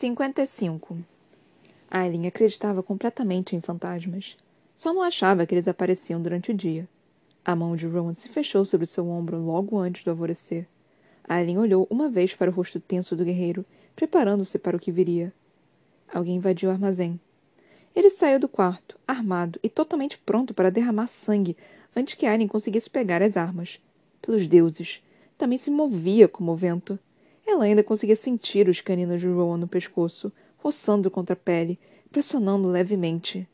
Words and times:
55. 0.00 0.96
Aileen 1.90 2.26
acreditava 2.26 2.82
completamente 2.82 3.54
em 3.54 3.60
fantasmas. 3.60 4.34
Só 4.74 4.94
não 4.94 5.02
achava 5.02 5.44
que 5.44 5.54
eles 5.54 5.68
apareciam 5.68 6.22
durante 6.22 6.50
o 6.50 6.54
dia. 6.54 6.88
A 7.44 7.54
mão 7.54 7.76
de 7.76 7.86
Rowan 7.86 8.14
se 8.14 8.26
fechou 8.26 8.64
sobre 8.64 8.86
seu 8.86 9.06
ombro 9.06 9.36
logo 9.36 9.78
antes 9.78 10.02
do 10.02 10.10
alvorecer. 10.10 10.66
Aileen 11.28 11.58
olhou 11.58 11.86
uma 11.90 12.08
vez 12.08 12.34
para 12.34 12.50
o 12.50 12.54
rosto 12.54 12.80
tenso 12.80 13.14
do 13.14 13.26
guerreiro, 13.26 13.62
preparando-se 13.94 14.58
para 14.58 14.74
o 14.74 14.80
que 14.80 14.90
viria. 14.90 15.34
Alguém 16.10 16.36
invadiu 16.36 16.70
o 16.70 16.72
armazém. 16.72 17.20
Ele 17.94 18.08
saiu 18.08 18.40
do 18.40 18.48
quarto, 18.48 18.98
armado 19.06 19.60
e 19.62 19.68
totalmente 19.68 20.16
pronto 20.16 20.54
para 20.54 20.70
derramar 20.70 21.08
sangue 21.08 21.58
antes 21.94 22.14
que 22.14 22.24
Aileen 22.24 22.48
conseguisse 22.48 22.88
pegar 22.88 23.20
as 23.20 23.36
armas. 23.36 23.78
Pelos 24.22 24.46
deuses! 24.46 25.02
Também 25.36 25.58
se 25.58 25.70
movia 25.70 26.26
como 26.26 26.52
o 26.52 26.56
vento. 26.56 26.98
Ela 27.50 27.64
ainda 27.64 27.82
conseguia 27.82 28.14
sentir 28.14 28.68
os 28.68 28.80
caninos 28.80 29.20
de 29.20 29.26
Rowan 29.26 29.56
no 29.56 29.66
pescoço, 29.66 30.32
roçando 30.58 31.10
contra 31.10 31.32
a 31.32 31.36
pele, 31.36 31.80
pressionando 32.12 32.68
levemente. 32.68 33.44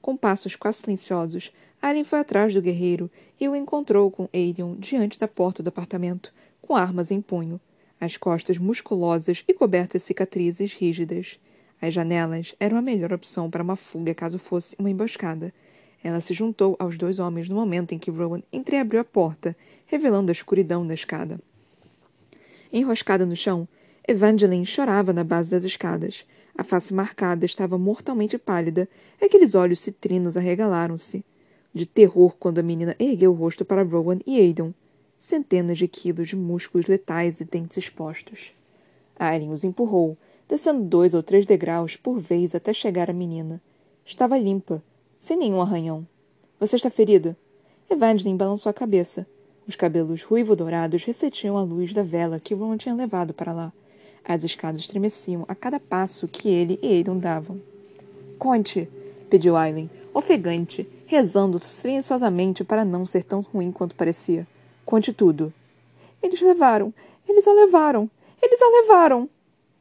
Com 0.00 0.16
passos 0.16 0.56
quase 0.56 0.78
silenciosos, 0.78 1.52
Aren 1.80 2.04
foi 2.04 2.20
atrás 2.20 2.54
do 2.54 2.62
guerreiro 2.62 3.10
e 3.38 3.46
o 3.46 3.54
encontrou 3.54 4.10
com 4.10 4.30
Aiden 4.32 4.76
diante 4.76 5.18
da 5.18 5.28
porta 5.28 5.62
do 5.62 5.68
apartamento, 5.68 6.32
com 6.62 6.74
armas 6.74 7.10
em 7.10 7.20
punho, 7.20 7.60
as 8.00 8.16
costas 8.16 8.56
musculosas 8.56 9.44
e 9.46 9.52
cobertas 9.52 10.00
de 10.00 10.06
cicatrizes 10.06 10.72
rígidas. 10.72 11.38
As 11.82 11.92
janelas 11.92 12.54
eram 12.58 12.78
a 12.78 12.82
melhor 12.82 13.12
opção 13.12 13.50
para 13.50 13.62
uma 13.62 13.76
fuga 13.76 14.14
caso 14.14 14.38
fosse 14.38 14.74
uma 14.78 14.88
emboscada. 14.88 15.52
Ela 16.02 16.22
se 16.22 16.32
juntou 16.32 16.76
aos 16.78 16.96
dois 16.96 17.18
homens 17.18 17.50
no 17.50 17.56
momento 17.56 17.92
em 17.92 17.98
que 17.98 18.10
Rowan 18.10 18.42
entreabriu 18.50 19.02
a 19.02 19.04
porta, 19.04 19.54
revelando 19.84 20.30
a 20.30 20.32
escuridão 20.32 20.86
da 20.86 20.94
escada. 20.94 21.38
Enroscada 22.76 23.24
no 23.24 23.36
chão, 23.36 23.68
Evangeline 24.06 24.66
chorava 24.66 25.12
na 25.12 25.22
base 25.22 25.52
das 25.52 25.62
escadas. 25.62 26.26
A 26.58 26.64
face 26.64 26.92
marcada 26.92 27.46
estava 27.46 27.78
mortalmente 27.78 28.36
pálida, 28.36 28.88
e 29.22 29.24
aqueles 29.24 29.54
olhos 29.54 29.78
citrinos 29.78 30.36
arregalaram-se. 30.36 31.24
De 31.72 31.86
terror 31.86 32.34
quando 32.36 32.58
a 32.58 32.64
menina 32.64 32.96
ergueu 32.98 33.30
o 33.30 33.34
rosto 33.34 33.64
para 33.64 33.84
Rowan 33.84 34.18
e 34.26 34.40
Aidan. 34.40 34.74
Centenas 35.16 35.78
de 35.78 35.86
quilos 35.86 36.30
de 36.30 36.34
músculos 36.34 36.88
letais 36.88 37.40
e 37.40 37.44
dentes 37.44 37.76
expostos. 37.76 38.52
Aileen 39.16 39.52
os 39.52 39.62
empurrou, 39.62 40.18
descendo 40.48 40.82
dois 40.82 41.14
ou 41.14 41.22
três 41.22 41.46
degraus 41.46 41.94
por 41.94 42.18
vez 42.18 42.56
até 42.56 42.72
chegar 42.72 43.08
à 43.08 43.12
menina. 43.12 43.62
Estava 44.04 44.36
limpa, 44.36 44.82
sem 45.16 45.36
nenhum 45.36 45.62
arranhão. 45.62 46.04
Você 46.58 46.74
está 46.74 46.90
ferida? 46.90 47.36
Evangeline 47.88 48.36
balançou 48.36 48.68
a 48.68 48.74
cabeça. 48.74 49.28
Os 49.66 49.76
cabelos 49.76 50.22
ruivo-dourados 50.22 51.04
refletiam 51.04 51.56
a 51.56 51.62
luz 51.62 51.94
da 51.94 52.02
vela 52.02 52.38
que 52.38 52.54
Ron 52.54 52.76
tinha 52.76 52.94
levado 52.94 53.32
para 53.32 53.52
lá. 53.52 53.72
As 54.24 54.44
escadas 54.44 54.80
estremeciam 54.80 55.44
a 55.48 55.54
cada 55.54 55.80
passo 55.80 56.28
que 56.28 56.48
ele 56.48 56.78
e 56.82 56.88
Aidan 56.88 57.16
davam. 57.16 57.60
Conte, 58.38 58.88
pediu 59.30 59.56
Aileen, 59.56 59.90
ofegante, 60.12 60.88
rezando 61.06 61.62
silenciosamente 61.62 62.62
para 62.62 62.84
não 62.84 63.06
ser 63.06 63.24
tão 63.24 63.40
ruim 63.40 63.72
quanto 63.72 63.94
parecia. 63.94 64.46
Conte 64.84 65.12
tudo. 65.12 65.52
Eles 66.22 66.40
levaram. 66.40 66.92
Eles 67.28 67.46
a 67.46 67.52
levaram. 67.52 68.10
Eles 68.42 68.60
a 68.60 68.68
levaram. 68.68 69.28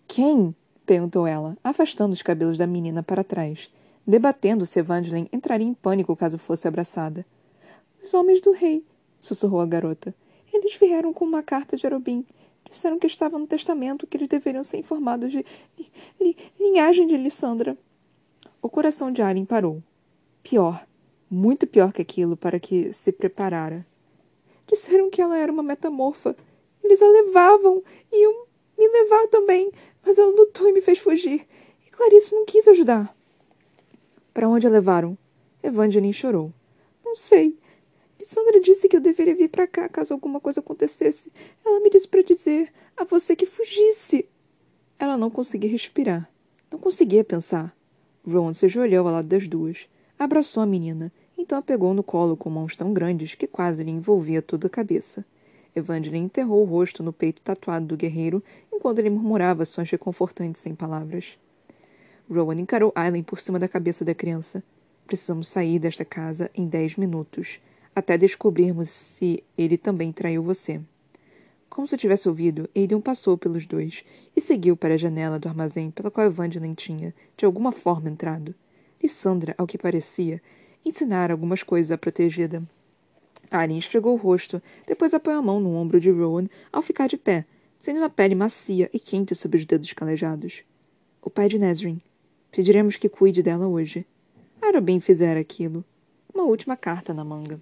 Quem? 0.08 0.56
perguntou 0.86 1.26
ela, 1.26 1.58
afastando 1.64 2.14
os 2.14 2.22
cabelos 2.22 2.58
da 2.58 2.68
menina 2.68 3.02
para 3.02 3.24
trás, 3.24 3.70
debatendo 4.06 4.66
se 4.66 4.80
Evangeline 4.80 5.30
entraria 5.32 5.68
em 5.68 5.74
pânico 5.74 6.16
caso 6.16 6.38
fosse 6.38 6.68
abraçada. 6.68 7.26
Os 8.04 8.14
homens 8.14 8.42
do 8.42 8.52
rei, 8.52 8.84
sussurrou 9.24 9.62
a 9.62 9.66
garota. 9.66 10.14
Eles 10.52 10.76
vieram 10.76 11.14
com 11.14 11.24
uma 11.24 11.42
carta 11.42 11.78
de 11.78 11.88
Arobin. 11.88 12.26
Disseram 12.70 13.00
que 13.00 13.08
estava 13.08 13.40
no 13.40 13.48
testamento 13.48 14.06
que 14.06 14.18
eles 14.18 14.28
deveriam 14.28 14.64
ser 14.64 14.78
informados 14.78 15.32
de 15.32 15.46
li, 15.78 15.92
li, 16.20 16.38
linhagem 16.60 17.08
de 17.08 17.16
Lissandra. 17.16 17.78
O 18.62 18.70
coração 18.70 19.12
de 19.12 19.22
Aren 19.22 19.46
parou. 19.46 19.82
Pior, 20.44 20.86
muito 21.30 21.66
pior 21.66 21.94
que 21.94 22.02
aquilo 22.02 22.36
para 22.36 22.60
que 22.60 22.92
se 22.92 23.12
preparara. 23.12 23.86
Disseram 24.68 25.10
que 25.10 25.22
ela 25.22 25.38
era 25.38 25.52
uma 25.52 25.64
metamorfa. 25.64 26.36
Eles 26.84 27.02
a 27.02 27.08
levavam, 27.08 27.82
iam 28.12 28.46
me 28.78 28.88
levar 28.88 29.28
também, 29.28 29.72
mas 30.06 30.18
ela 30.18 30.32
lutou 30.32 30.68
e 30.68 30.74
me 30.74 30.82
fez 30.82 31.00
fugir. 31.00 31.48
E 31.88 31.90
Clarice 31.90 32.36
não 32.36 32.46
quis 32.46 32.68
ajudar. 32.68 33.16
Para 34.34 34.50
onde 34.50 34.68
a 34.68 34.70
levaram? 34.70 35.18
Evangeline 35.62 36.14
chorou. 36.14 36.52
Não 37.06 37.16
sei. 37.16 37.58
Sandra 38.24 38.62
disse 38.62 38.88
que 38.88 38.96
eu 38.96 39.02
deveria 39.02 39.36
vir 39.36 39.50
para 39.50 39.68
cá 39.68 39.90
caso 39.90 40.14
alguma 40.14 40.40
coisa 40.40 40.62
acontecesse. 40.62 41.32
Ela 41.66 41.82
me 41.82 41.90
disse 41.90 42.08
para 42.08 42.24
dizer 42.24 42.72
a 42.96 43.04
você 43.04 43.36
que 43.36 43.46
fugisse. 43.46 44.30
Ela 44.98 45.18
não 45.18 45.30
conseguia 45.30 45.70
respirar. 45.70 46.30
Não 46.72 46.80
conseguia 46.80 47.24
pensar. 47.24 47.76
Ron 48.26 48.54
se 48.54 48.66
ajoelhou 48.66 49.06
ao 49.06 49.14
lado 49.14 49.28
das 49.28 49.48
duas. 49.48 49.90
Abraçou 50.18 50.64
a 50.64 50.66
menina, 50.66 51.12
então 51.38 51.58
a 51.58 51.62
pegou 51.62 51.94
no 51.94 52.02
colo 52.02 52.38
com 52.38 52.50
mãos 52.50 52.76
tão 52.76 52.94
grandes 52.94 53.36
que 53.36 53.46
quase 53.46 53.84
lhe 53.84 53.92
envolvia 53.92 54.42
toda 54.42 54.68
a 54.68 54.70
cabeça. 54.70 55.26
Evangeline 55.76 56.26
enterrou 56.26 56.62
o 56.62 56.66
rosto 56.66 57.04
no 57.04 57.12
peito 57.12 57.42
tatuado 57.42 57.88
do 57.88 57.98
guerreiro 57.98 58.42
enquanto 58.72 59.00
ele 59.00 59.10
murmurava 59.10 59.66
sons 59.66 59.90
reconfortantes 59.90 60.62
sem 60.62 60.74
palavras. 60.74 61.38
Rowan 62.30 62.62
encarou 62.62 62.94
Aileen 62.96 63.24
por 63.24 63.40
cima 63.40 63.60
da 63.60 63.68
cabeça 63.68 64.06
da 64.06 64.16
criança. 64.16 64.64
Precisamos 65.06 65.50
sair 65.50 65.80
desta 65.80 66.06
casa 66.06 66.50
em 66.56 66.66
dez 66.66 66.96
minutos 66.96 67.60
até 67.96 68.18
descobrirmos 68.18 68.90
se 68.90 69.44
ele 69.58 69.78
também 69.78 70.12
traiu 70.12 70.42
você. 70.44 70.82
Como 71.70 71.88
se 71.88 71.98
tivesse 71.98 72.30
ouvido, 72.30 72.70
Aiden 72.76 73.02
passou 73.02 73.38
pelos 73.38 73.66
dois 73.66 74.04
e 74.36 74.42
seguiu 74.42 74.78
para 74.78 74.94
a 74.94 74.98
janela 74.98 75.40
do 75.40 75.48
armazém 75.48 75.90
pela 75.90 76.12
qual 76.12 76.28
Evangeline 76.28 76.76
tinha, 76.76 77.16
de 77.36 77.46
alguma 77.46 77.72
forma, 77.72 78.10
entrado. 78.10 78.54
Lissandra, 79.02 79.56
ao 79.58 79.66
que 79.66 79.78
parecia, 79.78 80.40
ensinara 80.86 81.34
algumas 81.34 81.64
coisas 81.64 81.92
à 81.92 81.98
protegida. 81.98 82.64
Alien 83.50 83.80
esfregou 83.80 84.14
o 84.14 84.18
rosto, 84.18 84.62
depois 84.86 85.14
apoiou 85.14 85.40
a 85.40 85.42
mão 85.42 85.60
no 85.60 85.76
ombro 85.76 86.00
de 86.00 86.12
Rowan 86.12 86.48
ao 86.72 86.82
ficar 86.82 87.08
de 87.08 87.18
pé, 87.18 87.46
sendo 87.80 88.04
a 88.04 88.10
pele 88.10 88.36
macia 88.36 88.90
e 88.94 89.00
quente 89.00 89.36
sob 89.36 89.58
os 89.58 89.66
dedos 89.66 89.92
calejados. 89.94 90.64
O 91.22 91.30
pai 91.30 91.50
de 91.50 91.58
Nesrin. 91.58 92.00
Pediremos 92.52 92.98
que 92.98 93.10
cuide 93.10 93.42
dela 93.42 93.68
hoje. 93.68 94.06
Arabim 94.62 95.00
fizera 95.00 95.40
aquilo. 95.40 95.84
Uma 96.34 96.44
última 96.44 96.78
carta 96.78 97.14
na 97.14 97.24
manga. 97.24 97.60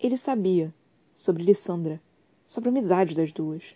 Ele 0.00 0.16
sabia 0.16 0.72
sobre 1.12 1.42
Lissandra, 1.42 2.00
sobre 2.46 2.68
a 2.68 2.72
amizade 2.72 3.16
das 3.16 3.32
duas. 3.32 3.74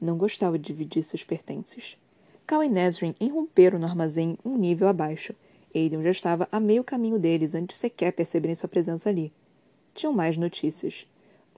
Não 0.00 0.16
gostava 0.16 0.56
de 0.56 0.66
dividir 0.66 1.02
seus 1.02 1.24
pertences. 1.24 1.98
Cal 2.46 2.62
e 2.62 2.68
Nesrin 2.68 3.12
irromperam 3.18 3.76
no 3.76 3.86
armazém 3.86 4.38
um 4.44 4.56
nível 4.56 4.86
abaixo. 4.86 5.34
Aiden 5.74 6.00
já 6.04 6.12
estava 6.12 6.48
a 6.52 6.60
meio 6.60 6.84
caminho 6.84 7.18
deles 7.18 7.56
antes 7.56 7.76
sequer 7.76 8.12
perceberem 8.12 8.54
sua 8.54 8.68
presença 8.68 9.08
ali. 9.08 9.32
Tinham 9.94 10.12
mais 10.12 10.36
notícias. 10.36 11.08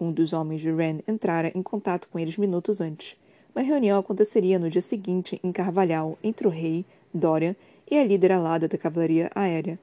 Um 0.01 0.11
dos 0.11 0.33
homens 0.33 0.63
de 0.63 0.73
Ren 0.73 1.01
entrara 1.07 1.53
em 1.55 1.63
contato 1.63 2.09
com 2.09 2.19
eles 2.19 2.39
minutos 2.39 2.81
antes. 2.81 3.19
Uma 3.55 3.63
reunião 3.63 3.99
aconteceria 3.99 4.59
no 4.59 4.71
dia 4.71 4.81
seguinte 4.81 5.39
em 5.45 5.53
Carvalhal 5.53 6.19
entre 6.25 6.47
o 6.47 6.51
rei, 6.51 6.87
Dorian 7.13 7.55
e 7.91 7.99
a 7.99 8.05
líder 8.05 8.33
alada 8.33 8.67
da 8.67 8.79
cavalaria 8.79 9.31
aérea, 9.35 9.79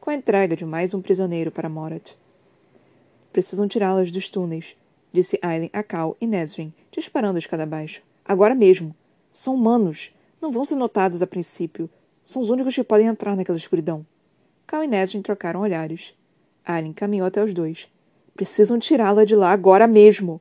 com 0.00 0.10
a 0.10 0.14
entrega 0.14 0.56
de 0.56 0.64
mais 0.64 0.92
um 0.94 1.00
prisioneiro 1.00 1.52
para 1.52 1.68
Morat. 1.68 2.16
Precisam 3.32 3.66
tirá-las 3.66 4.12
dos 4.12 4.28
túneis, 4.28 4.76
disse 5.10 5.38
Aileen 5.40 5.70
a 5.72 5.82
Cal 5.82 6.16
e 6.20 6.26
Nesrin, 6.26 6.72
disparando 6.90 7.36
a 7.36 7.38
escada 7.38 7.62
abaixo. 7.62 8.02
Agora 8.24 8.54
mesmo. 8.54 8.94
São 9.32 9.54
humanos. 9.54 10.12
Não 10.40 10.52
vão 10.52 10.64
ser 10.64 10.76
notados 10.76 11.22
a 11.22 11.26
princípio. 11.26 11.88
São 12.24 12.42
os 12.42 12.50
únicos 12.50 12.74
que 12.74 12.84
podem 12.84 13.06
entrar 13.06 13.34
naquela 13.34 13.56
escuridão. 13.56 14.04
Cal 14.66 14.84
e 14.84 14.86
Nesrin 14.86 15.22
trocaram 15.22 15.60
olhares. 15.60 16.14
Aileen 16.64 16.92
caminhou 16.92 17.26
até 17.26 17.42
os 17.42 17.54
dois. 17.54 17.88
Precisam 18.34 18.78
tirá-la 18.78 19.24
de 19.24 19.34
lá 19.34 19.50
agora 19.50 19.86
mesmo. 19.86 20.40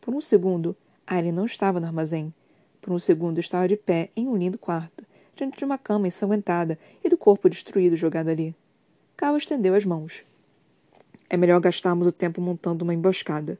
Por 0.00 0.14
um 0.14 0.20
segundo, 0.20 0.76
Aileen 1.06 1.32
não 1.32 1.46
estava 1.46 1.80
no 1.80 1.86
armazém. 1.86 2.32
Por 2.80 2.92
um 2.92 2.98
segundo, 2.98 3.38
estava 3.38 3.68
de 3.68 3.76
pé 3.76 4.10
em 4.16 4.28
um 4.28 4.36
lindo 4.36 4.58
quarto, 4.58 5.04
diante 5.34 5.58
de 5.58 5.64
uma 5.64 5.78
cama 5.78 6.08
ensanguentada 6.08 6.78
e 7.02 7.08
do 7.08 7.16
corpo 7.16 7.48
destruído 7.48 7.96
jogado 7.96 8.28
ali. 8.28 8.54
Cal 9.16 9.36
estendeu 9.36 9.74
as 9.74 9.84
mãos. 9.84 10.24
É 11.32 11.36
melhor 11.38 11.58
gastarmos 11.60 12.06
o 12.06 12.12
tempo 12.12 12.42
montando 12.42 12.84
uma 12.84 12.92
emboscada. 12.92 13.58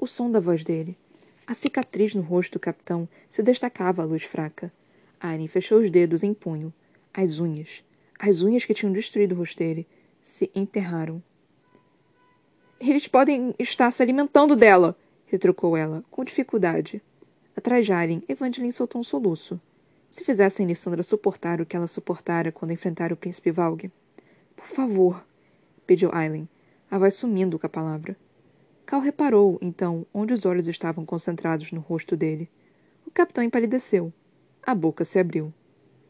O 0.00 0.04
som 0.04 0.28
da 0.28 0.40
voz 0.40 0.64
dele. 0.64 0.98
A 1.46 1.54
cicatriz 1.54 2.12
no 2.12 2.22
rosto 2.22 2.54
do 2.54 2.58
capitão 2.58 3.08
se 3.28 3.40
destacava 3.40 4.02
à 4.02 4.04
luz 4.04 4.24
fraca. 4.24 4.72
Aren 5.20 5.46
fechou 5.46 5.78
os 5.78 5.92
dedos 5.92 6.24
em 6.24 6.34
punho. 6.34 6.74
As 7.14 7.38
unhas. 7.38 7.84
As 8.18 8.42
unhas 8.42 8.64
que 8.64 8.74
tinham 8.74 8.92
destruído 8.92 9.36
o 9.36 9.38
rosto 9.38 9.58
dele 9.58 9.86
se 10.20 10.50
enterraram. 10.52 11.22
Eles 12.80 13.06
podem 13.06 13.54
estar 13.60 13.92
se 13.92 14.02
alimentando 14.02 14.56
dela, 14.56 14.98
retrucou 15.26 15.76
ela, 15.76 16.02
com 16.10 16.24
dificuldade. 16.24 17.00
Atrás 17.56 17.86
de 17.86 17.92
Aren, 17.92 18.24
Evangeline 18.28 18.72
soltou 18.72 19.00
um 19.00 19.04
soluço. 19.04 19.60
Se 20.08 20.24
fizessem 20.24 20.66
Lissandra 20.66 21.04
suportar 21.04 21.60
o 21.60 21.66
que 21.66 21.76
ela 21.76 21.86
suportara 21.86 22.50
quando 22.50 22.72
enfrentara 22.72 23.14
o 23.14 23.16
príncipe 23.16 23.52
Valg. 23.52 23.88
Por 24.56 24.66
favor, 24.66 25.24
pediu 25.86 26.10
Aileen, 26.12 26.48
a 26.90 26.98
voz 26.98 27.14
sumindo 27.14 27.58
com 27.58 27.66
a 27.66 27.70
palavra. 27.70 28.16
Cal 28.86 29.00
reparou, 29.00 29.58
então, 29.60 30.06
onde 30.14 30.32
os 30.32 30.46
olhos 30.46 30.66
estavam 30.66 31.04
concentrados 31.04 31.70
no 31.72 31.80
rosto 31.80 32.16
dele. 32.16 32.48
O 33.06 33.10
capitão 33.10 33.44
empalideceu. 33.44 34.12
A 34.62 34.74
boca 34.74 35.04
se 35.04 35.18
abriu. 35.18 35.52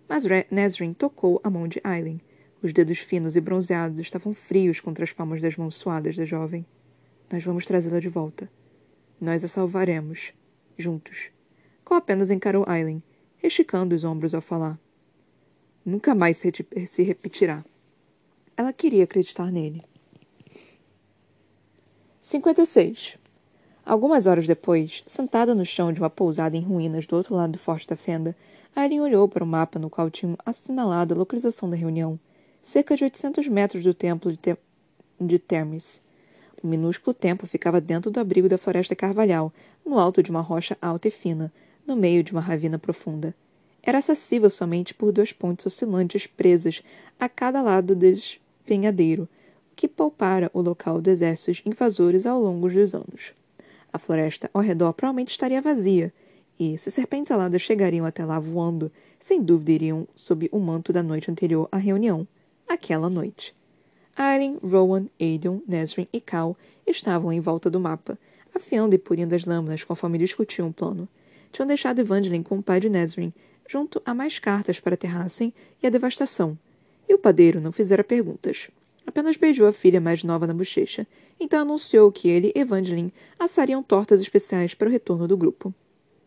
Mas 0.08 0.24
Nesrin 0.50 0.92
tocou 0.92 1.40
a 1.42 1.50
mão 1.50 1.66
de 1.66 1.80
Aileen. 1.82 2.20
Os 2.62 2.72
dedos 2.72 2.98
finos 2.98 3.36
e 3.36 3.40
bronzeados 3.40 3.98
estavam 3.98 4.32
frios 4.32 4.80
contra 4.80 5.04
as 5.04 5.12
palmas 5.12 5.42
das 5.42 5.56
mãos 5.56 5.74
suadas 5.74 6.16
da 6.16 6.24
jovem. 6.24 6.64
Nós 7.30 7.44
vamos 7.44 7.64
trazê-la 7.66 8.00
de 8.00 8.08
volta. 8.08 8.50
Nós 9.20 9.42
a 9.42 9.48
salvaremos. 9.48 10.32
Juntos. 10.76 11.30
Cole 11.84 11.98
apenas 11.98 12.30
encarou 12.30 12.64
Aileen, 12.68 13.02
esticando 13.42 13.94
os 13.94 14.04
ombros 14.04 14.34
ao 14.34 14.40
falar. 14.40 14.78
Nunca 15.84 16.14
mais 16.14 16.36
se 16.36 17.02
repetirá. 17.02 17.64
Ela 18.56 18.72
queria 18.72 19.04
acreditar 19.04 19.50
nele. 19.50 19.82
56. 22.28 23.16
Algumas 23.86 24.26
horas 24.26 24.46
depois, 24.46 25.02
sentada 25.06 25.54
no 25.54 25.64
chão 25.64 25.90
de 25.90 25.98
uma 25.98 26.10
pousada 26.10 26.58
em 26.58 26.60
ruínas 26.60 27.06
do 27.06 27.16
outro 27.16 27.34
lado 27.34 27.52
do 27.52 27.58
Forte 27.58 27.88
da 27.88 27.96
Fenda, 27.96 28.36
Aileen 28.76 29.00
olhou 29.00 29.26
para 29.26 29.42
o 29.42 29.46
mapa 29.46 29.78
no 29.78 29.88
qual 29.88 30.10
tinham 30.10 30.36
assinalado 30.44 31.14
a 31.14 31.16
localização 31.16 31.70
da 31.70 31.76
reunião, 31.76 32.20
cerca 32.60 32.94
de 32.94 33.04
800 33.04 33.48
metros 33.48 33.82
do 33.82 33.94
templo 33.94 34.30
de, 34.30 34.36
Te 34.36 34.58
de 35.18 35.38
Termes. 35.38 36.02
O 36.62 36.66
minúsculo 36.66 37.14
templo 37.14 37.48
ficava 37.48 37.80
dentro 37.80 38.10
do 38.10 38.20
abrigo 38.20 38.46
da 38.46 38.58
floresta 38.58 38.94
carvalhal, 38.94 39.50
no 39.82 39.98
alto 39.98 40.22
de 40.22 40.30
uma 40.30 40.42
rocha 40.42 40.76
alta 40.82 41.08
e 41.08 41.10
fina, 41.10 41.50
no 41.86 41.96
meio 41.96 42.22
de 42.22 42.32
uma 42.32 42.42
ravina 42.42 42.78
profunda. 42.78 43.34
Era 43.82 43.96
acessível 43.96 44.50
somente 44.50 44.92
por 44.92 45.12
duas 45.12 45.32
pontes 45.32 45.64
oscilantes 45.64 46.26
presas 46.26 46.82
a 47.18 47.26
cada 47.26 47.62
lado 47.62 47.96
do 47.96 48.00
despenhadeiro, 48.00 49.26
que 49.78 49.86
poupara 49.86 50.50
o 50.52 50.60
local 50.60 51.00
dos 51.00 51.12
exércitos 51.12 51.62
invasores 51.64 52.26
ao 52.26 52.42
longo 52.42 52.68
dos 52.68 52.94
anos. 52.96 53.32
A 53.92 53.96
floresta 53.96 54.50
ao 54.52 54.60
redor 54.60 54.92
provavelmente 54.92 55.30
estaria 55.30 55.62
vazia, 55.62 56.12
e, 56.58 56.76
se 56.76 56.90
serpentes 56.90 57.30
aladas 57.30 57.62
chegariam 57.62 58.04
até 58.04 58.24
lá 58.24 58.40
voando, 58.40 58.90
sem 59.20 59.40
dúvida 59.40 59.70
iriam 59.70 60.08
sob 60.16 60.48
o 60.50 60.58
manto 60.58 60.92
da 60.92 61.00
noite 61.00 61.30
anterior 61.30 61.68
à 61.70 61.76
reunião, 61.76 62.26
aquela 62.68 63.08
noite. 63.08 63.54
Aileen, 64.16 64.58
Rowan, 64.60 65.06
Aidan, 65.20 65.60
Nesrin 65.64 66.08
e 66.12 66.20
Cal 66.20 66.56
estavam 66.84 67.32
em 67.32 67.38
volta 67.38 67.70
do 67.70 67.78
mapa, 67.78 68.18
afiando 68.52 68.96
e 68.96 68.98
purindo 68.98 69.36
as 69.36 69.44
lâminas 69.44 69.84
conforme 69.84 70.18
discutiam 70.18 70.70
o 70.70 70.72
plano. 70.72 71.08
Tinham 71.52 71.68
deixado 71.68 72.00
Evangeline 72.00 72.42
com 72.42 72.58
o 72.58 72.62
pai 72.64 72.80
de 72.80 72.88
Nesrin, 72.88 73.32
junto 73.68 74.02
a 74.04 74.12
mais 74.12 74.40
cartas 74.40 74.80
para 74.80 74.96
Terrassen 74.96 75.54
e 75.80 75.86
a 75.86 75.90
devastação. 75.90 76.58
E 77.08 77.14
o 77.14 77.18
padeiro 77.18 77.60
não 77.60 77.70
fizera 77.70 78.02
perguntas. 78.02 78.68
Apenas 79.08 79.38
beijou 79.38 79.66
a 79.66 79.72
filha 79.72 80.02
mais 80.02 80.22
nova 80.22 80.46
na 80.46 80.52
bochecha, 80.52 81.06
então 81.40 81.62
anunciou 81.62 82.12
que 82.12 82.28
ele 82.28 82.52
e 82.54 82.60
Evangeline 82.60 83.10
assariam 83.38 83.82
tortas 83.82 84.20
especiais 84.20 84.74
para 84.74 84.86
o 84.86 84.90
retorno 84.90 85.26
do 85.26 85.34
grupo. 85.34 85.72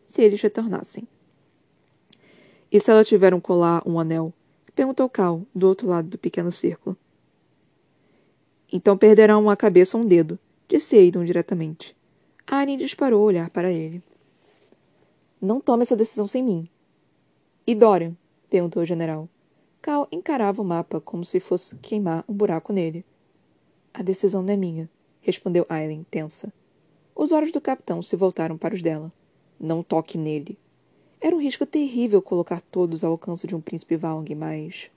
Se 0.03 0.23
eles 0.23 0.41
retornassem. 0.41 1.07
E 2.71 2.79
se 2.79 2.89
ela 2.89 3.03
tiver 3.03 3.35
um 3.35 3.39
colar, 3.39 3.87
um 3.87 3.99
anel? 3.99 4.33
Perguntou 4.73 5.07
Cal, 5.07 5.45
do 5.53 5.67
outro 5.67 5.87
lado 5.87 6.07
do 6.09 6.17
pequeno 6.17 6.51
círculo. 6.51 6.97
Então 8.73 8.97
perderão 8.97 9.43
uma 9.43 9.55
cabeça 9.55 9.95
ou 9.95 10.03
um 10.03 10.07
dedo, 10.07 10.39
disse 10.67 10.97
Aidan 10.97 11.23
diretamente. 11.23 11.95
Arya 12.47 12.77
disparou 12.77 13.21
o 13.21 13.25
olhar 13.25 13.51
para 13.51 13.71
ele. 13.71 14.01
Não 15.39 15.61
tome 15.61 15.83
essa 15.83 15.95
decisão 15.95 16.25
sem 16.25 16.41
mim. 16.41 16.67
E 17.67 17.75
Dorian? 17.75 18.17
perguntou 18.49 18.81
o 18.81 18.87
general. 18.87 19.29
Cal 19.81 20.07
encarava 20.11 20.61
o 20.61 20.65
mapa 20.65 21.01
como 21.01 21.25
se 21.25 21.39
fosse 21.39 21.75
queimar 21.77 22.23
um 22.27 22.33
buraco 22.33 22.71
nele. 22.71 23.03
A 23.93 24.03
decisão 24.03 24.43
não 24.43 24.53
é 24.53 24.57
minha, 24.57 24.89
respondeu 25.21 25.65
Aileen, 25.67 26.05
tensa. 26.09 26.53
Os 27.15 27.31
olhos 27.31 27.51
do 27.51 27.59
capitão 27.59 28.01
se 28.01 28.15
voltaram 28.15 28.57
para 28.57 28.75
os 28.75 28.81
dela. 28.81 29.11
Não 29.59 29.83
toque 29.83 30.17
nele. 30.17 30.57
Era 31.19 31.35
um 31.35 31.41
risco 31.41 31.65
terrível 31.65 32.21
colocar 32.21 32.61
todos 32.61 33.03
ao 33.03 33.11
alcance 33.11 33.45
de 33.45 33.55
um 33.55 33.61
príncipe 33.61 33.95
Valong, 33.95 34.35
mas. 34.35 34.89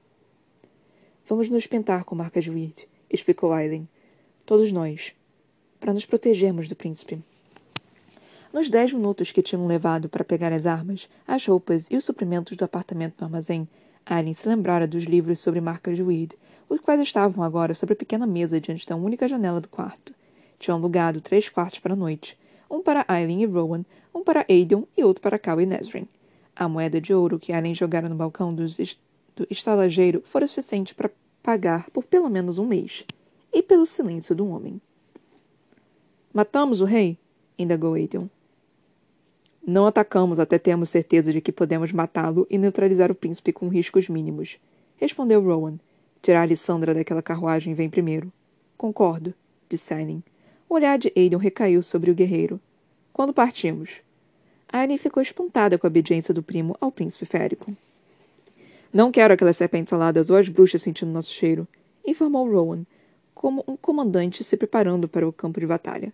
Vamos 1.27 1.51
nos 1.51 1.67
pintar 1.67 2.05
com 2.05 2.15
marcas 2.15 2.47
Weird 2.47 2.87
explicou 3.15 3.53
Aileen. 3.53 3.89
Todos 4.45 4.73
nós. 4.73 5.15
Para 5.81 5.95
nos 5.95 6.05
protegermos 6.05 6.69
do 6.69 6.75
príncipe. 6.75 7.23
Nos 8.53 8.71
dez 8.71 8.93
minutos 8.93 9.33
que 9.33 9.43
tinham 9.43 9.67
levado 9.67 10.09
para 10.09 10.25
pegar 10.25 10.53
as 10.53 10.67
armas, 10.67 11.09
as 11.27 11.47
roupas 11.47 11.89
e 11.91 11.97
os 11.97 12.05
suprimentos 12.05 12.57
do 12.57 12.65
apartamento 12.65 13.15
no 13.19 13.27
armazém, 13.27 13.69
Aileen 14.07 14.35
se 14.35 14.49
lembrara 14.49 14.87
dos 14.87 15.05
livros 15.05 15.39
sobre 15.39 15.61
marcas 15.61 15.97
de 15.97 16.03
weed, 16.03 16.33
os 16.69 16.81
quais 16.81 17.01
estavam 17.01 17.45
agora 17.45 17.75
sobre 17.75 17.95
a 17.95 17.97
pequena 17.97 18.27
mesa 18.27 18.61
diante 18.61 18.87
da 18.87 18.97
única 18.97 19.27
janela 19.27 19.61
do 19.61 19.69
quarto. 19.69 20.15
Tinham 20.59 20.79
alugado 20.79 21.21
três 21.21 21.49
quartos 21.49 21.79
para 21.79 21.95
a 21.95 21.97
noite, 21.97 22.39
um 22.71 22.83
para 22.83 23.05
Aileen 23.09 23.43
e 23.43 23.47
Rowan, 23.47 23.85
um 24.15 24.23
para 24.23 24.47
Aidan 24.49 24.85
e 24.97 25.05
outro 25.05 25.23
para 25.23 25.39
Cal 25.39 25.61
e 25.61 25.67
Nesrin. 25.67 26.09
A 26.55 26.69
moeda 26.69 27.01
de 27.01 27.13
ouro 27.13 27.39
que 27.39 27.53
Aileen 27.53 27.75
jogara 27.75 28.09
no 28.09 28.15
balcão 28.15 28.55
do 28.55 28.65
estalageiro 29.51 30.23
fora 30.25 30.47
suficiente 30.47 30.95
para 30.95 31.11
pagar 31.43 31.91
por 31.91 32.05
pelo 32.05 32.31
menos 32.31 32.59
um 32.59 32.67
mês, 32.67 33.05
e 33.55 33.63
pelo 33.63 33.87
silêncio 33.87 34.35
do 34.35 34.49
homem. 34.49 34.81
Matamos 36.33 36.81
o 36.81 36.85
rei? 36.85 37.17
indagou 37.57 37.95
Aidan. 37.95 38.29
Não 39.67 39.87
atacamos 39.87 40.39
até 40.39 40.59
termos 40.59 40.91
certeza 40.91 41.33
de 41.33 41.41
que 41.41 41.51
podemos 41.51 41.91
matá-lo 41.91 42.47
e 42.51 42.59
neutralizar 42.59 43.11
o 43.11 43.15
príncipe 43.15 43.51
com 43.51 43.69
riscos 43.69 44.11
mínimos, 44.11 44.59
respondeu 44.97 45.43
Rowan. 45.43 45.79
Tirar 46.21 46.43
Alessandra 46.43 46.95
daquela 46.95 47.23
carruagem 47.23 47.73
vem 47.73 47.89
primeiro. 47.89 48.31
Concordo, 48.77 49.33
disse 49.69 49.95
Aileen. 49.95 50.23
O 50.69 50.75
olhar 50.75 50.99
de 50.99 51.11
Aidan 51.17 51.39
recaiu 51.39 51.83
sobre 51.83 52.11
o 52.11 52.15
guerreiro. 52.15 52.61
Quando 53.13 53.33
partimos? 53.33 54.03
Aileen 54.71 54.99
ficou 54.99 55.23
espantada 55.23 55.79
com 55.79 55.87
a 55.87 55.89
obediência 55.89 56.35
do 56.35 56.43
primo 56.43 56.77
ao 56.79 56.93
príncipe 56.93 57.25
férico. 57.25 57.75
Não 58.93 59.11
quero 59.11 59.33
aquelas 59.33 59.57
serpentes 59.57 59.93
aladas 59.93 60.29
ou 60.29 60.37
as 60.37 60.49
bruxas 60.49 60.83
sentindo 60.83 61.11
nosso 61.11 61.33
cheiro, 61.33 61.67
informou 62.07 62.51
Rowan, 62.51 62.85
como 63.35 63.65
um 63.67 63.77
comandante 63.77 64.45
se 64.45 64.57
preparando 64.57 65.09
para 65.09 65.27
o 65.27 65.33
campo 65.33 65.59
de 65.59 65.67
batalha. 65.67 66.13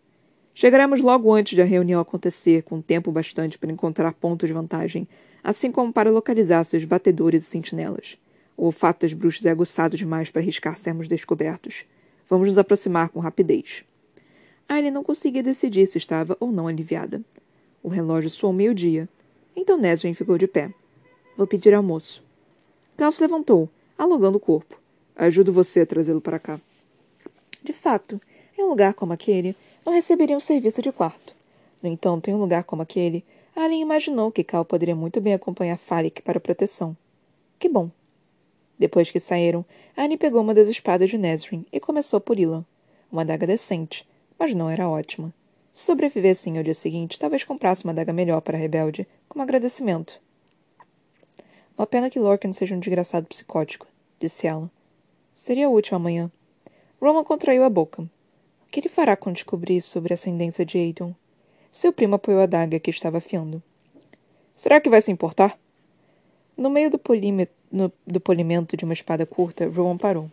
Chegaremos 0.61 1.01
logo 1.01 1.33
antes 1.33 1.55
de 1.55 1.63
a 1.63 1.65
reunião 1.65 2.03
acontecer, 2.03 2.65
com 2.65 2.83
tempo 2.83 3.11
bastante 3.11 3.59
para 3.59 3.73
encontrar 3.73 4.13
pontos 4.13 4.47
de 4.47 4.53
vantagem, 4.53 5.09
assim 5.43 5.73
como 5.73 5.91
para 5.91 6.11
localizar 6.11 6.63
seus 6.65 6.85
batedores 6.85 7.45
e 7.45 7.47
sentinelas. 7.47 8.19
O 8.59 8.67
olfato 8.67 9.07
das 9.07 9.15
bruxas 9.15 9.47
é 9.47 9.51
aguçado 9.51 9.97
demais 9.97 10.29
para 10.29 10.43
arriscar 10.43 10.77
sermos 10.77 11.09
descobertos. 11.09 11.87
Vamos 12.29 12.49
nos 12.49 12.59
aproximar 12.59 13.09
com 13.09 13.21
rapidez. 13.21 13.85
Aileen 14.69 14.93
não 14.93 15.03
conseguia 15.03 15.43
decidir 15.43 15.87
se 15.87 15.97
estava 15.97 16.37
ou 16.39 16.53
não 16.53 16.69
aliviada. 16.69 17.23
O 17.83 17.89
relógio 17.89 18.29
soou 18.29 18.53
meio-dia. 18.53 19.09
Então 19.57 19.79
Nesrin 19.79 20.13
ficou 20.13 20.37
de 20.37 20.47
pé. 20.47 20.71
Vou 21.39 21.47
pedir 21.47 21.73
almoço. 21.73 22.23
Se 22.99 23.23
levantou, 23.23 23.67
alongando 23.97 24.37
o 24.37 24.41
corpo. 24.41 24.79
Ajudo 25.17 25.55
você 25.55 25.81
a 25.81 25.87
trazê-lo 25.87 26.21
para 26.21 26.39
cá. 26.39 26.61
De 27.63 27.73
fato, 27.73 28.21
em 28.59 28.63
um 28.63 28.69
lugar 28.69 28.93
como 28.93 29.15
aquele, 29.15 29.57
não 29.85 29.93
receberia 29.93 30.37
um 30.37 30.41
serviço 30.41 30.83
de 30.83 30.93
quarto. 30.93 31.35
No 31.83 31.89
entanto, 31.89 32.29
em 32.29 32.35
um 32.35 32.39
lugar 32.39 32.65
como 32.65 32.83
aquele, 32.83 33.25
Alien 33.57 33.83
imaginou 33.83 34.31
que 34.31 34.45
Cal 34.45 34.65
poderia 34.65 34.95
muito 34.95 35.21
bem 35.21 35.35
acompanhar 35.35 35.79
Falik 35.79 36.23
para 36.23 36.41
proteção. 36.41 36.97
Que 37.59 37.69
bom. 37.69 37.91
Depois 38.79 39.11
que 39.11 39.21
saíram, 39.21 39.65
Annie 39.97 40.17
pegou 40.17 40.41
uma 40.41 40.55
das 40.55 40.69
espadas 40.69 41.11
de 41.11 41.19
Nesrin 41.19 41.67
e 41.71 41.79
começou 41.79 42.17
a 42.17 42.21
pori-la. 42.21 42.65
Uma 43.13 43.23
adaga 43.23 43.47
decente, 43.47 44.09
mas 44.39 44.55
não 44.55 44.71
era 44.71 44.89
ótima. 44.89 45.35
Se 45.75 45.85
sobrevivessem 45.85 46.57
ao 46.57 46.65
dia 46.65 46.75
seguinte, 46.75 47.19
talvez 47.19 47.45
comprasse 47.45 47.85
uma 47.85 47.93
adaga 47.93 48.13
melhor 48.13 48.41
para 48.41 48.57
a 48.57 48.61
rebelde, 48.61 49.07
como 49.29 49.43
agradecimento. 49.43 50.21
Uma 51.77 51.87
pena 51.87 52.11
que 52.11 52.19
Lorcan 52.19 52.53
seja 52.53 52.75
um 52.75 52.81
desgraçado 52.81 53.27
psicótico, 53.27 53.87
disse 54.19 54.47
ela. 54.47 54.71
Seria 55.35 55.71
útil 55.71 55.97
amanhã. 55.97 56.31
Roman 57.01 57.25
contraiu 57.25 57.65
a 57.65 57.71
boca. 57.71 58.09
Que 58.71 58.81
ele 58.81 58.89
fará 58.89 59.17
quando 59.17 59.35
descobrir 59.35 59.81
sobre 59.83 60.13
a 60.13 60.15
ascendência 60.15 60.65
de 60.65 60.79
Aidan? 60.79 61.13
Seu 61.73 61.93
primo 61.93 62.15
apoiou 62.15 62.41
a 62.41 62.47
daga 62.47 62.79
que 62.79 62.91
estava 62.91 63.19
afiando. 63.19 63.63
Será 64.55 64.81
que 64.81 64.89
vai 64.89 65.03
se 65.03 65.11
importar? 65.11 65.59
No 66.57 66.71
meio 66.71 66.91
do, 66.91 67.01
no, 67.73 67.93
do 68.07 68.21
polimento 68.21 68.77
de 68.77 68.85
uma 68.85 68.95
espada 68.95 69.27
curta, 69.27 69.69
Rowan 69.69 69.97
parou. 69.97 70.31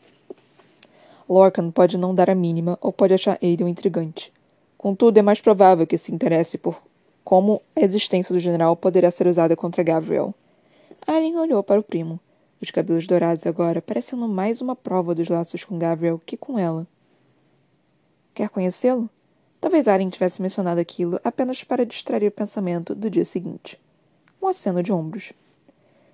Lorcan 1.28 1.72
pode 1.72 1.98
não 1.98 2.14
dar 2.14 2.30
a 2.30 2.36
mínima 2.36 2.78
ou 2.82 2.94
pode 2.94 3.14
achar 3.14 3.40
Aidan 3.42 3.70
intrigante. 3.70 4.32
Contudo, 4.78 5.18
é 5.18 5.22
mais 5.22 5.42
provável 5.42 5.88
que 5.88 5.98
se 5.98 6.14
interesse 6.14 6.58
por 6.58 6.80
como 7.24 7.62
a 7.76 7.82
existência 7.82 8.34
do 8.34 8.40
general 8.40 8.74
poderá 8.78 9.12
ser 9.12 9.28
usada 9.28 9.54
contra 9.54 9.84
Gabriel. 9.84 10.34
Aileen 11.06 11.38
olhou 11.38 11.62
para 11.62 11.78
o 11.78 11.84
primo. 11.84 12.20
Os 12.62 12.72
cabelos 12.72 13.06
dourados 13.06 13.46
agora 13.46 13.82
parecendo 13.82 14.28
mais 14.30 14.62
uma 14.62 14.78
prova 14.78 15.14
dos 15.14 15.28
laços 15.28 15.66
com 15.66 15.78
Gabriel 15.78 16.22
que 16.26 16.38
com 16.38 16.58
ela. 16.58 16.88
Quer 18.38 18.50
conhecê-lo? 18.50 19.10
Talvez 19.60 19.88
Aileen 19.88 20.12
tivesse 20.12 20.40
mencionado 20.44 20.80
aquilo 20.80 21.20
apenas 21.24 21.64
para 21.64 21.84
distrair 21.84 22.28
o 22.28 22.32
pensamento 22.32 22.94
do 22.94 23.10
dia 23.10 23.26
seguinte. 23.26 23.82
Um 24.40 24.48
aceno 24.48 24.84
de 24.84 24.94
ombros. 24.94 25.34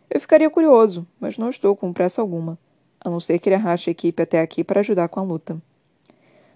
Eu 0.09 0.21
ficaria 0.21 0.49
curioso, 0.49 1.05
mas 1.19 1.37
não 1.37 1.49
estou 1.49 1.75
com 1.75 1.91
pressa 1.91 2.21
alguma, 2.21 2.57
a 3.01 3.09
não 3.09 3.19
ser 3.19 3.39
que 3.39 3.49
ele 3.49 3.57
arraste 3.57 3.89
a 3.89 3.91
equipe 3.91 4.23
até 4.23 4.39
aqui 4.39 4.63
para 4.63 4.79
ajudar 4.79 5.09
com 5.09 5.19
a 5.19 5.23
luta. 5.23 5.61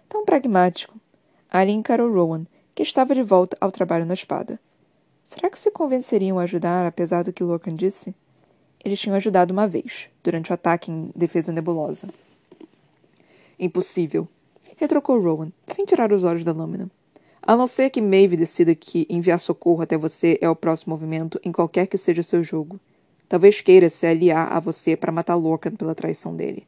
Tão 0.07 0.23
pragmático. 0.23 0.95
Aileen 1.51 1.79
encarou 1.79 2.13
Rowan, 2.13 2.45
que 2.73 2.81
estava 2.81 3.13
de 3.13 3.21
volta 3.21 3.57
ao 3.59 3.69
trabalho 3.69 4.05
na 4.05 4.13
espada. 4.13 4.57
Será 5.21 5.49
que 5.49 5.59
se 5.59 5.69
convenceriam 5.69 6.39
a 6.39 6.43
ajudar, 6.43 6.87
apesar 6.87 7.25
do 7.25 7.33
que 7.33 7.43
Lorcan 7.43 7.75
disse? 7.75 8.15
Eles 8.85 9.01
tinham 9.01 9.17
ajudado 9.17 9.51
uma 9.51 9.67
vez, 9.67 10.09
durante 10.23 10.49
o 10.49 10.53
ataque 10.53 10.89
em 10.89 11.11
defesa 11.13 11.51
nebulosa. 11.51 12.07
Impossível, 13.59 14.29
retrocou 14.77 15.19
Rowan, 15.19 15.51
sem 15.65 15.85
tirar 15.85 16.13
os 16.13 16.23
olhos 16.23 16.45
da 16.45 16.53
lâmina. 16.53 16.89
A 17.41 17.55
não 17.55 17.67
ser 17.67 17.89
que 17.89 18.01
Maeve 18.01 18.37
decida 18.37 18.73
que 18.73 19.05
enviar 19.09 19.39
socorro 19.39 19.81
até 19.81 19.97
você 19.97 20.37
é 20.41 20.49
o 20.49 20.55
próximo 20.55 20.91
movimento 20.91 21.39
em 21.43 21.51
qualquer 21.51 21.87
que 21.87 21.97
seja 21.97 22.23
seu 22.23 22.43
jogo. 22.43 22.79
Talvez 23.27 23.59
queira 23.59 23.89
se 23.89 24.05
aliar 24.05 24.51
a 24.51 24.59
você 24.59 24.95
para 24.95 25.11
matar 25.11 25.35
Lorcan 25.35 25.71
pela 25.71 25.95
traição 25.95 26.35
dele. 26.35 26.65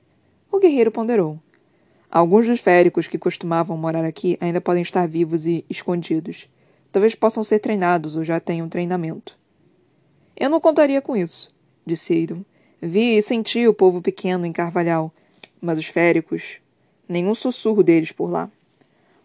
O 0.51 0.59
guerreiro 0.59 0.91
ponderou. 0.91 1.39
Alguns 2.11 2.47
dos 2.47 2.59
féricos 2.59 3.07
que 3.07 3.17
costumavam 3.17 3.77
morar 3.77 4.03
aqui 4.03 4.37
ainda 4.41 4.59
podem 4.59 4.81
estar 4.81 5.07
vivos 5.07 5.45
e 5.45 5.63
escondidos. 5.69 6.49
Talvez 6.91 7.13
possam 7.13 7.43
ser 7.43 7.59
treinados 7.59 8.17
ou 8.17 8.23
já 8.23 8.39
tenham 8.39 8.67
treinamento. 8.67 9.37
Eu 10.35 10.49
não 10.49 10.59
contaria 10.59 11.01
com 11.01 11.15
isso, 11.15 11.53
disse 11.85 12.13
Aidan. 12.13 12.43
Vi 12.81 13.17
e 13.17 13.21
senti 13.21 13.67
o 13.67 13.73
povo 13.73 14.01
pequeno 14.01 14.45
em 14.45 14.53
Carvalhal, 14.53 15.13
mas 15.61 15.77
os 15.77 15.85
féricos. 15.85 16.57
Nenhum 17.09 17.33
sussurro 17.33 17.83
deles 17.83 18.11
por 18.11 18.29
lá. 18.29 18.49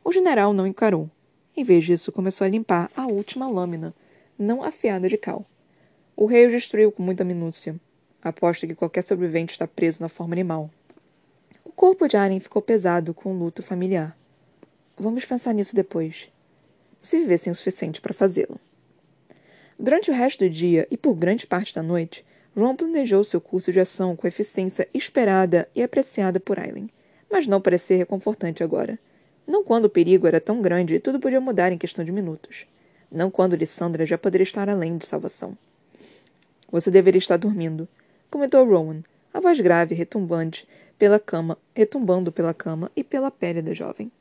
O 0.03 0.11
general 0.11 0.55
não 0.55 0.67
encarou. 0.67 1.09
Em 1.57 1.63
vez 1.63 1.85
disso, 1.85 2.11
começou 2.11 2.47
a 2.47 2.49
limpar 2.49 2.91
a 2.97 3.07
última 3.07 3.49
lâmina, 3.49 3.95
não 4.39 4.65
afiada 4.65 5.09
de 5.09 5.19
cal. 5.19 5.45
O 6.17 6.25
rei 6.25 6.47
o 6.47 6.51
destruiu 6.51 6.91
com 6.91 7.03
muita 7.03 7.23
minúcia. 7.23 7.77
Aposto 8.23 8.67
que 8.67 8.75
qualquer 8.75 9.05
sobrevivente 9.05 9.53
está 9.53 9.69
preso 9.69 10.03
na 10.03 10.09
forma 10.09 10.35
animal. 10.35 10.71
O 11.63 11.71
corpo 11.71 12.09
de 12.09 12.17
Aren 12.17 12.41
ficou 12.41 12.63
pesado 12.63 13.13
com 13.13 13.33
o 13.33 13.39
luto 13.39 13.63
familiar. 13.63 14.17
Vamos 14.97 15.27
pensar 15.27 15.53
nisso 15.53 15.77
depois 15.77 16.33
se 17.05 17.19
vivessem 17.19 17.53
o 17.53 17.55
suficiente 17.55 18.01
para 18.01 18.15
fazê-lo. 18.15 18.59
Durante 19.79 20.11
o 20.11 20.15
resto 20.15 20.45
do 20.45 20.51
dia 20.51 20.89
e 20.91 20.97
por 20.97 21.15
grande 21.15 21.47
parte 21.47 21.75
da 21.75 21.83
noite, 21.83 22.25
Ron 22.57 22.75
planejou 22.75 23.23
seu 23.25 23.41
curso 23.41 23.73
de 23.73 23.81
ação 23.81 24.17
com 24.17 24.27
a 24.27 24.29
eficiência 24.29 24.89
esperada 24.95 25.69
e 25.75 25.83
apreciada 25.83 26.41
por 26.41 26.59
Aileen, 26.59 26.89
mas 27.35 27.49
não 27.49 27.61
parecia 27.61 27.97
reconfortante 27.97 28.63
agora. 28.63 28.97
Não 29.45 29.65
quando 29.65 29.87
o 29.87 29.91
perigo 29.91 30.25
era 30.25 30.41
tão 30.41 30.63
grande 30.63 30.95
e 30.95 31.01
tudo 31.01 31.19
podia 31.19 31.41
mudar 31.41 31.73
em 31.73 31.77
questão 31.77 32.05
de 32.05 32.13
minutos. 32.13 32.65
Não 33.11 33.29
quando 33.29 33.57
Lissandra 33.57 34.07
já 34.07 34.17
poderia 34.17 34.45
estar 34.45 34.69
além 34.69 34.97
de 34.97 35.05
salvação. 35.05 35.59
Você 36.71 36.93
deveria 36.93 37.19
estar 37.19 37.37
dormindo, 37.37 37.89
comentou 38.31 38.65
Rowan, 38.65 39.03
a 39.33 39.41
voz 39.41 39.59
grave 39.59 39.97
retumbante 39.97 40.65
pela 40.97 41.19
cama, 41.19 41.59
retumbando 41.75 42.31
pela 42.31 42.55
cama 42.55 42.89
e 42.95 43.03
pela 43.03 43.33
pele 43.33 43.61
da 43.61 43.75
jovem. 43.75 44.13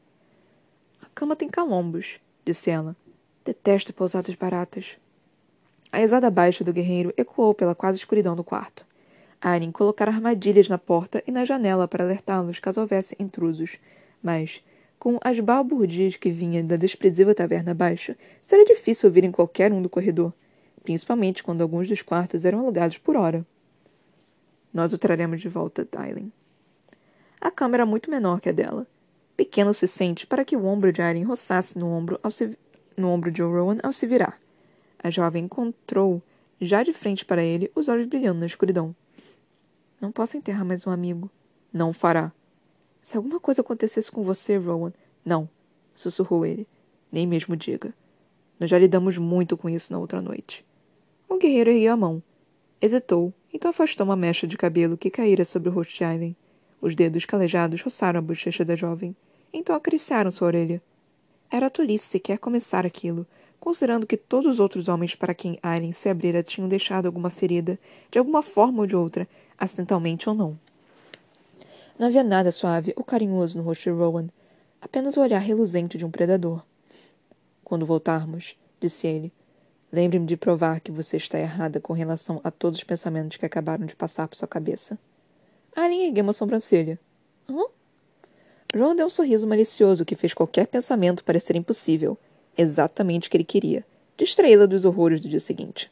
A 1.00 1.06
cama 1.14 1.36
tem 1.36 1.48
calombos, 1.48 2.20
disse 2.44 2.72
ela. 2.72 2.96
Detesto 3.46 3.94
pousadas 3.94 4.34
baratas. 4.34 4.98
A 5.92 6.00
risada 6.00 6.32
baixa 6.32 6.64
do 6.64 6.74
guerreiro 6.74 7.14
ecoou 7.16 7.54
pela 7.54 7.76
quase 7.76 8.00
escuridão 8.00 8.36
do 8.36 8.44
quarto. 8.44 8.84
Arin 9.44 9.74
colocara 9.74 10.10
armadilhas 10.10 10.70
na 10.70 10.78
porta 10.78 11.22
e 11.28 11.32
na 11.32 11.44
janela 11.44 11.86
para 11.86 12.06
alertá-los 12.06 12.60
caso 12.60 12.80
houvesse 12.80 13.14
intrusos, 13.20 13.78
mas, 14.22 14.64
com 14.98 15.20
as 15.22 15.38
balbúrdias 15.42 16.16
que 16.16 16.32
vinham 16.32 16.66
da 16.66 16.78
desprezível 16.78 17.36
taverna 17.36 17.72
abaixo, 17.72 18.16
seria 18.42 18.64
difícil 18.64 19.10
ouvir 19.10 19.26
em 19.26 19.32
qualquer 19.32 19.74
um 19.74 19.82
do 19.82 19.90
corredor, 19.90 20.32
principalmente 20.82 21.44
quando 21.44 21.62
alguns 21.62 21.90
dos 21.90 22.02
quartos 22.02 22.46
eram 22.46 22.62
alugados 22.62 22.98
por 22.98 23.18
hora. 23.18 23.46
Nós 24.74 24.94
o 24.94 24.98
traremos 24.98 25.42
de 25.42 25.50
volta, 25.50 25.86
Dylan. 25.92 26.32
A 27.42 27.52
cama 27.52 27.76
era 27.76 27.86
muito 27.86 28.10
menor 28.10 28.40
que 28.40 28.48
a 28.48 28.54
dela, 28.54 28.88
pequeno 29.36 29.72
o 29.72 29.74
suficiente 29.74 30.26
para 30.26 30.46
que 30.46 30.56
o 30.56 30.66
ombro 30.66 30.94
de 30.94 31.02
Irene 31.02 31.24
roçasse 31.24 31.78
no 31.78 31.90
ombro, 31.90 32.18
ao 32.24 32.32
se, 32.32 32.58
no 32.96 33.10
ombro 33.10 33.30
de 33.30 33.42
Rowan 33.42 33.78
ao 33.84 33.92
se 33.92 34.08
virar. 34.08 34.40
A 35.04 35.10
jovem 35.10 35.44
encontrou, 35.44 36.24
já 36.62 36.82
de 36.82 36.94
frente 36.94 37.26
para 37.26 37.44
ele, 37.44 37.70
os 37.76 37.90
olhos 37.90 38.08
brilhando 38.08 38.40
na 38.40 38.46
escuridão. 38.46 38.96
Não 40.04 40.12
posso 40.12 40.36
enterrar 40.36 40.66
mais 40.66 40.86
um 40.86 40.90
amigo. 40.90 41.32
Não 41.72 41.92
o 41.92 41.94
fará. 41.94 42.34
Se 43.02 43.16
alguma 43.16 43.40
coisa 43.40 43.62
acontecesse 43.62 44.12
com 44.12 44.22
você, 44.22 44.58
Rowan. 44.58 44.92
Não, 45.24 45.48
sussurrou 45.96 46.46
ele. 46.46 46.68
Nem 47.10 47.26
mesmo 47.26 47.56
diga. 47.56 47.94
Nós 48.60 48.70
já 48.70 48.78
lidamos 48.78 49.18
muito 49.18 49.56
com 49.56 49.70
isso 49.70 49.94
na 49.94 50.00
outra 50.00 50.22
noite. 50.22 50.66
O 51.30 51.38
guerreiro 51.38 51.70
ergueu 51.70 51.94
a 51.94 51.96
mão. 51.96 52.22
Hesitou, 52.82 53.34
então 53.54 53.72
afastou 53.72 54.06
uma 54.06 54.18
mecha 54.18 54.46
de 54.46 54.58
cabelo 54.58 54.98
que 54.98 55.10
caíra 55.10 55.46
sobre 55.46 55.70
o 55.70 55.72
rosto 55.72 55.96
de 55.96 56.04
Aileen. 56.04 56.36
Os 56.82 56.96
dedos 56.96 57.24
calejados 57.24 57.82
roçaram 57.82 58.20
a 58.20 58.22
bochecha 58.22 58.66
da 58.66 58.76
jovem. 58.76 59.16
Então 59.54 59.74
acariciaram 59.74 60.32
sua 60.32 60.48
orelha. 60.48 60.82
Era 61.50 61.70
tolice 61.70 62.08
sequer 62.08 62.40
começar 62.40 62.86
aquilo, 62.86 63.26
considerando 63.58 64.06
que 64.06 64.18
todos 64.18 64.52
os 64.52 64.60
outros 64.60 64.90
homens 64.90 65.16
para 65.16 65.34
quem 65.34 65.58
Aileen 65.64 65.94
se 65.94 66.10
abrira 66.10 66.44
tinham 66.44 66.68
deixado 66.68 67.06
alguma 67.06 67.30
ferida, 67.30 67.80
de 68.12 68.20
alguma 68.20 68.44
forma 68.44 68.82
ou 68.82 68.86
de 68.86 68.98
outra, 68.98 69.26
acidentalmente 69.58 70.30
ou 70.30 70.36
não. 70.36 70.60
Não 71.98 72.08
havia 72.08 72.24
nada 72.24 72.52
suave 72.52 72.94
ou 72.96 73.04
carinhoso 73.04 73.58
no 73.58 73.64
rosto 73.64 73.84
de 73.84 73.90
Rowan, 73.92 74.28
apenas 74.82 75.16
o 75.16 75.22
olhar 75.22 75.40
reluzente 75.40 75.98
de 75.98 76.06
um 76.06 76.12
predador. 76.12 76.64
Quando 77.64 77.86
voltarmos, 77.86 78.56
disse 78.80 79.08
ele, 79.08 79.32
lembre-me 79.92 80.26
de 80.26 80.36
provar 80.36 80.80
que 80.82 80.92
você 80.92 81.18
está 81.18 81.40
errada 81.40 81.80
com 81.80 81.94
relação 81.94 82.42
a 82.44 82.52
todos 82.52 82.80
os 82.80 82.84
pensamentos 82.84 83.38
que 83.38 83.46
acabaram 83.46 83.86
de 83.86 83.96
passar 83.96 84.28
por 84.28 84.36
sua 84.36 84.48
cabeça. 84.48 84.98
Alien 85.76 86.08
ergueu 86.08 86.24
uma 86.24 86.34
sobrancelha. 86.34 87.00
Hã? 87.50 87.64
João 88.76 88.96
deu 88.96 89.06
um 89.06 89.10
sorriso 89.10 89.48
malicioso 89.48 90.04
que 90.04 90.16
fez 90.16 90.34
qualquer 90.34 90.68
pensamento 90.68 91.24
parecer 91.24 91.56
impossível. 91.56 92.18
Exatamente 92.58 93.28
o 93.28 93.32
que 93.32 93.38
ele 93.38 93.44
queria. 93.44 93.86
Distraí-la 94.18 94.66
dos 94.66 94.84
horrores 94.84 95.22
do 95.22 95.30
dia 95.30 95.40
seguinte. 95.40 95.92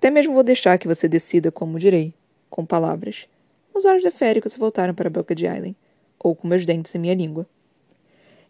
Até 0.00 0.10
mesmo 0.10 0.32
vou 0.32 0.42
deixar 0.42 0.78
que 0.78 0.88
você 0.88 1.06
decida 1.06 1.52
como 1.52 1.78
direi, 1.78 2.14
com 2.48 2.64
palavras. 2.64 3.28
Os 3.74 3.84
olhos 3.84 4.02
de 4.02 4.10
Férico 4.10 4.48
se 4.48 4.58
voltaram 4.58 4.94
para 4.94 5.08
a 5.08 5.10
boca 5.10 5.34
de 5.34 5.46
Aileen, 5.46 5.76
ou 6.18 6.34
com 6.34 6.48
meus 6.48 6.64
dentes 6.64 6.94
em 6.94 6.98
minha 6.98 7.14
língua. 7.14 7.46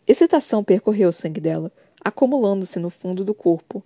Excitação 0.06 0.62
percorreu 0.62 1.08
o 1.08 1.12
sangue 1.12 1.40
dela, 1.40 1.72
acumulando-se 2.04 2.78
no 2.78 2.88
fundo 2.88 3.24
do 3.24 3.34
corpo. 3.34 3.82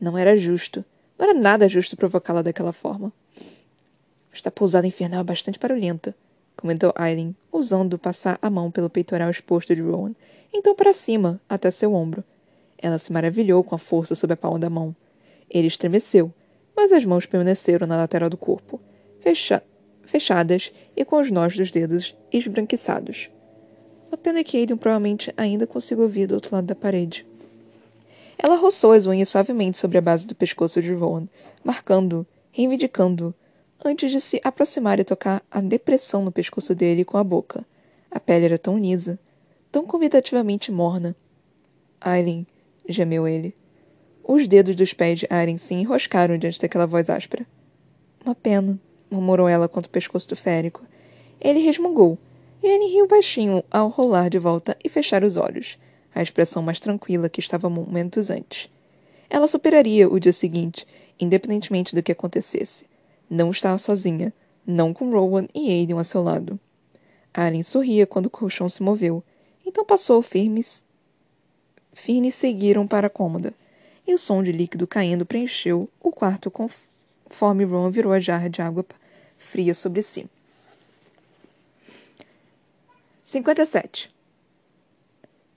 Não 0.00 0.16
era 0.16 0.36
justo. 0.36 0.84
Não 1.18 1.28
era 1.28 1.36
nada 1.36 1.68
justo 1.68 1.96
provocá-la 1.96 2.40
daquela 2.40 2.72
forma. 2.72 3.12
Esta 4.32 4.52
pousada 4.52 4.86
infernal 4.86 5.22
é 5.22 5.24
bastante 5.24 5.58
barulhenta, 5.58 6.14
comentou 6.56 6.92
Aileen, 6.94 7.34
ousando 7.50 7.98
passar 7.98 8.38
a 8.40 8.48
mão 8.48 8.70
pelo 8.70 8.88
peitoral 8.88 9.28
exposto 9.28 9.74
de 9.74 9.82
Rowan, 9.82 10.14
então 10.54 10.72
para 10.72 10.92
cima, 10.92 11.40
até 11.48 11.68
seu 11.72 11.92
ombro. 11.94 12.22
Ela 12.80 12.96
se 12.96 13.12
maravilhou 13.12 13.64
com 13.64 13.74
a 13.74 13.78
força 13.78 14.14
sob 14.14 14.34
a 14.34 14.36
palma 14.36 14.60
da 14.60 14.70
mão. 14.70 14.94
Ele 15.50 15.66
estremeceu, 15.66 16.32
mas 16.78 16.92
as 16.92 17.04
mãos 17.04 17.26
permaneceram 17.26 17.88
na 17.88 17.96
lateral 17.96 18.30
do 18.30 18.36
corpo, 18.36 18.80
fecha 19.18 19.60
fechadas 20.04 20.72
e 20.96 21.04
com 21.04 21.16
os 21.16 21.28
nós 21.28 21.56
dos 21.56 21.72
dedos 21.72 22.16
esbranquiçados. 22.32 23.28
A 24.12 24.16
pena 24.16 24.38
é 24.38 24.44
que 24.44 24.56
Aiden 24.56 24.76
provavelmente 24.76 25.34
ainda 25.36 25.66
consiga 25.66 26.02
ouvir 26.02 26.28
do 26.28 26.36
outro 26.36 26.54
lado 26.54 26.68
da 26.68 26.76
parede. 26.76 27.26
Ela 28.38 28.54
roçou 28.54 28.92
as 28.92 29.08
unhas 29.08 29.28
suavemente 29.28 29.76
sobre 29.76 29.98
a 29.98 30.00
base 30.00 30.24
do 30.24 30.36
pescoço 30.36 30.80
de 30.80 30.92
Rowan, 30.92 31.26
marcando, 31.64 32.24
reivindicando 32.52 33.34
antes 33.84 34.12
de 34.12 34.20
se 34.20 34.40
aproximar 34.44 35.00
e 35.00 35.04
tocar 35.04 35.42
a 35.50 35.60
depressão 35.60 36.24
no 36.24 36.30
pescoço 36.30 36.76
dele 36.76 37.04
com 37.04 37.18
a 37.18 37.24
boca. 37.24 37.66
A 38.08 38.20
pele 38.20 38.44
era 38.44 38.56
tão 38.56 38.78
lisa, 38.78 39.18
tão 39.72 39.84
convidativamente 39.84 40.70
morna. 40.70 41.16
Aileen, 42.00 42.46
gemeu 42.88 43.26
ele. 43.26 43.57
Os 44.30 44.46
dedos 44.46 44.76
dos 44.76 44.92
pés 44.92 45.20
de 45.20 45.26
Aileen 45.30 45.56
se 45.56 45.72
enroscaram 45.72 46.36
diante 46.36 46.60
daquela 46.60 46.86
voz 46.86 47.08
áspera. 47.08 47.46
Uma 48.22 48.34
pena, 48.34 48.78
murmurou 49.10 49.48
ela 49.48 49.66
contra 49.66 49.88
o 49.88 49.90
pescoço 49.90 50.28
do 50.28 50.36
férico. 50.36 50.84
Ele 51.40 51.60
resmungou, 51.60 52.18
e 52.62 52.68
Anne 52.70 52.92
riu 52.92 53.08
baixinho 53.08 53.64
ao 53.70 53.88
rolar 53.88 54.28
de 54.28 54.38
volta 54.38 54.76
e 54.84 54.88
fechar 54.90 55.24
os 55.24 55.38
olhos, 55.38 55.78
a 56.14 56.20
expressão 56.20 56.62
mais 56.62 56.78
tranquila 56.78 57.30
que 57.30 57.40
estava 57.40 57.70
momentos 57.70 58.28
antes. 58.28 58.68
Ela 59.30 59.48
superaria 59.48 60.06
o 60.06 60.20
dia 60.20 60.34
seguinte, 60.34 60.86
independentemente 61.18 61.94
do 61.94 62.02
que 62.02 62.12
acontecesse. 62.12 62.84
Não 63.30 63.50
estava 63.50 63.78
sozinha, 63.78 64.30
não 64.66 64.92
com 64.92 65.10
Rowan 65.10 65.48
e 65.54 65.70
Aiden 65.70 65.98
a 65.98 66.04
seu 66.04 66.22
lado. 66.22 66.60
Aren 67.32 67.62
sorria 67.62 68.06
quando 68.06 68.26
o 68.26 68.30
colchão 68.30 68.68
se 68.68 68.82
moveu, 68.82 69.24
então 69.64 69.86
passou 69.86 70.20
firmes. 70.20 70.84
Firne 71.94 72.30
seguiram 72.30 72.86
para 72.86 73.06
a 73.06 73.10
cômoda, 73.10 73.54
e 74.08 74.14
o 74.14 74.18
som 74.18 74.42
de 74.42 74.50
líquido 74.50 74.86
caindo 74.86 75.26
preencheu 75.26 75.88
o 76.00 76.10
quarto 76.10 76.50
conforme 76.50 77.64
Ron 77.64 77.90
virou 77.90 78.10
a 78.10 78.18
jarra 78.18 78.48
de 78.48 78.62
água 78.62 78.84
fria 79.36 79.74
sobre 79.74 80.02
si. 80.02 80.26
57. 83.22 84.10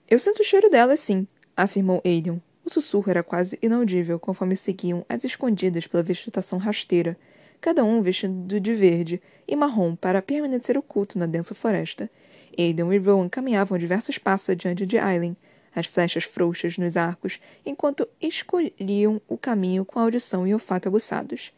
Eu 0.09 0.19
sinto 0.19 0.41
o 0.41 0.43
cheiro 0.43 0.69
dela, 0.69 0.97
sim, 0.97 1.25
afirmou 1.55 2.01
Aiden. 2.03 2.43
O 2.65 2.69
sussurro 2.69 3.09
era 3.09 3.23
quase 3.23 3.57
inaudível 3.61 4.19
conforme 4.19 4.57
seguiam 4.57 5.05
as 5.07 5.23
escondidas 5.23 5.87
pela 5.87 6.03
vegetação 6.03 6.59
rasteira 6.59 7.17
cada 7.61 7.85
um 7.85 8.01
vestido 8.01 8.59
de 8.59 8.73
verde 8.73 9.21
e 9.47 9.55
marrom 9.55 9.95
para 9.95 10.21
permanecer 10.21 10.77
oculto 10.77 11.17
na 11.17 11.25
densa 11.25 11.55
floresta. 11.55 12.09
Aidan 12.57 12.93
e 12.93 12.97
Rowan 12.97 13.29
caminhavam 13.29 13.77
diversos 13.77 14.17
passos 14.17 14.49
adiante 14.49 14.85
de 14.85 14.97
Aileen, 14.97 15.37
as 15.75 15.85
flechas 15.85 16.23
frouxas 16.23 16.77
nos 16.77 16.97
arcos, 16.97 17.39
enquanto 17.65 18.07
escolhiam 18.21 19.21
o 19.27 19.37
caminho 19.37 19.85
com 19.85 19.99
audição 19.99 20.45
e 20.45 20.53
olfato 20.53 20.87
aguçados. 20.87 21.51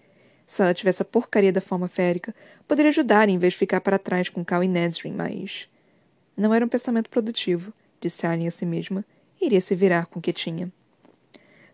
Se 0.46 0.62
ela 0.62 0.74
tivesse 0.74 1.02
a 1.02 1.06
porcaria 1.06 1.52
da 1.52 1.62
forma 1.62 1.88
férica, 1.88 2.36
poderia 2.68 2.90
ajudar 2.90 3.30
em 3.30 3.38
vez 3.38 3.54
de 3.54 3.60
ficar 3.60 3.82
para 3.82 3.98
trás 3.98 4.30
com 4.30 4.44
Cal 4.44 4.64
e 4.64 4.68
Nesrin, 4.68 5.14
mas... 5.14 5.68
Não 6.36 6.54
era 6.54 6.66
um 6.66 6.70
pensamento 6.70 7.10
produtivo, 7.10 7.74
disse 8.02 8.26
Alien 8.26 8.48
a 8.48 8.52
si 8.52 8.66
mesma, 8.66 9.06
e 9.40 9.46
iria 9.46 9.62
se 9.62 9.76
virar 9.76 10.08
com 10.08 10.20
o 10.20 10.22
que 10.22 10.34
tinha. 10.34 10.72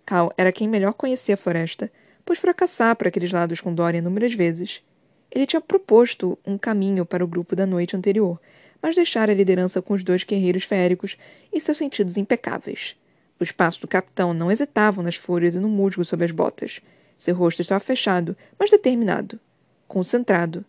Cal 0.06 0.34
era 0.38 0.52
quem 0.52 0.68
melhor 0.68 0.94
conhecia 0.94 1.36
a 1.36 1.38
floresta, 1.38 1.92
pois 2.26 2.40
fracassar 2.40 2.96
por 2.96 3.08
aqueles 3.08 3.32
lados 3.32 3.62
com 3.62 3.74
Dorian 3.74 4.00
inúmeras 4.00 4.34
vezes. 4.34 4.84
Ele 5.32 5.46
tinha 5.46 5.62
proposto 5.62 6.38
um 6.46 6.58
caminho 6.58 7.06
para 7.06 7.24
o 7.24 7.28
grupo 7.28 7.56
da 7.56 7.66
noite 7.66 7.96
anterior, 7.96 8.40
mas 8.82 8.96
deixara 8.96 9.32
a 9.32 9.36
liderança 9.36 9.82
com 9.82 9.94
os 9.94 10.04
dois 10.04 10.24
guerreiros 10.24 10.64
féricos 10.64 11.18
e 11.52 11.60
seus 11.60 11.78
sentidos 11.78 12.18
impecáveis. 12.18 12.96
Os 13.40 13.52
passos 13.52 13.80
do 13.80 13.88
capitão 13.88 14.34
não 14.34 14.52
hesitavam 14.52 15.04
nas 15.04 15.16
folhas 15.16 15.56
e 15.56 15.60
no 15.60 15.70
musgo 15.70 16.04
sob 16.04 16.26
as 16.26 16.32
botas. 16.32 16.82
Seu 17.18 17.36
rosto 17.36 17.62
estava 17.62 17.80
fechado, 17.80 18.36
mas 18.58 18.70
determinado. 18.70 19.40
Concentrado. 19.88 20.66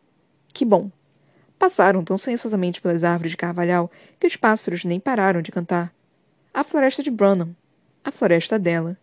Que 0.52 0.64
bom! 0.64 0.90
Passaram 1.59 2.02
tão 2.02 2.17
silenciosamente 2.17 2.81
pelas 2.81 3.05
árvores 3.05 3.33
de 3.33 3.37
carvalhal 3.37 3.90
que 4.19 4.26
os 4.26 4.37
pássaros 4.37 4.85
nem 4.85 4.99
pararam 4.99 5.43
de 5.43 5.52
cantar. 5.52 5.93
A 6.55 6.64
floresta 6.64 7.02
de 7.02 7.11
Branham. 7.11 7.55
A 8.02 8.11
floresta 8.11 8.59
dela. 8.59 8.97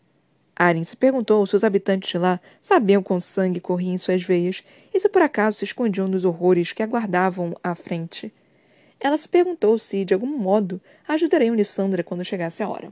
Aren 0.55 0.83
se 0.83 0.95
perguntou 0.95 1.45
se 1.45 1.55
os 1.55 1.63
habitantes 1.63 2.09
de 2.09 2.17
lá 2.17 2.39
sabiam 2.59 3.03
quão 3.03 3.19
sangue 3.19 3.59
corria 3.59 3.93
em 3.93 3.97
suas 3.97 4.23
veias 4.23 4.63
e 4.91 4.99
se 4.99 5.07
por 5.07 5.21
acaso 5.21 5.59
se 5.59 5.65
escondiam 5.65 6.09
dos 6.09 6.25
horrores 6.25 6.73
que 6.73 6.81
aguardavam 6.81 7.55
à 7.63 7.75
frente. 7.75 8.33
Ela 8.99 9.17
se 9.17 9.27
perguntou 9.27 9.77
se, 9.77 10.03
de 10.03 10.13
algum 10.13 10.27
modo, 10.27 10.81
ajudariam 11.07 11.55
Lissandra 11.55 12.03
quando 12.03 12.25
chegasse 12.25 12.63
a 12.63 12.69
hora. 12.69 12.91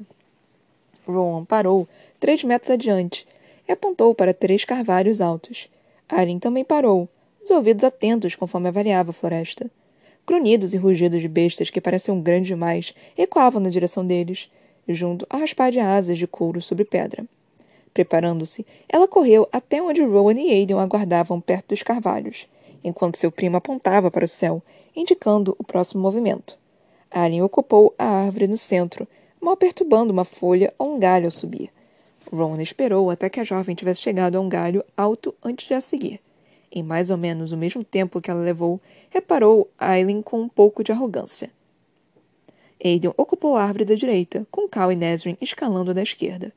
Rowan 1.06 1.46
parou, 1.46 1.88
três 2.20 2.44
metros 2.44 2.72
adiante, 2.72 3.28
e 3.68 3.72
apontou 3.72 4.14
para 4.14 4.34
três 4.34 4.64
carvalhos 4.64 5.22
altos. 5.22 5.70
Arin 6.08 6.40
também 6.40 6.64
parou, 6.64 7.10
os 7.44 7.50
ouvidos 7.50 7.84
atentos 7.84 8.36
conforme 8.36 8.68
avaliava 8.68 9.12
a 9.12 9.14
floresta. 9.14 9.70
Grunhidos 10.26 10.74
e 10.74 10.78
rugidos 10.78 11.22
de 11.22 11.28
bestas 11.28 11.70
que 11.70 11.82
pareciam 11.82 12.20
grandes 12.20 12.48
demais 12.48 12.94
ecoavam 13.18 13.62
na 13.62 13.70
direção 13.70 14.06
deles, 14.06 14.50
junto 14.88 15.26
a 15.30 15.38
raspar 15.38 15.72
de 15.72 15.80
asas 15.80 16.18
de 16.18 16.26
couro 16.26 16.62
sobre 16.62 16.86
pedra. 16.86 17.26
Preparando-se, 17.94 18.66
ela 18.90 19.08
correu 19.08 19.48
até 19.52 19.82
onde 19.82 20.04
Rowan 20.04 20.34
e 20.34 20.52
Aiden 20.52 20.80
aguardavam 20.80 21.40
perto 21.40 21.70
dos 21.70 21.82
carvalhos, 21.82 22.48
enquanto 22.86 23.18
seu 23.18 23.32
primo 23.32 23.58
apontava 23.58 24.12
para 24.12 24.26
o 24.26 24.30
céu, 24.30 24.62
indicando 24.96 25.56
o 25.58 25.64
próximo 25.64 26.02
movimento. 26.02 26.58
Alien 27.10 27.42
ocupou 27.42 27.96
a 27.98 28.06
árvore 28.06 28.48
no 28.48 28.58
centro, 28.58 29.08
mal 29.42 29.58
perturbando 29.58 30.14
uma 30.14 30.24
folha 30.24 30.72
ou 30.78 30.96
um 30.96 31.00
galho 31.00 31.26
ao 31.26 31.32
subir. 31.32 31.72
Ron 32.32 32.62
esperou 32.62 33.10
até 33.10 33.30
que 33.30 33.40
a 33.40 33.44
jovem 33.44 33.76
tivesse 33.76 34.02
chegado 34.02 34.36
a 34.36 34.42
um 34.42 34.48
galho 34.48 34.86
alto 34.96 35.34
antes 35.44 35.68
de 35.68 35.74
a 35.74 35.82
seguir. 35.82 36.20
Em 36.72 36.84
mais 36.84 37.10
ou 37.10 37.18
menos 37.18 37.52
o 37.52 37.58
mesmo 37.58 37.84
tempo 37.84 38.22
que 38.22 38.30
ela 38.30 38.42
levou, 38.42 38.80
reparou 39.10 39.70
Aileen 39.80 40.22
com 40.22 40.42
um 40.42 40.50
pouco 40.50 40.84
de 40.84 40.92
arrogância. 40.92 41.50
Aiden 42.84 43.14
ocupou 43.18 43.56
a 43.56 43.64
árvore 43.64 43.86
da 43.86 43.96
direita, 43.96 44.46
com 44.52 44.68
Cal 44.68 44.92
e 44.92 44.96
Nesrin 44.96 45.38
escalando 45.42 45.94
da 45.94 46.04
esquerda. 46.04 46.54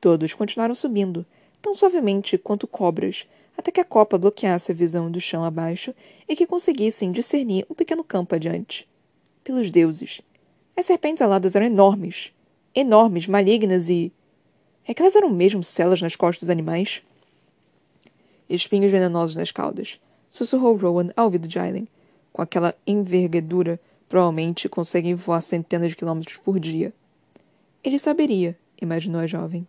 Todos 0.00 0.34
continuaram 0.34 0.74
subindo, 0.74 1.24
tão 1.62 1.72
suavemente 1.72 2.36
quanto 2.36 2.66
cobras, 2.66 3.26
até 3.60 3.70
que 3.70 3.80
a 3.80 3.84
copa 3.84 4.16
bloqueasse 4.16 4.72
a 4.72 4.74
visão 4.74 5.10
do 5.10 5.20
chão 5.20 5.44
abaixo 5.44 5.94
e 6.26 6.34
que 6.34 6.46
conseguissem 6.46 7.12
discernir 7.12 7.66
um 7.68 7.74
pequeno 7.74 8.02
campo 8.02 8.34
adiante. 8.34 8.88
Pelos 9.44 9.70
deuses! 9.70 10.22
As 10.74 10.86
serpentes 10.86 11.20
aladas 11.20 11.54
eram 11.54 11.66
enormes. 11.66 12.32
Enormes, 12.74 13.26
malignas 13.26 13.90
e. 13.90 14.10
É 14.88 14.94
que 14.94 15.02
elas 15.02 15.14
eram 15.14 15.28
mesmo 15.28 15.62
celas 15.62 16.00
nas 16.00 16.16
costas 16.16 16.44
dos 16.44 16.50
animais? 16.50 17.02
Espinhos 18.48 18.90
venenosos 18.90 19.36
nas 19.36 19.52
caudas, 19.52 20.00
sussurrou 20.30 20.76
Rowan 20.76 21.10
ao 21.14 21.26
ouvido 21.26 21.46
de 21.46 21.58
Aileen. 21.58 21.86
Com 22.32 22.40
aquela 22.40 22.74
envergadura, 22.86 23.78
provavelmente 24.08 24.70
conseguem 24.70 25.14
voar 25.14 25.42
centenas 25.42 25.90
de 25.90 25.96
quilômetros 25.96 26.38
por 26.38 26.58
dia. 26.58 26.94
Ele 27.84 27.98
saberia, 27.98 28.56
imaginou 28.80 29.20
a 29.20 29.26
jovem. 29.26 29.66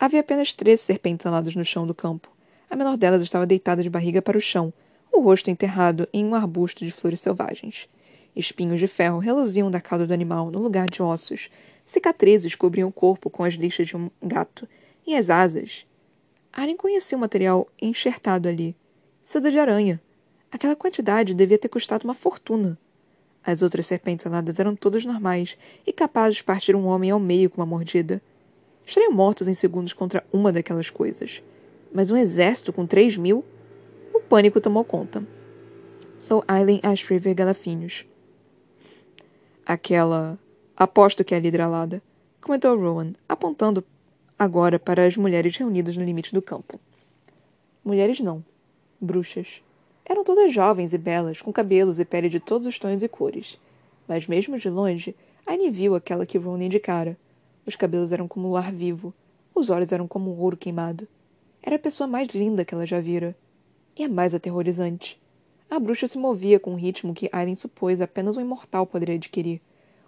Havia 0.00 0.20
apenas 0.20 0.52
três 0.52 0.80
serpentes 0.80 1.26
aladas 1.26 1.54
no 1.54 1.64
chão 1.64 1.86
do 1.86 1.94
campo, 1.94 2.28
a 2.70 2.76
menor 2.76 2.96
delas 2.96 3.20
estava 3.20 3.44
deitada 3.44 3.82
de 3.82 3.90
barriga 3.90 4.22
para 4.22 4.38
o 4.38 4.40
chão, 4.40 4.72
o 5.12 5.20
rosto 5.20 5.50
enterrado 5.50 6.08
em 6.12 6.24
um 6.24 6.36
arbusto 6.36 6.84
de 6.84 6.92
flores 6.92 7.20
selvagens. 7.20 7.88
Espinhos 8.34 8.78
de 8.78 8.86
ferro 8.86 9.18
reluziam 9.18 9.70
da 9.70 9.80
cauda 9.80 10.06
do 10.06 10.14
animal 10.14 10.52
no 10.52 10.60
lugar 10.60 10.88
de 10.88 11.02
ossos. 11.02 11.50
Cicatrizes 11.84 12.54
cobriam 12.54 12.88
o 12.88 12.92
corpo 12.92 13.28
com 13.28 13.42
as 13.42 13.54
lixas 13.54 13.88
de 13.88 13.96
um 13.96 14.08
gato. 14.22 14.68
E 15.04 15.16
as 15.16 15.28
asas. 15.28 15.84
Aren 16.52 16.76
conhecia 16.76 17.18
o 17.18 17.20
material 17.20 17.66
enxertado 17.82 18.48
ali. 18.48 18.76
Seda 19.24 19.50
de 19.50 19.58
aranha. 19.58 20.00
Aquela 20.52 20.76
quantidade 20.76 21.34
devia 21.34 21.58
ter 21.58 21.68
custado 21.68 22.04
uma 22.04 22.14
fortuna. 22.14 22.78
As 23.44 23.62
outras 23.62 23.86
serpentes 23.86 24.26
aladas 24.26 24.60
eram 24.60 24.76
todas 24.76 25.04
normais 25.04 25.58
e 25.84 25.92
capazes 25.92 26.36
de 26.36 26.44
partir 26.44 26.76
um 26.76 26.86
homem 26.86 27.10
ao 27.10 27.18
meio 27.18 27.50
com 27.50 27.60
uma 27.60 27.66
mordida. 27.66 28.22
Estariam 28.86 29.12
mortos 29.12 29.48
em 29.48 29.54
segundos 29.54 29.92
contra 29.92 30.24
uma 30.32 30.52
daquelas 30.52 30.90
coisas. 30.90 31.42
Mas 31.92 32.10
um 32.10 32.16
exército 32.16 32.72
com 32.72 32.86
três 32.86 33.16
mil? 33.16 33.44
O 34.14 34.20
pânico 34.20 34.60
tomou 34.60 34.84
conta. 34.84 35.24
Sou 36.20 36.44
Aileen 36.46 36.80
Ashriver 36.82 37.34
Galafinhos. 37.34 38.04
Aquela. 39.66 40.38
Aposto 40.76 41.24
que 41.24 41.34
é 41.34 41.36
a 41.36 41.40
líder 41.40 41.60
alada, 41.60 42.02
comentou 42.40 42.74
Rowan, 42.78 43.12
apontando 43.28 43.84
agora 44.38 44.78
para 44.78 45.04
as 45.04 45.14
mulheres 45.14 45.54
reunidas 45.56 45.96
no 45.96 46.04
limite 46.04 46.32
do 46.32 46.40
campo. 46.40 46.80
Mulheres 47.84 48.20
não. 48.20 48.42
Bruxas. 48.98 49.60
Eram 50.04 50.24
todas 50.24 50.54
jovens 50.54 50.94
e 50.94 50.98
belas, 50.98 51.42
com 51.42 51.52
cabelos 51.52 52.00
e 52.00 52.04
pele 52.04 52.30
de 52.30 52.40
todos 52.40 52.66
os 52.66 52.78
tons 52.78 53.02
e 53.02 53.08
cores. 53.08 53.58
Mas 54.08 54.26
mesmo 54.26 54.58
de 54.58 54.70
longe, 54.70 55.14
Annie 55.46 55.70
viu 55.70 55.94
aquela 55.94 56.24
que 56.24 56.38
Rowan 56.38 56.64
indicara. 56.64 57.16
Os 57.66 57.76
cabelos 57.76 58.10
eram 58.10 58.26
como 58.26 58.48
o 58.48 58.56
ar 58.56 58.72
vivo, 58.72 59.12
os 59.54 59.68
olhos 59.68 59.92
eram 59.92 60.08
como 60.08 60.34
um 60.34 60.40
ouro 60.40 60.56
queimado. 60.56 61.06
Era 61.62 61.76
a 61.76 61.78
pessoa 61.78 62.06
mais 62.06 62.28
linda 62.28 62.64
que 62.64 62.74
ela 62.74 62.86
já 62.86 63.00
vira. 63.00 63.36
E 63.96 64.04
a 64.04 64.08
mais 64.08 64.34
aterrorizante. 64.34 65.20
A 65.68 65.78
bruxa 65.78 66.06
se 66.06 66.18
movia 66.18 66.58
com 66.58 66.72
um 66.72 66.76
ritmo 66.76 67.14
que 67.14 67.28
Aileen 67.30 67.54
supôs 67.54 68.00
apenas 68.00 68.36
um 68.36 68.40
imortal 68.40 68.86
poderia 68.86 69.14
adquirir. 69.16 69.60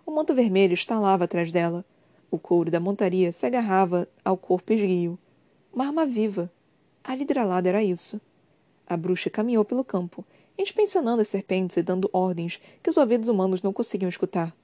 O 0.04 0.10
manto 0.10 0.34
vermelho 0.34 0.74
estalava 0.74 1.24
atrás 1.24 1.52
dela. 1.52 1.84
O 2.30 2.38
couro 2.38 2.70
da 2.70 2.80
montaria 2.80 3.30
se 3.30 3.44
agarrava 3.44 4.08
ao 4.24 4.36
corpo 4.36 4.72
esguio. 4.72 5.18
Uma 5.72 5.86
arma 5.86 6.06
viva. 6.06 6.50
A 7.04 7.14
lidralada 7.14 7.68
era 7.68 7.82
isso. 7.82 8.20
A 8.86 8.96
bruxa 8.96 9.30
caminhou 9.30 9.64
pelo 9.64 9.84
campo, 9.84 10.24
inspecionando 10.58 11.22
as 11.22 11.28
serpentes 11.28 11.76
e 11.76 11.82
dando 11.82 12.10
ordens 12.12 12.60
que 12.82 12.90
os 12.90 12.96
ouvidos 12.96 13.28
humanos 13.28 13.62
não 13.62 13.72
conseguiam 13.72 14.08
escutar. 14.08 14.54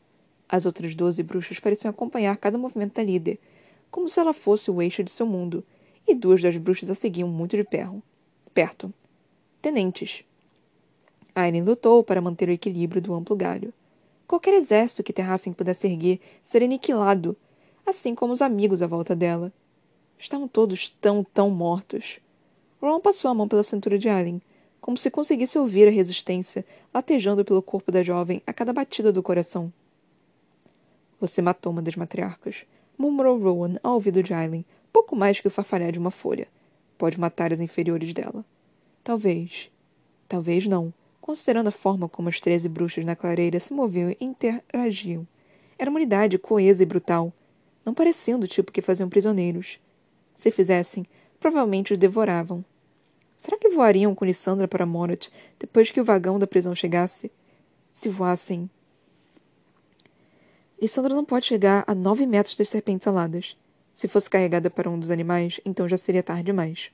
As 0.48 0.64
outras 0.64 0.94
doze 0.94 1.22
bruxas 1.22 1.60
pareciam 1.60 1.90
acompanhar 1.90 2.36
cada 2.38 2.56
movimento 2.56 2.94
da 2.94 3.02
líder, 3.02 3.38
como 3.90 4.08
se 4.08 4.18
ela 4.18 4.32
fosse 4.32 4.70
o 4.70 4.80
eixo 4.80 5.04
de 5.04 5.10
seu 5.10 5.26
mundo, 5.26 5.64
e 6.08 6.14
duas 6.14 6.40
das 6.40 6.56
bruxas 6.56 6.90
a 6.90 6.94
seguiam 6.94 7.28
muito 7.28 7.56
de 7.56 7.64
perto. 7.64 8.02
perto. 8.54 8.92
Tenentes. 9.60 10.24
Aileen 11.34 11.62
lutou 11.62 12.02
para 12.02 12.20
manter 12.20 12.48
o 12.48 12.52
equilíbrio 12.52 13.02
do 13.02 13.14
amplo 13.14 13.36
galho. 13.36 13.72
Qualquer 14.26 14.54
exército 14.54 15.02
que 15.02 15.12
Terrassen 15.12 15.52
pudesse 15.52 15.86
erguer 15.86 16.20
seria 16.42 16.66
aniquilado, 16.66 17.36
assim 17.86 18.14
como 18.14 18.32
os 18.32 18.42
amigos 18.42 18.82
à 18.82 18.86
volta 18.86 19.14
dela. 19.14 19.52
Estavam 20.18 20.48
todos 20.48 20.90
tão, 21.00 21.22
tão 21.22 21.50
mortos. 21.50 22.18
Ron 22.80 23.00
passou 23.00 23.30
a 23.30 23.34
mão 23.34 23.46
pela 23.46 23.62
cintura 23.62 23.98
de 23.98 24.08
Aileen, 24.08 24.40
como 24.80 24.96
se 24.96 25.10
conseguisse 25.10 25.58
ouvir 25.58 25.86
a 25.88 25.90
resistência 25.90 26.64
latejando 26.92 27.44
pelo 27.44 27.62
corpo 27.62 27.92
da 27.92 28.02
jovem 28.02 28.42
a 28.46 28.52
cada 28.52 28.72
batida 28.72 29.12
do 29.12 29.22
coração. 29.22 29.72
Você 31.20 31.42
matou 31.42 31.72
uma 31.72 31.82
das 31.82 31.96
matriarcas, 31.96 32.64
murmurou 32.96 33.38
Rowan 33.38 33.76
ao 33.82 33.94
ouvido 33.94 34.22
de 34.22 34.32
Aileen, 34.32 34.64
pouco 34.98 35.14
mais 35.14 35.38
que 35.38 35.46
o 35.46 35.50
farfalhar 35.50 35.92
de 35.92 35.98
uma 35.98 36.10
folha. 36.10 36.48
Pode 36.98 37.20
matar 37.20 37.52
as 37.52 37.60
inferiores 37.60 38.12
dela. 38.12 38.44
Talvez. 39.04 39.70
Talvez 40.28 40.66
não, 40.66 40.92
considerando 41.20 41.68
a 41.68 41.70
forma 41.70 42.08
como 42.08 42.28
as 42.28 42.40
treze 42.40 42.68
bruxas 42.68 43.04
na 43.04 43.14
clareira 43.14 43.60
se 43.60 43.72
moviam 43.72 44.10
e 44.10 44.16
interagiam. 44.20 45.24
Era 45.78 45.88
uma 45.88 45.98
unidade 45.98 46.36
coesa 46.36 46.82
e 46.82 46.86
brutal. 46.86 47.32
Não 47.84 47.94
pareciam 47.94 48.40
do 48.40 48.48
tipo 48.48 48.72
que 48.72 48.82
faziam 48.82 49.08
prisioneiros. 49.08 49.78
Se 50.34 50.50
fizessem, 50.50 51.06
provavelmente 51.38 51.92
os 51.92 51.98
devoravam. 51.98 52.64
Será 53.36 53.56
que 53.56 53.68
voariam 53.68 54.16
com 54.16 54.24
Lissandra 54.24 54.66
para 54.66 54.84
Morat 54.84 55.28
depois 55.60 55.92
que 55.92 56.00
o 56.00 56.04
vagão 56.04 56.40
da 56.40 56.46
prisão 56.46 56.74
chegasse? 56.74 57.30
Se 57.92 58.08
voassem. 58.08 58.68
Lissandra 60.82 61.14
não 61.14 61.24
pode 61.24 61.46
chegar 61.46 61.84
a 61.86 61.94
nove 61.94 62.26
metros 62.26 62.56
das 62.56 62.68
serpentes 62.68 63.06
aladas. 63.06 63.56
Se 63.98 64.06
fosse 64.06 64.30
carregada 64.30 64.70
para 64.70 64.88
um 64.88 64.96
dos 64.96 65.10
animais, 65.10 65.60
então 65.64 65.88
já 65.88 65.96
seria 65.96 66.22
tarde 66.22 66.44
demais. 66.44 66.92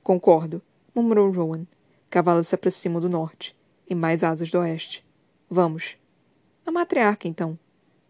Concordo, 0.00 0.62
murmurou 0.94 1.28
Rowan. 1.32 1.66
Cavalos 2.08 2.46
se 2.46 2.54
aproximam 2.54 3.00
do 3.00 3.08
norte, 3.08 3.52
e 3.90 3.92
mais 3.92 4.22
asas 4.22 4.48
do 4.48 4.60
oeste. 4.60 5.04
Vamos. 5.50 5.96
A 6.64 6.70
matriarca, 6.70 7.26
então. 7.26 7.58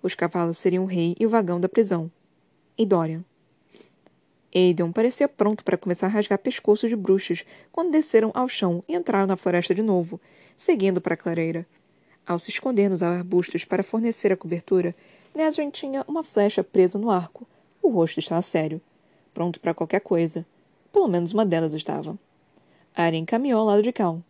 Os 0.03 0.15
cavalos 0.15 0.59
seriam 0.59 0.85
o 0.85 0.87
rei 0.87 1.17
e 1.19 1.25
o 1.25 1.31
vagão 1.31 1.59
da 1.59 1.67
prisão. 1.67 2.11
E 2.77 2.85
Dorian. 2.85 3.25
Aiden 4.55 4.93
parecia 4.93 5.27
pronto 5.27 5.65
para 5.65 5.79
começar 5.79 6.09
a 6.09 6.11
rasgar 6.11 6.39
pescoços 6.39 6.91
de 6.91 6.95
bruxas 6.95 7.43
quando 7.73 7.91
desceram 7.91 8.31
ao 8.35 8.51
chão 8.51 8.85
e 8.87 8.95
entraram 8.95 9.27
na 9.27 9.35
floresta 9.35 9.75
de 9.75 9.81
novo, 9.81 10.21
seguindo 10.59 11.01
para 11.01 11.15
a 11.15 11.17
clareira. 11.17 11.67
Ao 12.27 12.39
se 12.39 12.51
esconder 12.51 12.91
nos 12.91 13.03
arbustos 13.03 13.65
para 13.65 13.83
fornecer 13.83 14.31
a 14.31 14.37
cobertura, 14.37 14.95
Nesrin 15.37 15.69
tinha 15.69 16.03
uma 16.09 16.25
flecha 16.25 16.65
presa 16.65 16.99
no 16.99 17.11
arco. 17.11 17.47
O 17.83 17.91
rosto 17.91 18.19
estava 18.19 18.41
sério, 18.41 18.81
pronto 19.35 19.61
para 19.61 19.75
qualquer 19.75 20.01
coisa. 20.01 20.47
Pelo 20.91 21.07
menos 21.09 21.35
uma 21.35 21.45
delas 21.45 21.75
estava. 21.75 22.19
Arya 22.95 23.23
caminhou 23.27 23.61
ao 23.61 23.67
lado 23.67 23.83
de 23.83 23.93
Cal. 23.93 24.23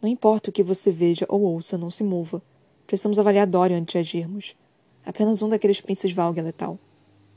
Não 0.00 0.08
importa 0.08 0.48
o 0.48 0.52
que 0.52 0.62
você 0.62 0.90
veja 0.90 1.26
ou 1.28 1.42
ouça, 1.42 1.76
não 1.76 1.90
se 1.90 2.02
mova. 2.02 2.40
Precisamos 2.86 3.18
avaliar 3.18 3.46
Dorian 3.46 3.80
antes 3.80 3.92
de 3.92 3.98
agirmos. 3.98 4.56
Apenas 5.04 5.42
um 5.42 5.48
daqueles 5.50 5.82
príncipes 5.82 6.16
Valg 6.16 6.38
é 6.38 6.42
letal. 6.42 6.78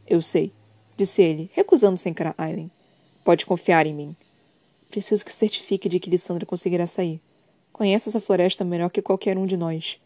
Eu 0.08 0.22
sei, 0.22 0.54
disse 0.96 1.22
ele, 1.22 1.52
recusando-se 1.54 2.08
a 2.08 2.12
encarar 2.12 2.36
Aileen. 2.38 2.72
Pode 3.22 3.46
confiar 3.46 3.86
em 3.86 3.94
mim. 3.94 4.16
Preciso 4.90 5.26
que 5.26 5.34
certifique 5.34 5.90
de 5.90 6.00
que 6.00 6.10
Lissandra 6.10 6.46
conseguirá 6.46 6.88
sair. 6.88 7.20
Conhece 7.74 8.08
essa 8.08 8.22
floresta 8.22 8.64
melhor 8.64 8.90
que 8.90 9.02
qualquer 9.02 9.38
um 9.38 9.46
de 9.46 9.58
nós. 9.58 10.00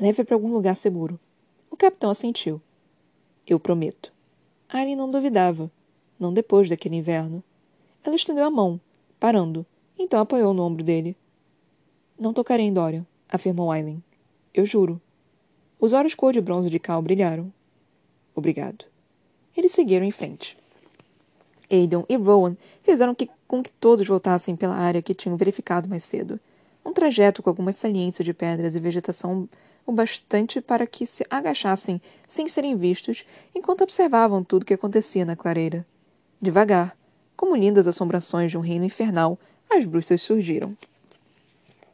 Leve-a 0.00 0.24
para 0.24 0.34
algum 0.34 0.52
lugar 0.52 0.74
seguro. 0.74 1.20
O 1.70 1.76
capitão 1.76 2.10
assentiu. 2.10 2.60
Eu 3.46 3.58
prometo. 3.58 4.12
Aileen 4.68 4.96
não 4.96 5.10
duvidava. 5.10 5.70
Não 6.18 6.32
depois 6.32 6.68
daquele 6.68 6.96
inverno. 6.96 7.42
Ela 8.02 8.16
estendeu 8.16 8.44
a 8.44 8.50
mão, 8.50 8.80
parando, 9.20 9.64
então 9.98 10.20
apoiou 10.20 10.52
no 10.52 10.62
ombro 10.62 10.82
dele. 10.82 11.16
Não 12.18 12.32
tocarei 12.32 12.66
em 12.66 12.72
Dorian, 12.72 13.06
afirmou 13.28 13.70
Aileen. 13.70 14.02
Eu 14.52 14.66
juro. 14.66 15.00
Os 15.78 15.92
olhos 15.92 16.14
cor 16.14 16.32
de 16.32 16.40
bronze 16.40 16.68
de 16.68 16.78
Cal 16.78 17.00
brilharam. 17.00 17.52
Obrigado. 18.34 18.84
Eles 19.56 19.72
seguiram 19.72 20.04
em 20.04 20.10
frente. 20.10 20.56
Aidan 21.70 22.04
e 22.08 22.16
Rowan 22.16 22.56
fizeram 22.82 23.14
que, 23.14 23.28
com 23.46 23.62
que 23.62 23.70
todos 23.72 24.06
voltassem 24.06 24.56
pela 24.56 24.74
área 24.74 25.02
que 25.02 25.14
tinham 25.14 25.36
verificado 25.36 25.88
mais 25.88 26.04
cedo. 26.04 26.40
Um 26.84 26.92
trajeto 26.92 27.42
com 27.42 27.50
algumas 27.50 27.76
saliências 27.76 28.24
de 28.24 28.32
pedras 28.32 28.74
e 28.74 28.80
vegetação 28.80 29.48
o 29.88 29.92
bastante 29.92 30.60
para 30.60 30.86
que 30.86 31.06
se 31.06 31.24
agachassem 31.30 32.00
sem 32.26 32.46
serem 32.46 32.76
vistos 32.76 33.24
enquanto 33.54 33.82
observavam 33.82 34.44
tudo 34.44 34.62
o 34.62 34.66
que 34.66 34.74
acontecia 34.74 35.24
na 35.24 35.34
clareira. 35.34 35.86
Devagar, 36.40 36.94
como 37.34 37.56
lindas 37.56 37.86
assombrações 37.86 38.50
de 38.50 38.58
um 38.58 38.60
reino 38.60 38.84
infernal, 38.84 39.38
as 39.70 39.86
bruxas 39.86 40.20
surgiram. 40.20 40.76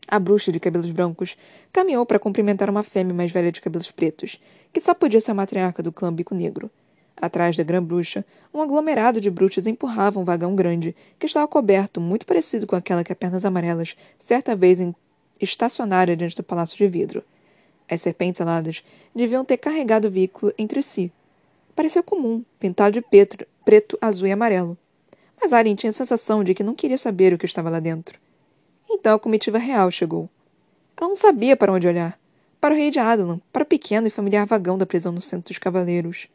A 0.09 0.19
bruxa 0.19 0.51
de 0.51 0.59
cabelos 0.59 0.91
brancos 0.91 1.37
caminhou 1.73 2.05
para 2.05 2.19
cumprimentar 2.19 2.69
uma 2.69 2.83
fêmea 2.83 3.15
mais 3.15 3.31
velha 3.31 3.53
de 3.53 3.61
cabelos 3.61 3.91
pretos, 3.91 4.41
que 4.73 4.81
só 4.81 4.93
podia 4.93 5.21
ser 5.21 5.31
a 5.31 5.35
matriarca 5.35 5.83
do 5.83 5.93
clã 5.93 6.13
Bico 6.13 6.35
Negro. 6.35 6.71
Atrás 7.17 7.57
da 7.57 7.63
grã-bruxa, 7.63 8.25
um 8.53 8.61
aglomerado 8.61 9.21
de 9.21 9.31
bruxas 9.31 9.69
empurrava 9.69 10.19
um 10.19 10.25
vagão 10.25 10.57
grande, 10.57 10.97
que 11.19 11.27
estava 11.27 11.47
coberto, 11.47 12.01
muito 12.01 12.27
parecido 12.27 12.67
com 12.67 12.75
aquela 12.75 13.05
que 13.05 13.13
a 13.13 13.17
Pernas 13.17 13.45
Amarelas 13.45 13.97
certa 14.19 14.57
vez 14.57 14.81
estacionara 15.41 16.17
diante 16.17 16.35
do 16.37 16.43
palácio 16.43 16.77
de 16.77 16.89
vidro. 16.89 17.23
As 17.89 18.01
serpentes 18.01 18.41
aladas 18.41 18.83
deviam 19.15 19.45
ter 19.45 19.59
carregado 19.59 20.09
o 20.09 20.11
veículo 20.11 20.53
entre 20.59 20.83
si. 20.83 21.13
Parecia 21.75 22.03
comum, 22.03 22.45
pintado 22.59 22.93
de 22.93 23.01
petro, 23.01 23.47
preto, 23.65 23.99
azul 24.01 24.29
e 24.29 24.33
amarelo. 24.33 24.77
Mas 25.41 25.53
Arien 25.53 25.75
tinha 25.75 25.91
a 25.91 25.93
sensação 25.93 26.43
de 26.43 26.55
que 26.55 26.63
não 26.63 26.75
queria 26.75 26.97
saber 26.97 27.33
o 27.33 27.39
que 27.39 27.47
estava 27.47 27.69
lá 27.69 27.81
dentro. 27.81 28.19
Então 28.89 29.15
a 29.15 29.19
comitiva 29.19 29.59
real 29.59 29.91
chegou. 29.91 30.29
Ela 30.97 31.09
não 31.09 31.17
sabia 31.17 31.57
para 31.57 31.73
onde 31.73 31.87
olhar. 31.87 32.19
Para 32.61 32.75
o 32.75 32.77
rei 32.77 32.91
de 32.91 32.99
Adelan, 32.99 33.41
para 33.53 33.63
o 33.63 33.67
pequeno 33.67 34.07
e 34.07 34.11
familiar 34.11 34.47
vagão 34.47 34.79
da 34.79 34.87
prisão 34.87 35.13
no 35.13 35.21
centro 35.21 35.49
dos 35.49 35.59
cavaleiros. 35.59 36.29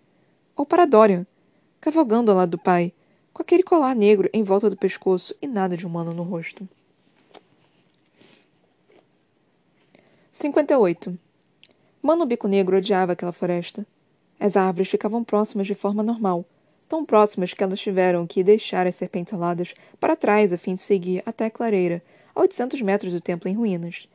Ou 0.56 0.66
para 0.66 0.86
Dorian, 0.86 1.26
cavalgando 1.82 2.30
ao 2.30 2.38
lado 2.38 2.52
do 2.52 2.60
pai, 2.60 2.94
com 3.34 3.42
aquele 3.42 3.64
colar 3.64 3.96
negro 3.96 4.30
em 4.34 4.44
volta 4.44 4.70
do 4.70 4.78
pescoço 4.78 5.34
e 5.42 5.48
nada 5.48 5.76
de 5.76 5.88
humano 5.88 6.14
no 6.14 6.24
rosto. 6.24 6.68
58. 10.32 11.18
Mano 12.02 12.26
Bico 12.26 12.48
Negro 12.48 12.78
odiava 12.78 13.12
aquela 13.12 13.34
floresta. 13.34 13.86
As 14.40 14.56
árvores 14.56 14.88
ficavam 14.90 15.22
próximas 15.22 15.68
de 15.68 15.76
forma 15.76 16.02
normal, 16.02 16.46
tão 16.88 17.04
próximas 17.04 17.54
que 17.54 17.62
elas 17.62 17.80
tiveram 17.80 18.26
que 18.26 18.42
deixar 18.42 18.88
as 18.88 18.96
serpentes 18.96 19.34
aladas 19.34 19.74
para 20.00 20.16
trás 20.16 20.54
a 20.54 20.58
fim 20.58 20.76
de 20.76 20.82
seguir 20.82 21.22
até 21.26 21.46
a 21.46 21.52
clareira, 21.52 22.02
a 22.34 22.40
800 22.40 22.82
metros 22.82 23.12
do 23.12 23.20
templo 23.20 23.50
em 23.50 23.54
ruínas. 23.54 24.08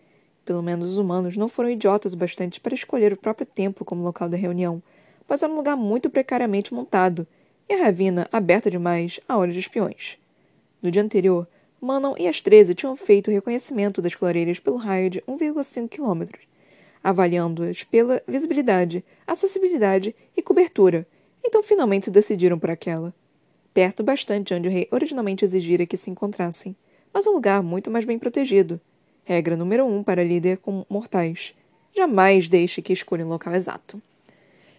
Pelo 0.47 0.63
menos 0.63 0.93
os 0.93 0.99
humanos 0.99 1.37
não 1.37 1.47
foram 1.47 1.69
idiotas 1.69 2.15
o 2.15 2.17
bastante 2.17 2.59
para 2.59 2.75
escolher 2.75 3.13
o 3.13 3.19
próprio 3.19 3.47
templo 3.47 3.85
como 3.85 4.03
local 4.03 4.31
da 4.31 4.37
reunião, 4.37 4.83
pois 5.29 5.43
era 5.43 5.53
um 5.53 5.57
lugar 5.57 5.77
muito 5.77 6.09
precariamente 6.09 6.73
montado, 6.73 7.27
e 7.69 7.75
a 7.75 7.85
ravina 7.85 8.27
aberta 8.33 8.71
demais 8.71 9.21
a 9.29 9.37
olhos 9.37 9.55
de 9.55 9.61
espiões. 9.61 10.17
No 10.83 10.91
dia 10.91 11.03
anterior, 11.03 11.47
Manon 11.83 12.15
e 12.19 12.27
as 12.27 12.41
treze 12.41 12.75
tinham 12.75 12.97
feito 12.97 13.29
o 13.29 13.31
reconhecimento 13.31 14.01
das 14.01 14.15
clareiras 14.15 14.59
pelo 14.59 14.77
raio 14.77 15.11
de 15.11 15.21
1,5 15.29 15.87
quilômetros, 15.87 16.41
avaliando-as 17.05 17.85
pela 17.85 18.23
visibilidade, 18.27 19.05
acessibilidade 19.27 20.17
e 20.35 20.41
cobertura, 20.41 21.07
então 21.45 21.63
finalmente 21.63 22.11
decidiram 22.11 22.59
por 22.59 22.71
aquela. 22.71 23.15
Perto 23.75 24.03
bastante 24.03 24.55
onde 24.55 24.69
o 24.69 24.71
rei 24.71 24.89
originalmente 24.91 25.45
exigira 25.45 25.85
que 25.85 25.99
se 25.99 26.11
encontrassem, 26.11 26.75
mas 27.13 27.27
um 27.27 27.33
lugar 27.33 27.63
muito 27.63 27.91
mais 27.91 28.07
bem 28.07 28.19
protegido. 28.19 28.81
Regra 29.23 29.57
número 29.57 29.85
um 29.85 30.03
para 30.03 30.25
líder 30.25 30.59
com 30.59 30.87
mortais. 30.89 31.55
Jamais 31.95 32.49
deixe 32.49 32.81
que 32.81 32.93
escolha 32.93 33.27
um 33.27 33.29
local 33.29 33.55
exato. 33.55 34.01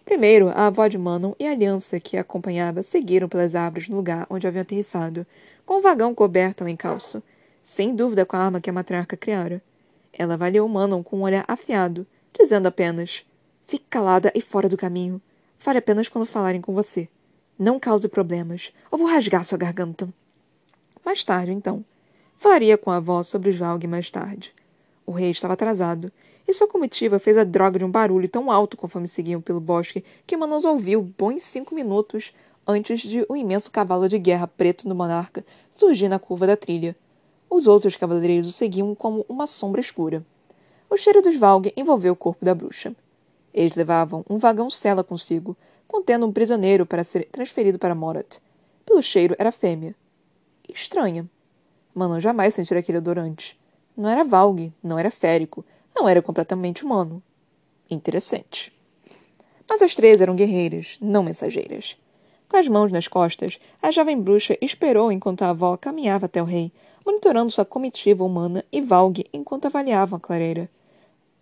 Primeiro, 0.04 0.50
a 0.50 0.68
avó 0.68 0.88
de 0.88 0.98
Manon 0.98 1.34
e 1.40 1.48
a 1.48 1.52
aliança 1.52 2.00
que 2.00 2.18
a 2.18 2.22
acompanhava 2.22 2.84
seguiram 2.84 3.28
pelas 3.28 3.56
árvores 3.56 3.88
no 3.88 3.96
lugar 3.96 4.28
onde 4.30 4.48
haviam 4.48 4.62
aterrissado, 4.62 5.26
com 5.66 5.80
o 5.80 5.82
vagão 5.82 6.14
coberto 6.14 6.64
ao 6.64 6.70
encalço, 6.70 7.24
sem 7.64 7.96
dúvida 7.96 8.26
com 8.26 8.36
a 8.36 8.40
arma 8.40 8.62
que 8.62 8.70
a 8.70 8.74
matriarca 8.74 9.18
criara. 9.18 9.62
Ela 10.14 10.36
avaliou 10.36 10.68
Manon 10.70 11.02
com 11.02 11.18
um 11.18 11.24
olhar 11.24 11.44
afiado, 11.48 12.06
dizendo 12.38 12.68
apenas: 12.68 13.26
Fique 13.66 13.86
calada 13.90 14.32
e 14.36 14.42
fora 14.42 14.70
do 14.70 14.78
caminho. 14.78 15.22
Fale 15.58 15.80
apenas 15.80 16.08
quando 16.08 16.26
falarem 16.26 16.62
com 16.62 16.74
você. 16.74 17.10
Não 17.58 17.80
cause 17.80 18.08
problemas, 18.08 18.72
ou 18.92 19.00
vou 19.00 19.08
rasgar 19.08 19.44
sua 19.44 19.58
garganta. 19.58 20.08
Mais 21.04 21.24
tarde, 21.24 21.52
então. 21.52 21.84
Falaria 22.38 22.78
com 22.78 22.92
a 22.92 22.98
avó 22.98 23.24
sobre 23.24 23.50
os 23.50 23.56
Valg 23.56 23.88
mais 23.88 24.12
tarde. 24.12 24.54
O 25.06 25.12
rei 25.12 25.32
estava 25.32 25.54
atrasado, 25.54 26.12
e 26.48 26.54
sua 26.54 26.68
comitiva 26.68 27.18
fez 27.18 27.38
a 27.38 27.44
droga 27.44 27.80
de 27.80 27.86
um 27.86 27.90
barulho 27.90 28.30
tão 28.30 28.52
alto 28.52 28.78
conforme 28.78 29.08
seguiam 29.08 29.42
pelo 29.42 29.60
bosque 29.60 30.04
que 30.28 30.38
Manos 30.38 30.66
ouviu 30.66 31.02
bons 31.02 31.44
cinco 31.44 31.74
minutos 31.74 32.34
antes 32.68 33.02
de 33.02 33.26
um 33.30 33.36
imenso 33.36 33.72
cavalo 33.72 34.08
de 34.08 34.20
guerra 34.20 34.48
preto 34.48 34.88
do 34.88 34.96
monarca 34.96 35.46
surgir 35.76 36.10
na 36.10 36.20
curva 36.20 36.48
da 36.48 36.58
trilha. 36.58 36.96
Os 37.50 37.68
outros 37.68 37.96
cavaleiros 37.96 38.48
o 38.48 38.52
seguiam 38.52 38.94
como 38.94 39.26
uma 39.28 39.48
sombra 39.48 39.82
escura. 39.82 40.26
O 40.90 40.98
cheiro 40.98 41.22
dos 41.22 41.38
Valg 41.38 41.74
envolveu 41.76 42.14
o 42.14 42.16
corpo 42.16 42.44
da 42.44 42.54
bruxa. 42.54 42.96
Eles 43.54 43.76
levavam 43.76 44.24
um 44.30 44.38
vagão-cela 44.38 45.04
consigo, 45.04 45.56
contendo 45.88 46.26
um 46.26 46.32
prisioneiro 46.32 46.86
para 46.86 47.04
ser 47.04 47.28
transferido 47.32 47.80
para 47.80 47.96
Morat. 47.96 48.38
Pelo 48.86 49.02
cheiro, 49.02 49.36
era 49.40 49.52
fêmea. 49.52 49.96
Estranha. 50.70 51.30
Manon 51.94 52.20
jamais 52.20 52.54
sentira 52.54 52.80
aquele 52.80 52.98
odor 52.98 53.18
antes. 53.18 53.58
Não 53.96 54.10
era 54.10 54.24
Valg, 54.24 54.74
não 54.84 55.00
era 55.00 55.10
férico, 55.10 55.66
não 55.96 56.08
era 56.08 56.22
completamente 56.22 56.84
humano. 56.84 57.24
Interessante. 57.90 58.74
Mas 59.68 59.82
as 59.82 59.96
três 59.96 60.22
eram 60.22 60.36
guerreiras, 60.36 60.98
não 61.02 61.24
mensageiras. 61.24 61.98
Com 62.48 62.58
as 62.58 62.68
mãos 62.68 62.92
nas 62.92 63.08
costas, 63.08 63.60
a 63.82 63.90
jovem 63.90 64.20
bruxa 64.20 64.58
esperou 64.62 65.12
enquanto 65.12 65.42
a 65.42 65.50
avó 65.50 65.76
caminhava 65.78 66.26
até 66.26 66.42
o 66.42 66.46
rei, 66.46 66.72
monitorando 67.06 67.52
sua 67.52 67.64
comitiva 67.64 68.24
humana 68.24 68.66
e 68.72 68.82
Valg 68.82 69.26
enquanto 69.32 69.68
avaliavam 69.68 70.18
a 70.18 70.20
clareira. 70.20 70.70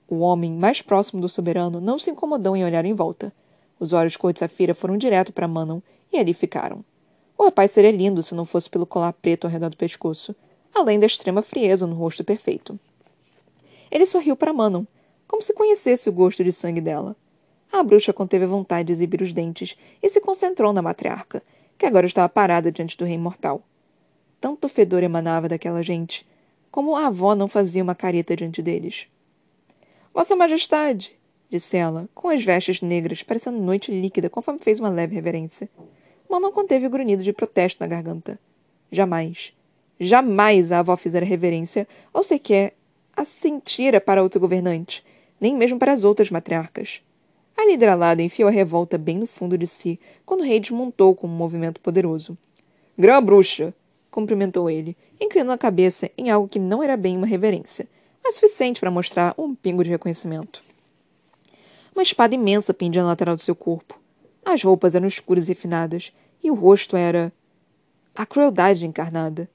O 0.08 0.19
homem 0.19 0.52
mais 0.52 0.82
próximo 0.82 1.21
do 1.21 1.30
soberano 1.30 1.80
não 1.80 1.97
se 1.97 2.12
incomodou 2.12 2.56
em 2.56 2.65
olhar 2.65 2.84
em 2.84 2.93
volta. 2.93 3.34
Os 3.80 3.93
olhos 3.93 4.17
cor 4.17 4.34
de 4.34 4.39
safira 4.39 4.76
foram 4.76 4.97
direto 4.97 5.32
para 5.32 5.47
Manon 5.47 5.80
e 6.12 6.19
ali 6.19 6.34
ficaram. 6.34 6.84
O 7.38 7.45
rapaz 7.45 7.71
seria 7.71 7.91
lindo 7.91 8.21
se 8.21 8.36
não 8.36 8.45
fosse 8.45 8.69
pelo 8.69 8.86
colar 8.86 9.13
preto 9.13 9.45
ao 9.45 9.52
redor 9.52 9.69
do 9.69 9.78
pescoço, 9.78 10.36
além 10.73 10.99
da 10.99 11.06
extrema 11.06 11.41
frieza 11.41 11.88
no 11.88 11.95
rosto 11.95 12.23
perfeito. 12.23 12.78
Ele 13.89 14.06
sorriu 14.06 14.36
para 14.36 14.54
Manon, 14.54 14.86
como 15.28 15.41
se 15.41 15.54
conhecesse 15.54 16.10
o 16.10 16.13
gosto 16.13 16.43
de 16.43 16.52
sangue 16.52 16.82
dela. 16.82 17.15
A 17.71 17.82
bruxa 17.82 18.13
conteve 18.13 18.45
a 18.45 18.47
vontade 18.47 18.88
de 18.88 18.93
exibir 18.93 19.21
os 19.21 19.34
dentes 19.34 19.76
e 20.02 20.10
se 20.10 20.21
concentrou 20.21 20.73
na 20.73 20.82
matriarca, 20.82 21.41
que 21.78 21.86
agora 21.86 22.06
estava 22.06 22.30
parada 22.30 22.71
diante 22.71 22.97
do 22.97 23.06
rei 23.06 23.17
mortal. 23.17 23.63
Tanto 24.43 24.67
fedor 24.67 25.01
emanava 25.03 25.47
daquela 25.47 25.82
gente, 25.82 26.27
como 26.69 26.97
a 26.97 27.08
avó 27.08 27.34
não 27.34 27.47
fazia 27.47 27.82
uma 27.82 27.95
careta 27.95 28.36
diante 28.36 28.62
deles. 28.62 29.08
Vossa 30.13 30.36
Majestade, 30.36 31.17
disse 31.49 31.77
ela, 31.77 32.10
com 32.13 32.27
as 32.27 32.43
vestes 32.43 32.82
negras, 32.82 33.23
parecendo 33.23 33.62
noite 33.62 33.89
líquida, 33.89 34.29
conforme 34.29 34.60
fez 34.60 34.82
uma 34.82 34.89
leve 34.89 35.15
reverência. 35.15 35.69
Mas 36.29 36.41
não 36.41 36.51
conteve 36.51 36.86
o 36.86 36.89
grunhido 36.89 37.23
de 37.23 37.32
protesto 37.32 37.79
na 37.79 37.88
garganta. 37.88 38.38
Jamais, 38.91 39.53
jamais 39.97 40.73
a 40.73 40.79
avó 40.79 40.97
fizera 40.97 41.25
reverência, 41.25 41.88
ou 42.13 42.21
sequer 42.21 42.73
assentira 43.15 44.01
para 44.01 44.21
outro 44.21 44.41
governante, 44.41 45.06
nem 45.39 45.56
mesmo 45.56 45.79
para 45.79 45.93
as 45.93 46.03
outras 46.03 46.29
matriarcas. 46.29 47.01
A 47.56 47.65
lideralada 47.65 48.21
enfiou 48.21 48.49
a 48.49 48.51
revolta 48.51 48.97
bem 48.97 49.19
no 49.19 49.25
fundo 49.25 49.58
de 49.58 49.67
si 49.67 49.97
quando 50.25 50.41
o 50.41 50.45
rei 50.45 50.60
desmontou 50.60 51.15
com 51.15 51.27
um 51.27 51.29
movimento 51.29 51.79
poderoso. 51.79 52.38
Grã 52.97 53.23
bruxa! 53.23 53.73
Cumprimentou 54.13 54.69
ele, 54.69 54.95
inclinando 55.19 55.54
a 55.54 55.58
cabeça 55.58 56.10
em 56.15 56.30
algo 56.30 56.47
que 56.47 56.60
não 56.60 56.84
era 56.84 56.95
bem 56.95 57.17
uma 57.17 57.26
reverência, 57.26 57.88
mas 58.23 58.36
suficiente 58.36 58.80
para 58.80 58.91
mostrar 58.91 59.34
um 59.38 59.56
pingo 59.56 59.84
de 59.84 59.89
reconhecimento. 59.89 60.63
Uma 61.95 62.04
espada 62.04 62.36
imensa 62.36 62.73
pendia 62.73 63.02
na 63.02 63.10
lateral 63.10 63.36
do 63.36 63.41
seu 63.41 63.56
corpo. 63.56 63.99
As 64.45 64.62
roupas 64.62 64.93
eram 64.93 65.08
escuras 65.08 65.45
e 65.45 65.47
refinadas, 65.49 66.13
e 66.43 66.52
o 66.52 66.54
rosto 66.54 66.95
era. 66.95 67.34
a 68.13 68.26
crueldade 68.26 68.86
encarnada. 68.86 69.49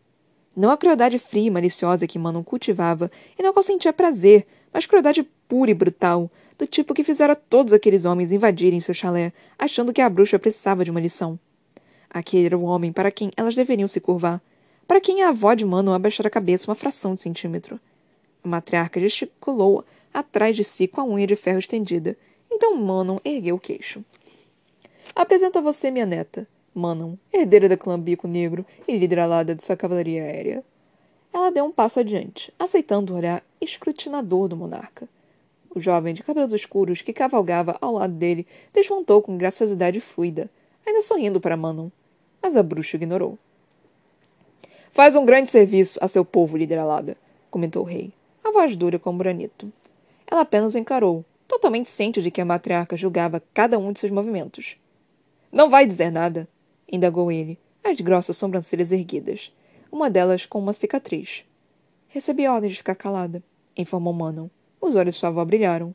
Não 0.56 0.70
a 0.70 0.76
crueldade 0.76 1.20
fria 1.20 1.46
e 1.46 1.50
maliciosa 1.50 2.08
que 2.08 2.18
Manon 2.18 2.42
cultivava 2.42 3.10
e 3.38 3.42
na 3.42 3.52
qual 3.52 3.62
sentia 3.62 3.92
prazer, 3.92 4.44
mas 4.72 4.86
crueldade 4.86 5.22
pura 5.48 5.70
e 5.70 5.74
brutal, 5.74 6.28
do 6.58 6.66
tipo 6.66 6.92
que 6.94 7.04
fizera 7.04 7.36
todos 7.36 7.72
aqueles 7.72 8.04
homens 8.04 8.32
invadirem 8.32 8.80
seu 8.80 8.92
chalé, 8.92 9.32
achando 9.56 9.92
que 9.92 10.00
a 10.00 10.08
bruxa 10.08 10.36
precisava 10.36 10.84
de 10.84 10.90
uma 10.90 11.00
lição. 11.00 11.38
Aquele 12.10 12.46
era 12.46 12.58
o 12.58 12.62
homem 12.62 12.92
para 12.92 13.10
quem 13.10 13.30
elas 13.36 13.54
deveriam 13.54 13.88
se 13.88 14.00
curvar, 14.00 14.40
para 14.86 15.00
quem 15.00 15.22
a 15.22 15.28
avó 15.28 15.52
de 15.54 15.64
Manon 15.64 15.92
abaixara 15.92 16.28
a 16.28 16.30
cabeça 16.30 16.70
uma 16.70 16.74
fração 16.74 17.14
de 17.14 17.20
centímetro. 17.20 17.78
A 18.42 18.48
matriarca 18.48 19.00
gesticulou 19.00 19.84
atrás 20.12 20.56
de 20.56 20.64
si 20.64 20.88
com 20.88 21.00
a 21.00 21.04
unha 21.04 21.26
de 21.26 21.36
ferro 21.36 21.58
estendida. 21.58 22.16
Então 22.50 22.76
Manon 22.76 23.18
ergueu 23.24 23.56
o 23.56 23.60
queixo. 23.60 24.02
Apresento 25.14 25.58
a 25.58 25.62
você 25.62 25.90
minha 25.90 26.06
neta, 26.06 26.46
Manon, 26.74 27.16
herdeira 27.32 27.68
da 27.68 27.76
clã 27.76 27.98
Bico 27.98 28.26
Negro 28.26 28.64
e 28.86 28.96
líder 28.96 29.18
alada 29.18 29.54
de 29.54 29.62
sua 29.62 29.76
cavalaria 29.76 30.22
aérea. 30.22 30.64
Ela 31.32 31.50
deu 31.50 31.64
um 31.64 31.72
passo 31.72 32.00
adiante, 32.00 32.52
aceitando 32.58 33.12
o 33.12 33.16
olhar 33.16 33.44
escrutinador 33.60 34.48
do 34.48 34.56
monarca. 34.56 35.08
O 35.74 35.80
jovem 35.80 36.14
de 36.14 36.22
cabelos 36.22 36.52
escuros 36.52 37.02
que 37.02 37.12
cavalgava 37.12 37.76
ao 37.80 37.94
lado 37.94 38.14
dele 38.14 38.46
desmontou 38.72 39.20
com 39.20 39.36
graciosidade 39.36 40.00
fluida, 40.00 40.48
ainda 40.88 41.02
sorrindo 41.02 41.40
para 41.40 41.56
Manon. 41.56 41.90
Mas 42.42 42.56
a 42.56 42.62
bruxa 42.62 42.96
ignorou. 42.96 43.38
Faz 44.90 45.14
um 45.14 45.24
grande 45.24 45.50
serviço 45.50 45.98
a 46.02 46.08
seu 46.08 46.24
povo, 46.24 46.56
líder 46.56 46.78
alada, 46.78 47.16
comentou 47.50 47.82
o 47.82 47.86
rei, 47.86 48.12
a 48.42 48.50
voz 48.50 48.74
dura 48.74 48.98
como 48.98 49.18
granito. 49.18 49.72
Ela 50.26 50.40
apenas 50.40 50.74
o 50.74 50.78
encarou, 50.78 51.24
totalmente 51.46 51.90
ciente 51.90 52.22
de 52.22 52.30
que 52.30 52.40
a 52.40 52.44
matriarca 52.44 52.96
julgava 52.96 53.42
cada 53.54 53.78
um 53.78 53.92
de 53.92 54.00
seus 54.00 54.10
movimentos. 54.12 54.76
Não 55.52 55.70
vai 55.70 55.86
dizer 55.86 56.10
nada, 56.10 56.48
indagou 56.90 57.30
ele, 57.30 57.58
as 57.84 58.00
grossas 58.00 58.36
sobrancelhas 58.36 58.90
erguidas, 58.90 59.52
uma 59.90 60.10
delas 60.10 60.46
com 60.46 60.58
uma 60.58 60.72
cicatriz. 60.72 61.44
Recebi 62.08 62.48
ordem 62.48 62.70
de 62.70 62.76
ficar 62.76 62.94
calada, 62.94 63.42
informou 63.76 64.12
Manon. 64.12 64.48
Os 64.80 64.94
olhos 64.94 65.14
de 65.14 65.20
sua 65.20 65.28
avó 65.28 65.44
brilharam. 65.44 65.94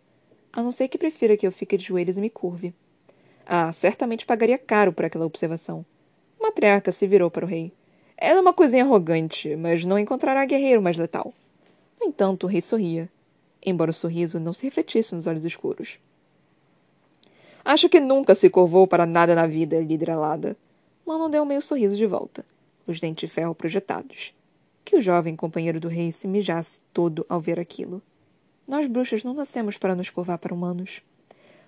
A 0.52 0.62
não 0.62 0.72
ser 0.72 0.88
que 0.88 0.98
prefira 0.98 1.36
que 1.36 1.46
eu 1.46 1.52
fique 1.52 1.78
de 1.78 1.86
joelhos 1.86 2.18
e 2.18 2.22
me 2.22 2.30
curve. 2.30 2.74
Ah, 3.46 3.72
certamente 3.74 4.26
pagaria 4.26 4.58
caro 4.58 4.94
por 4.94 5.06
aquela 5.06 5.26
observação. 5.26 5.86
A 6.40 6.44
matriarca 6.44 6.92
se 6.92 7.08
virou 7.08 7.30
para 7.30 7.46
o 7.46 7.48
rei. 7.48 7.74
Ela 8.18 8.40
é 8.40 8.42
uma 8.42 8.54
coisinha 8.54 8.84
arrogante, 8.84 9.56
mas 9.56 9.86
não 9.86 10.00
encontrará 10.00 10.46
guerreiro 10.46 10.82
mais 10.82 10.98
letal. 10.98 11.34
No 12.00 12.08
entanto, 12.08 12.46
o 12.46 12.48
rei 12.48 12.62
sorria, 12.62 13.10
embora 13.66 13.92
o 13.92 13.94
sorriso 13.94 14.40
não 14.40 14.54
se 14.54 14.64
refletisse 14.64 15.14
nos 15.14 15.28
olhos 15.28 15.46
escuros. 15.46 16.00
Acho 17.66 17.88
que 17.88 18.00
nunca 18.00 18.36
se 18.36 18.50
curvou 18.50 18.86
para 18.86 19.06
nada 19.06 19.34
na 19.34 19.48
vida, 19.48 19.80
líder 19.80 20.12
alada. 20.12 20.58
Manon 21.06 21.30
deu 21.30 21.46
meio 21.46 21.62
sorriso 21.62 21.96
de 21.96 22.06
volta, 22.06 22.46
os 22.86 23.00
dentes 23.00 23.30
de 23.30 23.34
ferro 23.34 23.56
projetados. 23.56 24.34
Que 24.84 24.98
o 24.98 25.02
jovem 25.02 25.36
companheiro 25.36 25.80
do 25.80 25.88
rei 25.88 26.12
se 26.12 26.28
mijasse 26.28 26.82
todo 26.94 27.26
ao 27.30 27.40
ver 27.40 27.60
aquilo. 27.60 28.02
Nós 28.68 28.88
bruxas 28.88 29.24
não 29.24 29.34
nascemos 29.34 29.78
para 29.78 29.96
nos 29.96 30.10
curvar 30.10 30.38
para 30.38 30.54
humanos. 30.54 31.02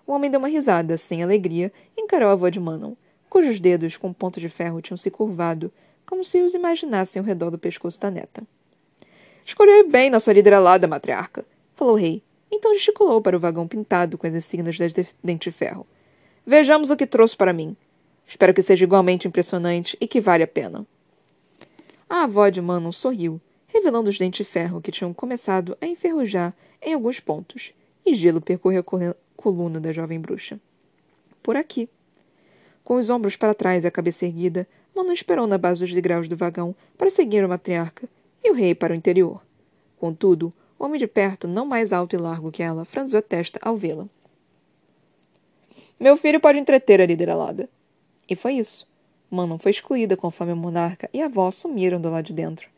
O 0.07 0.13
homem 0.13 0.29
deu 0.29 0.39
uma 0.39 0.47
risada, 0.47 0.97
sem 0.97 1.23
alegria, 1.23 1.71
e 1.97 2.01
encarou 2.01 2.29
a 2.29 2.33
avó 2.33 2.49
de 2.49 2.59
Manon, 2.59 2.93
cujos 3.29 3.59
dedos 3.59 3.97
com 3.97 4.13
ponto 4.13 4.39
de 4.39 4.49
ferro 4.49 4.81
tinham 4.81 4.97
se 4.97 5.09
curvado, 5.09 5.71
como 6.05 6.23
se 6.23 6.41
os 6.41 6.53
imaginassem 6.53 7.19
ao 7.19 7.25
redor 7.25 7.49
do 7.49 7.57
pescoço 7.57 7.99
da 7.99 8.11
neta. 8.11 8.43
Escolheu 9.43 9.87
bem 9.89 10.09
nossa 10.09 10.31
líder 10.31 10.53
alada, 10.53 10.87
matriarca, 10.87 11.45
falou 11.75 11.95
o 11.95 11.97
rei. 11.97 12.23
Então 12.51 12.73
gesticulou 12.73 13.21
para 13.21 13.35
o 13.35 13.39
vagão 13.39 13.67
pintado 13.67 14.17
com 14.17 14.25
as 14.27 14.33
insígnias 14.33 14.77
das 14.77 14.93
de 14.93 15.07
dente 15.23 15.49
de 15.49 15.55
ferro. 15.55 15.85
Vejamos 16.45 16.91
o 16.91 16.95
que 16.95 17.07
trouxe 17.07 17.35
para 17.35 17.51
mim. 17.51 17.75
Espero 18.27 18.53
que 18.53 18.61
seja 18.61 18.83
igualmente 18.83 19.27
impressionante 19.27 19.97
e 19.99 20.07
que 20.07 20.21
vale 20.21 20.43
a 20.43 20.47
pena. 20.47 20.85
A 22.09 22.23
avó 22.23 22.49
de 22.49 22.61
Manon 22.61 22.91
sorriu, 22.91 23.41
revelando 23.67 24.09
os 24.09 24.17
dentes 24.17 24.45
de 24.45 24.51
ferro 24.51 24.79
que 24.79 24.91
tinham 24.91 25.13
começado 25.13 25.77
a 25.81 25.85
enferrujar 25.85 26.53
em 26.81 26.93
alguns 26.93 27.19
pontos, 27.19 27.73
e 28.05 28.13
gelo 28.13 28.39
percorreu 28.39 28.83
coluna 29.35 29.79
da 29.79 29.91
jovem 29.91 30.19
bruxa. 30.19 30.59
Por 31.41 31.55
aqui. 31.55 31.89
Com 32.83 32.95
os 32.95 33.09
ombros 33.09 33.35
para 33.35 33.53
trás 33.53 33.83
e 33.83 33.87
a 33.87 33.91
cabeça 33.91 34.25
erguida, 34.25 34.67
Manon 34.95 35.11
esperou 35.11 35.45
na 35.47 35.57
base 35.57 35.81
dos 35.81 35.93
degraus 35.93 36.27
do 36.27 36.37
vagão 36.37 36.75
para 36.97 37.09
seguir 37.09 37.43
a 37.43 37.47
matriarca 37.47 38.07
e 38.43 38.51
o 38.51 38.53
rei 38.53 38.73
para 38.73 38.93
o 38.93 38.95
interior. 38.95 39.41
Contudo, 39.99 40.53
o 40.77 40.85
homem 40.85 40.99
de 40.99 41.07
perto, 41.07 41.47
não 41.47 41.65
mais 41.65 41.91
alto 41.91 42.15
e 42.15 42.19
largo 42.19 42.51
que 42.51 42.63
ela, 42.63 42.85
franziu 42.85 43.19
a 43.19 43.21
testa 43.21 43.59
ao 43.61 43.75
vê-la. 43.75 44.07
Meu 45.99 46.17
filho 46.17 46.39
pode 46.39 46.59
entreter 46.59 47.01
a 47.01 47.05
líder 47.05 47.29
alada. 47.29 47.69
E 48.29 48.35
foi 48.35 48.53
isso. 48.53 48.87
Manon 49.29 49.57
foi 49.57 49.71
excluída 49.71 50.17
conforme 50.17 50.53
o 50.53 50.57
monarca 50.57 51.09
e 51.13 51.21
a 51.21 51.25
avó 51.25 51.49
sumiram 51.51 51.99
do 51.99 52.09
lado 52.09 52.25
de 52.25 52.33
dentro. 52.33 52.69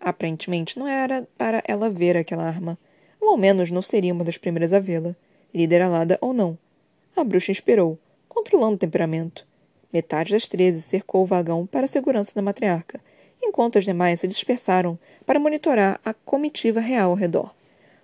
Aparentemente 0.00 0.78
não 0.78 0.86
era 0.86 1.26
para 1.38 1.62
ela 1.66 1.88
ver 1.88 2.16
aquela 2.16 2.44
arma, 2.44 2.78
ou 3.20 3.30
ao 3.30 3.36
menos 3.36 3.70
não 3.70 3.80
seria 3.80 4.12
uma 4.12 4.24
das 4.24 4.36
primeiras 4.36 4.72
a 4.72 4.78
vê-la, 4.78 5.16
líder 5.54 5.82
alada 5.82 6.18
ou 6.20 6.32
não. 6.32 6.58
A 7.16 7.22
bruxa 7.22 7.52
esperou, 7.52 7.98
controlando 8.28 8.74
o 8.74 8.78
temperamento. 8.78 9.46
Metade 9.92 10.32
das 10.32 10.48
treze 10.48 10.82
cercou 10.82 11.22
o 11.22 11.26
vagão 11.26 11.66
para 11.66 11.84
a 11.84 11.88
segurança 11.88 12.32
da 12.34 12.42
matriarca, 12.42 13.00
enquanto 13.40 13.78
as 13.78 13.84
demais 13.84 14.20
se 14.20 14.26
dispersaram 14.26 14.98
para 15.24 15.38
monitorar 15.38 16.00
a 16.04 16.12
comitiva 16.12 16.80
real 16.80 17.10
ao 17.10 17.16
redor. 17.16 17.54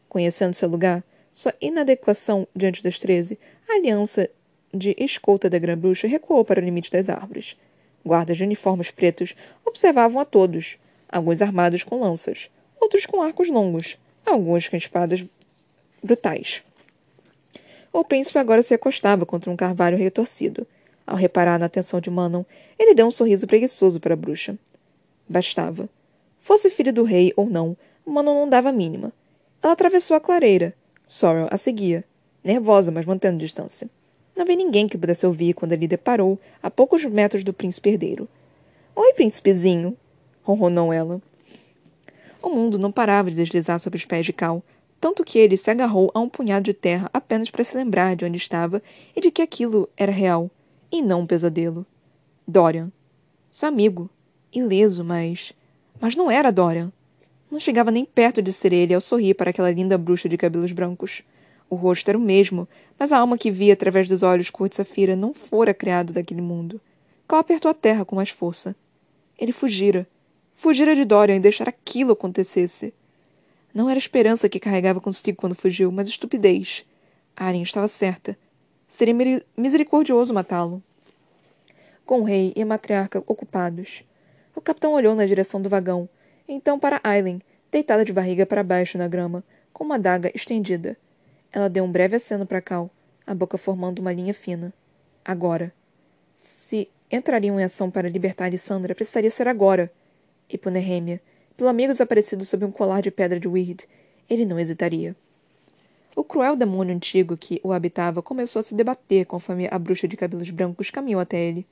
Conhecendo 0.09 0.55
seu 0.55 0.69
lugar, 0.69 1.03
sua 1.35 1.55
inadequação 1.61 2.47
diante 2.55 2.83
das 2.83 2.99
treze, 2.99 3.39
a 3.69 3.75
aliança 3.75 4.31
de 4.73 4.95
escolta 4.99 5.51
da 5.51 5.59
Grã-Bruxa 5.59 6.07
recuou 6.07 6.45
para 6.45 6.61
o 6.61 6.65
limite 6.65 6.93
das 6.93 7.09
árvores. 7.09 7.57
Guardas 8.05 8.37
de 8.37 8.45
uniformes 8.45 8.91
pretos 8.91 9.35
observavam 9.65 10.21
a 10.21 10.25
todos, 10.25 10.79
alguns 11.09 11.43
armados 11.43 11.83
com 11.83 12.01
lanças, 12.01 12.49
outros 12.81 13.05
com 13.05 13.21
arcos 13.21 13.49
longos, 13.49 13.99
alguns 14.25 14.69
com 14.69 14.77
espadas 14.77 15.25
brutais. 16.03 16.63
O 17.93 18.05
príncipe 18.05 18.39
agora 18.39 18.63
se 18.63 18.73
acostava 18.73 19.27
contra 19.27 19.51
um 19.51 19.57
carvalho 19.57 19.99
retorcido. 19.99 20.67
Ao 21.07 21.17
reparar 21.17 21.59
na 21.59 21.67
atenção 21.67 22.01
de 22.01 22.09
Manon, 22.09 22.45
ele 22.79 22.95
deu 22.95 23.07
um 23.07 23.11
sorriso 23.11 23.47
preguiçoso 23.47 23.99
para 23.99 24.15
a 24.15 24.17
bruxa. 24.17 24.57
Bastava. 25.29 25.89
Fosse 26.41 26.71
filho 26.71 26.93
do 26.93 27.03
rei 27.03 27.33
ou 27.37 27.51
não, 27.51 27.77
Manon 28.07 28.35
não 28.35 28.49
dava 28.49 28.69
a 28.69 28.73
mínima. 28.73 29.13
Ela 29.63 29.73
atravessou 29.73 30.17
a 30.17 30.21
clareira. 30.21 30.75
Sorrel 31.07 31.49
a 31.51 31.59
seguia, 31.59 32.05
nervosa, 32.45 32.93
mas 32.93 33.05
mantendo 33.05 33.39
distância. 33.39 33.91
Não 34.35 34.43
havia 34.43 34.57
ninguém 34.57 34.89
que 34.89 34.97
pudesse 34.97 35.27
ouvir 35.27 35.55
quando 35.55 35.73
ele 35.73 35.89
deparou 35.89 36.39
a 36.63 36.71
poucos 36.71 37.05
metros 37.05 37.43
do 37.43 37.53
príncipe 37.53 37.91
herdeiro. 37.91 38.29
Oi, 38.95 39.13
príncipezinho, 39.15 39.97
ronronou 40.43 40.93
ela. 40.93 41.21
O 42.43 42.49
mundo 42.49 42.79
não 42.79 42.93
parava 42.93 43.31
de 43.31 43.37
deslizar 43.37 43.79
sobre 43.81 43.99
os 43.99 44.05
pés 44.05 44.25
de 44.25 44.33
Cal, 44.33 44.63
tanto 45.01 45.25
que 45.25 45.39
ele 45.39 45.57
se 45.57 45.71
agarrou 45.71 46.11
a 46.13 46.21
um 46.21 46.29
punhado 46.29 46.65
de 46.65 46.75
terra 46.75 47.09
apenas 47.13 47.51
para 47.51 47.65
se 47.65 47.77
lembrar 47.77 48.15
de 48.15 48.25
onde 48.25 48.37
estava 48.37 48.83
e 49.17 49.21
de 49.21 49.31
que 49.31 49.41
aquilo 49.41 49.89
era 49.97 50.13
real, 50.13 50.51
e 50.93 51.01
não 51.01 51.21
um 51.21 51.27
pesadelo. 51.27 51.87
Dorian. 52.47 52.93
Seu 53.51 53.69
amigo. 53.69 54.11
Ileso, 54.53 55.05
mas. 55.05 55.53
Mas 56.01 56.17
não 56.17 56.31
era 56.31 56.51
Dorian. 56.51 56.93
Não 57.51 57.59
chegava 57.59 57.91
nem 57.91 58.05
perto 58.05 58.43
de 58.43 58.53
ser 58.53 58.73
ele 58.73 58.93
ao 58.93 59.01
sorrir 59.01 59.35
para 59.35 59.51
aquela 59.51 59.71
linda 59.71 59.97
bruxa 59.97 60.29
de 60.29 60.37
cabelos 60.37 60.73
brancos. 60.73 61.23
O 61.69 61.77
rosto 61.77 62.09
era 62.09 62.19
o 62.19 62.21
mesmo, 62.21 62.69
mas 62.99 63.13
a 63.13 63.19
alma 63.19 63.39
que 63.39 63.51
via 63.51 63.73
através 63.73 64.09
dos 64.09 64.23
olhos 64.23 64.51
cor 64.51 64.69
de 64.69 64.77
safira 64.77 65.15
não 65.15 65.33
fora 65.33 65.73
criado 65.73 66.13
daquele 66.13 66.43
mundo. 66.43 66.81
Cal 67.27 67.39
apertou 67.39 67.71
a 67.71 67.75
terra 67.75 68.05
com 68.05 68.17
mais 68.17 68.31
força. 68.31 68.75
Ele 69.39 69.53
fugira. 69.53 70.07
Fugira 70.57 70.95
de 70.95 71.05
Dorian 71.05 71.37
e 71.37 71.41
deixar 71.41 71.69
aquilo 71.69 72.13
acontecesse. 72.13 72.93
Não 73.73 73.89
era 73.89 73.99
esperança 73.99 74.49
que 74.49 74.59
carregava 74.59 75.01
consigo 75.01 75.39
quando 75.39 75.55
fugiu, 75.55 75.93
mas 75.93 76.09
estupidez. 76.09 76.85
Arya 77.37 77.63
estava 77.63 77.87
certa. 77.89 78.37
Seria 78.89 79.15
misericordioso 79.57 80.35
matá-lo. 80.35 80.83
Com 82.05 82.21
o 82.21 82.25
rei 82.25 82.53
e 82.57 82.63
a 82.63 82.67
matriarca 82.67 83.23
ocupados. 83.27 84.03
O 84.55 84.61
capitão 84.61 84.93
olhou 84.93 85.15
na 85.15 85.25
direção 85.25 85.63
do 85.63 85.69
vagão, 85.69 86.09
então 86.49 86.79
para 86.79 87.01
Aileen, 87.05 87.41
deitada 87.71 88.05
de 88.05 88.13
barriga 88.13 88.45
para 88.45 88.65
baixo 88.65 88.99
na 88.99 89.07
grama, 89.07 89.45
com 89.73 89.85
uma 89.85 89.95
adaga 89.95 90.33
estendida. 90.35 90.97
Ela 91.53 91.71
deu 91.71 91.85
um 91.85 91.91
breve 91.91 92.17
aceno 92.17 92.45
para 92.45 92.61
Cal, 92.61 92.91
a 93.25 93.33
boca 93.33 93.57
formando 93.57 94.01
uma 94.01 94.13
linha 94.13 94.35
fina. 94.35 94.73
Agora. 95.25 95.73
Se 96.35 96.89
entrariam 97.11 97.61
em 97.61 97.65
ação 97.65 97.91
para 97.91 98.09
libertar 98.09 98.47
Alessandra, 98.47 98.95
precisaria 98.95 99.31
ser 99.31 99.47
agora. 99.47 99.93
E 100.49 100.59
por 100.59 100.73
Pelo 101.61 101.69
amigo 101.69 101.93
desaparecido 101.93 102.43
sob 102.47 102.65
um 102.65 102.73
colar 102.73 103.03
de 103.03 103.11
pedra 103.11 103.39
de 103.39 103.47
Weird, 103.47 103.87
ele 104.31 104.47
não 104.47 104.59
hesitaria. 104.59 105.15
O 106.17 106.25
cruel 106.25 106.57
demônio 106.57 106.97
antigo 106.97 107.37
que 107.37 107.61
o 107.63 107.71
habitava 107.71 108.23
começou 108.23 108.61
a 108.61 108.63
se 108.63 108.75
debater 108.75 109.27
conforme 109.27 109.69
a 109.71 109.79
bruxa 109.79 110.09
de 110.09 110.17
cabelos 110.17 110.49
brancos 110.49 110.89
caminhou 110.89 111.21
até 111.21 111.39
ele. 111.39 111.67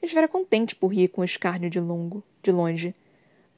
Estivera 0.00 0.28
contente 0.28 0.76
por 0.76 0.86
rir 0.86 1.08
com 1.08 1.20
o 1.20 1.24
escárnio 1.24 1.68
de 1.68 1.80
longo, 1.80 2.22
de 2.44 2.52
longe. 2.52 2.94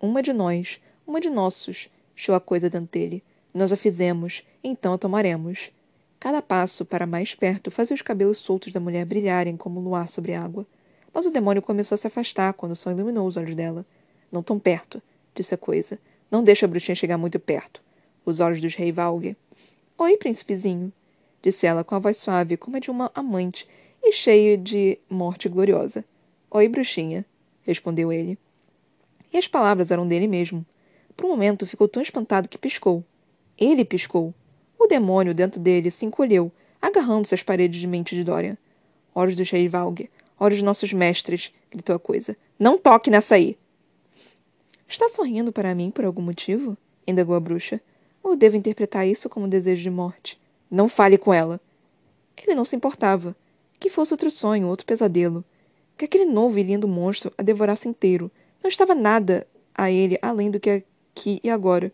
Uma 0.00 0.22
de 0.22 0.32
nós, 0.32 0.80
uma 1.06 1.20
de 1.20 1.28
nossos, 1.28 1.90
chiou 2.14 2.34
a 2.34 2.40
coisa 2.40 2.70
dentro 2.70 2.88
dele. 2.90 3.22
Nós 3.52 3.70
a 3.70 3.76
fizemos, 3.76 4.42
então 4.64 4.94
a 4.94 4.98
tomaremos. 4.98 5.70
Cada 6.18 6.40
passo 6.40 6.86
para 6.86 7.06
mais 7.06 7.34
perto 7.34 7.70
fazia 7.70 7.94
os 7.94 8.00
cabelos 8.00 8.38
soltos 8.38 8.72
da 8.72 8.80
mulher 8.80 9.04
brilharem 9.04 9.58
como 9.58 9.78
luar 9.78 10.08
sobre 10.08 10.32
água. 10.32 10.66
Mas 11.12 11.26
o 11.26 11.30
demônio 11.30 11.60
começou 11.60 11.96
a 11.96 11.98
se 11.98 12.06
afastar 12.06 12.54
quando 12.54 12.72
o 12.72 12.76
sol 12.76 12.92
iluminou 12.92 13.26
os 13.26 13.36
olhos 13.36 13.54
dela. 13.54 13.84
Não 14.32 14.42
tão 14.42 14.58
perto, 14.58 15.02
disse 15.36 15.54
a 15.54 15.58
coisa. 15.58 15.98
Não 16.30 16.42
deixe 16.42 16.64
a 16.64 16.68
bruxinha 16.68 16.94
chegar 16.94 17.18
muito 17.18 17.38
perto. 17.38 17.80
Os 18.24 18.40
olhos 18.40 18.60
dos 18.60 18.74
rei 18.74 18.90
Valgue. 18.90 19.36
Oi, 19.98 20.16
príncipezinho, 20.16 20.92
disse 21.40 21.66
ela 21.66 21.84
com 21.84 21.94
a 21.94 21.98
voz 21.98 22.16
suave 22.16 22.56
como 22.56 22.76
a 22.76 22.80
de 22.80 22.90
uma 22.90 23.10
amante 23.14 23.68
e 24.02 24.12
cheia 24.12 24.58
de 24.58 24.98
morte 25.08 25.48
gloriosa. 25.48 26.04
Oi, 26.50 26.68
bruxinha, 26.68 27.24
respondeu 27.62 28.12
ele. 28.12 28.38
E 29.32 29.38
as 29.38 29.46
palavras 29.46 29.90
eram 29.90 30.06
dele 30.06 30.26
mesmo. 30.26 30.64
Por 31.16 31.26
um 31.26 31.28
momento 31.30 31.66
ficou 31.66 31.88
tão 31.88 32.02
espantado 32.02 32.48
que 32.48 32.58
piscou. 32.58 33.04
Ele 33.58 33.84
piscou. 33.84 34.34
O 34.78 34.86
demônio 34.86 35.34
dentro 35.34 35.58
dele 35.58 35.90
se 35.90 36.04
encolheu, 36.04 36.52
agarrando-se 36.80 37.34
às 37.34 37.42
paredes 37.42 37.80
de 37.80 37.86
mente 37.86 38.14
de 38.14 38.22
Dorian. 38.22 38.56
Olhos 39.14 39.34
do 39.34 39.42
rei 39.42 39.68
Valgue, 39.68 40.10
olhos 40.38 40.58
de 40.58 40.64
nossos 40.64 40.92
mestres, 40.92 41.52
gritou 41.70 41.96
a 41.96 41.98
coisa. 41.98 42.36
Não 42.58 42.76
toque 42.78 43.10
nessa 43.10 43.34
aí! 43.34 43.56
Está 44.88 45.08
sorrindo 45.08 45.52
para 45.52 45.74
mim 45.74 45.90
por 45.90 46.04
algum 46.04 46.22
motivo? 46.22 46.76
indagou 47.06 47.34
a 47.34 47.40
bruxa. 47.40 47.80
Ou 48.22 48.36
devo 48.36 48.56
interpretar 48.56 49.06
isso 49.06 49.28
como 49.28 49.48
desejo 49.48 49.82
de 49.82 49.90
morte? 49.90 50.40
Não 50.70 50.88
fale 50.88 51.18
com 51.18 51.32
ela. 51.32 51.60
Ele 52.36 52.54
não 52.54 52.64
se 52.64 52.76
importava. 52.76 53.34
Que 53.78 53.90
fosse 53.90 54.12
outro 54.12 54.30
sonho, 54.30 54.68
outro 54.68 54.86
pesadelo. 54.86 55.44
Que 55.96 56.04
aquele 56.04 56.24
novo 56.24 56.58
e 56.58 56.62
lindo 56.62 56.86
monstro 56.86 57.32
a 57.36 57.42
devorasse 57.42 57.88
inteiro. 57.88 58.30
Não 58.62 58.68
estava 58.68 58.94
nada 58.94 59.46
a 59.74 59.90
ele 59.90 60.18
além 60.22 60.50
do 60.50 60.60
que 60.60 60.70
aqui 60.70 61.40
e 61.42 61.50
agora. 61.50 61.92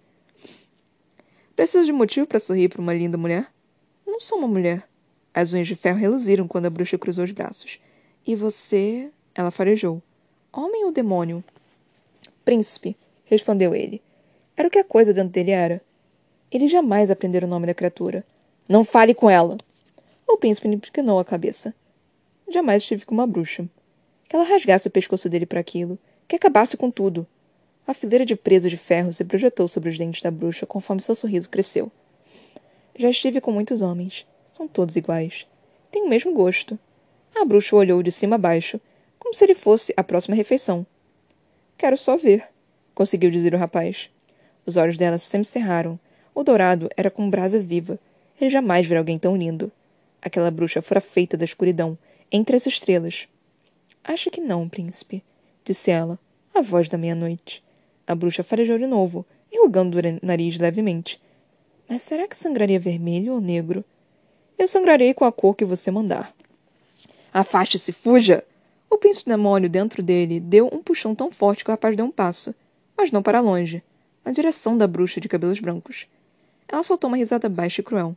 Preciso 1.56 1.84
de 1.84 1.92
motivo 1.92 2.26
para 2.26 2.40
sorrir 2.40 2.68
para 2.68 2.80
uma 2.80 2.94
linda 2.94 3.16
mulher? 3.16 3.46
Não 4.06 4.20
sou 4.20 4.38
uma 4.38 4.48
mulher. 4.48 4.88
As 5.32 5.52
unhas 5.52 5.68
de 5.68 5.74
ferro 5.74 5.98
reluziram 5.98 6.46
quando 6.46 6.66
a 6.66 6.70
bruxa 6.70 6.98
cruzou 6.98 7.24
os 7.24 7.32
braços. 7.32 7.78
E 8.26 8.34
você. 8.34 9.10
Ela 9.34 9.50
farejou. 9.50 10.02
Homem 10.52 10.84
ou 10.84 10.92
demônio? 10.92 11.42
Príncipe, 12.44 12.96
respondeu 13.24 13.74
ele. 13.74 14.02
Era 14.56 14.68
o 14.68 14.70
que 14.70 14.78
a 14.78 14.84
coisa 14.84 15.14
dentro 15.14 15.32
dele 15.32 15.52
era. 15.52 15.80
Ele 16.50 16.68
jamais 16.68 17.10
aprendera 17.10 17.46
o 17.46 17.48
nome 17.48 17.66
da 17.66 17.74
criatura. 17.74 18.24
Não 18.68 18.84
fale 18.84 19.14
com 19.14 19.30
ela! 19.30 19.56
O 20.28 20.36
príncipe 20.36 20.68
inclinou 20.68 21.18
a 21.18 21.24
cabeça. 21.24 21.74
Jamais 22.48 22.82
estive 22.82 23.04
com 23.04 23.14
uma 23.14 23.26
bruxa. 23.26 23.68
Que 24.28 24.36
ela 24.36 24.44
rasgasse 24.44 24.88
o 24.88 24.90
pescoço 24.90 25.28
dele 25.28 25.46
para 25.46 25.60
aquilo. 25.60 25.98
Que 26.26 26.36
acabasse 26.36 26.76
com 26.76 26.90
tudo. 26.90 27.26
A 27.86 27.94
fileira 27.94 28.24
de 28.24 28.36
presas 28.36 28.70
de 28.70 28.76
ferro 28.76 29.12
se 29.12 29.24
projetou 29.24 29.66
sobre 29.68 29.90
os 29.90 29.98
dentes 29.98 30.22
da 30.22 30.30
bruxa 30.30 30.66
conforme 30.66 31.02
seu 31.02 31.14
sorriso 31.14 31.48
cresceu. 31.48 31.90
Já 32.96 33.08
estive 33.10 33.40
com 33.40 33.52
muitos 33.52 33.80
homens. 33.80 34.26
São 34.46 34.68
todos 34.68 34.96
iguais. 34.96 35.46
Têm 35.90 36.02
o 36.02 36.08
mesmo 36.08 36.32
gosto. 36.32 36.78
A 37.34 37.44
bruxa 37.44 37.74
olhou 37.74 38.02
de 38.02 38.12
cima 38.12 38.36
a 38.36 38.38
baixo, 38.38 38.80
como 39.18 39.34
se 39.34 39.44
ele 39.44 39.54
fosse 39.54 39.94
a 39.96 40.04
próxima 40.04 40.36
refeição. 40.36 40.86
Quero 41.82 41.98
só 41.98 42.16
ver, 42.16 42.44
conseguiu 42.94 43.28
dizer 43.28 43.52
o 43.54 43.58
rapaz. 43.58 44.08
Os 44.64 44.76
olhos 44.76 44.96
dela 44.96 45.18
se 45.18 45.26
semicerraram, 45.26 45.98
o 46.32 46.44
dourado 46.44 46.88
era 46.96 47.10
como 47.10 47.28
brasa 47.28 47.58
viva. 47.58 47.98
Ele 48.40 48.50
jamais 48.50 48.86
viu 48.86 48.98
alguém 48.98 49.18
tão 49.18 49.36
lindo. 49.36 49.72
Aquela 50.22 50.48
bruxa 50.48 50.80
fora 50.80 51.00
feita 51.00 51.36
da 51.36 51.44
escuridão, 51.44 51.98
entre 52.30 52.54
as 52.54 52.68
estrelas. 52.68 53.26
Acho 54.04 54.30
que 54.30 54.40
não, 54.40 54.68
príncipe, 54.68 55.24
disse 55.64 55.90
ela, 55.90 56.20
a 56.54 56.62
voz 56.62 56.88
da 56.88 56.96
meia-noite. 56.96 57.64
A 58.06 58.14
bruxa 58.14 58.44
farejou 58.44 58.78
de 58.78 58.86
novo, 58.86 59.26
enrugando 59.52 59.98
o 59.98 60.24
nariz 60.24 60.56
levemente. 60.60 61.20
Mas 61.88 62.02
será 62.02 62.28
que 62.28 62.36
sangraria 62.36 62.78
vermelho 62.78 63.32
ou 63.32 63.40
negro? 63.40 63.84
Eu 64.56 64.68
sangrarei 64.68 65.12
com 65.14 65.24
a 65.24 65.32
cor 65.32 65.56
que 65.56 65.64
você 65.64 65.90
mandar. 65.90 66.32
Afaste-se, 67.34 67.90
fuja! 67.90 68.44
O 68.92 68.98
príncipe 68.98 69.30
demônio 69.30 69.70
dentro 69.70 70.02
dele 70.02 70.38
deu 70.38 70.68
um 70.70 70.82
puxão 70.82 71.14
tão 71.14 71.30
forte 71.30 71.64
que 71.64 71.70
o 71.70 71.72
rapaz 71.72 71.96
deu 71.96 72.04
um 72.04 72.10
passo, 72.10 72.54
mas 72.94 73.10
não 73.10 73.22
para 73.22 73.40
longe, 73.40 73.82
na 74.22 74.32
direção 74.32 74.76
da 74.76 74.86
bruxa 74.86 75.18
de 75.18 75.30
cabelos 75.30 75.58
brancos. 75.60 76.06
Ela 76.68 76.82
soltou 76.82 77.08
uma 77.08 77.16
risada 77.16 77.48
baixa 77.48 77.80
e 77.80 77.84
cruel. 77.84 78.14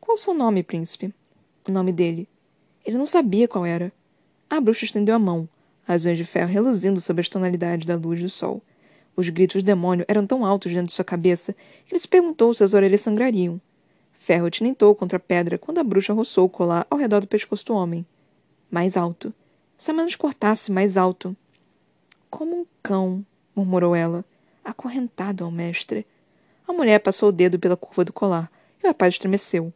Qual 0.00 0.16
o 0.16 0.18
seu 0.18 0.34
nome, 0.34 0.64
príncipe? 0.64 1.14
O 1.68 1.70
nome 1.70 1.92
dele. 1.92 2.28
Ele 2.84 2.98
não 2.98 3.06
sabia 3.06 3.46
qual 3.46 3.64
era. 3.64 3.92
A 4.50 4.60
bruxa 4.60 4.84
estendeu 4.84 5.14
a 5.14 5.20
mão, 5.20 5.48
as 5.86 6.04
unhas 6.04 6.18
de 6.18 6.24
ferro 6.24 6.50
reluzindo 6.50 7.00
sob 7.00 7.20
as 7.20 7.28
tonalidades 7.28 7.86
da 7.86 7.94
luz 7.94 8.20
do 8.20 8.28
sol. 8.28 8.60
Os 9.14 9.28
gritos 9.28 9.62
do 9.62 9.66
demônio 9.66 10.04
eram 10.08 10.26
tão 10.26 10.44
altos 10.44 10.72
dentro 10.72 10.88
de 10.88 10.94
sua 10.94 11.04
cabeça 11.04 11.54
que 11.84 11.92
ele 11.92 12.00
se 12.00 12.08
perguntou 12.08 12.52
se 12.52 12.64
as 12.64 12.74
orelhas 12.74 13.02
sangrariam. 13.02 13.60
Ferro 14.18 14.50
tilintou 14.50 14.96
contra 14.96 15.16
a 15.16 15.20
pedra 15.20 15.56
quando 15.56 15.78
a 15.78 15.84
bruxa 15.84 16.12
roçou 16.12 16.46
o 16.46 16.50
colar 16.50 16.84
ao 16.90 16.98
redor 16.98 17.20
do 17.20 17.28
pescoço 17.28 17.64
do 17.66 17.74
homem. 17.74 18.04
Mais 18.68 18.96
alto. 18.96 19.32
Se 19.78 19.90
a 19.90 19.94
menos 19.94 20.16
cortasse 20.16 20.72
mais 20.72 20.96
alto. 20.96 21.36
Como 22.30 22.60
um 22.60 22.66
cão, 22.82 23.24
murmurou 23.54 23.94
ela, 23.94 24.24
acorrentado 24.64 25.44
ao 25.44 25.50
mestre. 25.50 26.06
A 26.66 26.72
mulher 26.72 26.98
passou 27.00 27.28
o 27.28 27.32
dedo 27.32 27.58
pela 27.58 27.76
curva 27.76 28.04
do 28.04 28.12
colar 28.12 28.50
e 28.82 28.86
o 28.86 28.88
rapaz 28.88 29.14
estremeceu. 29.14 29.72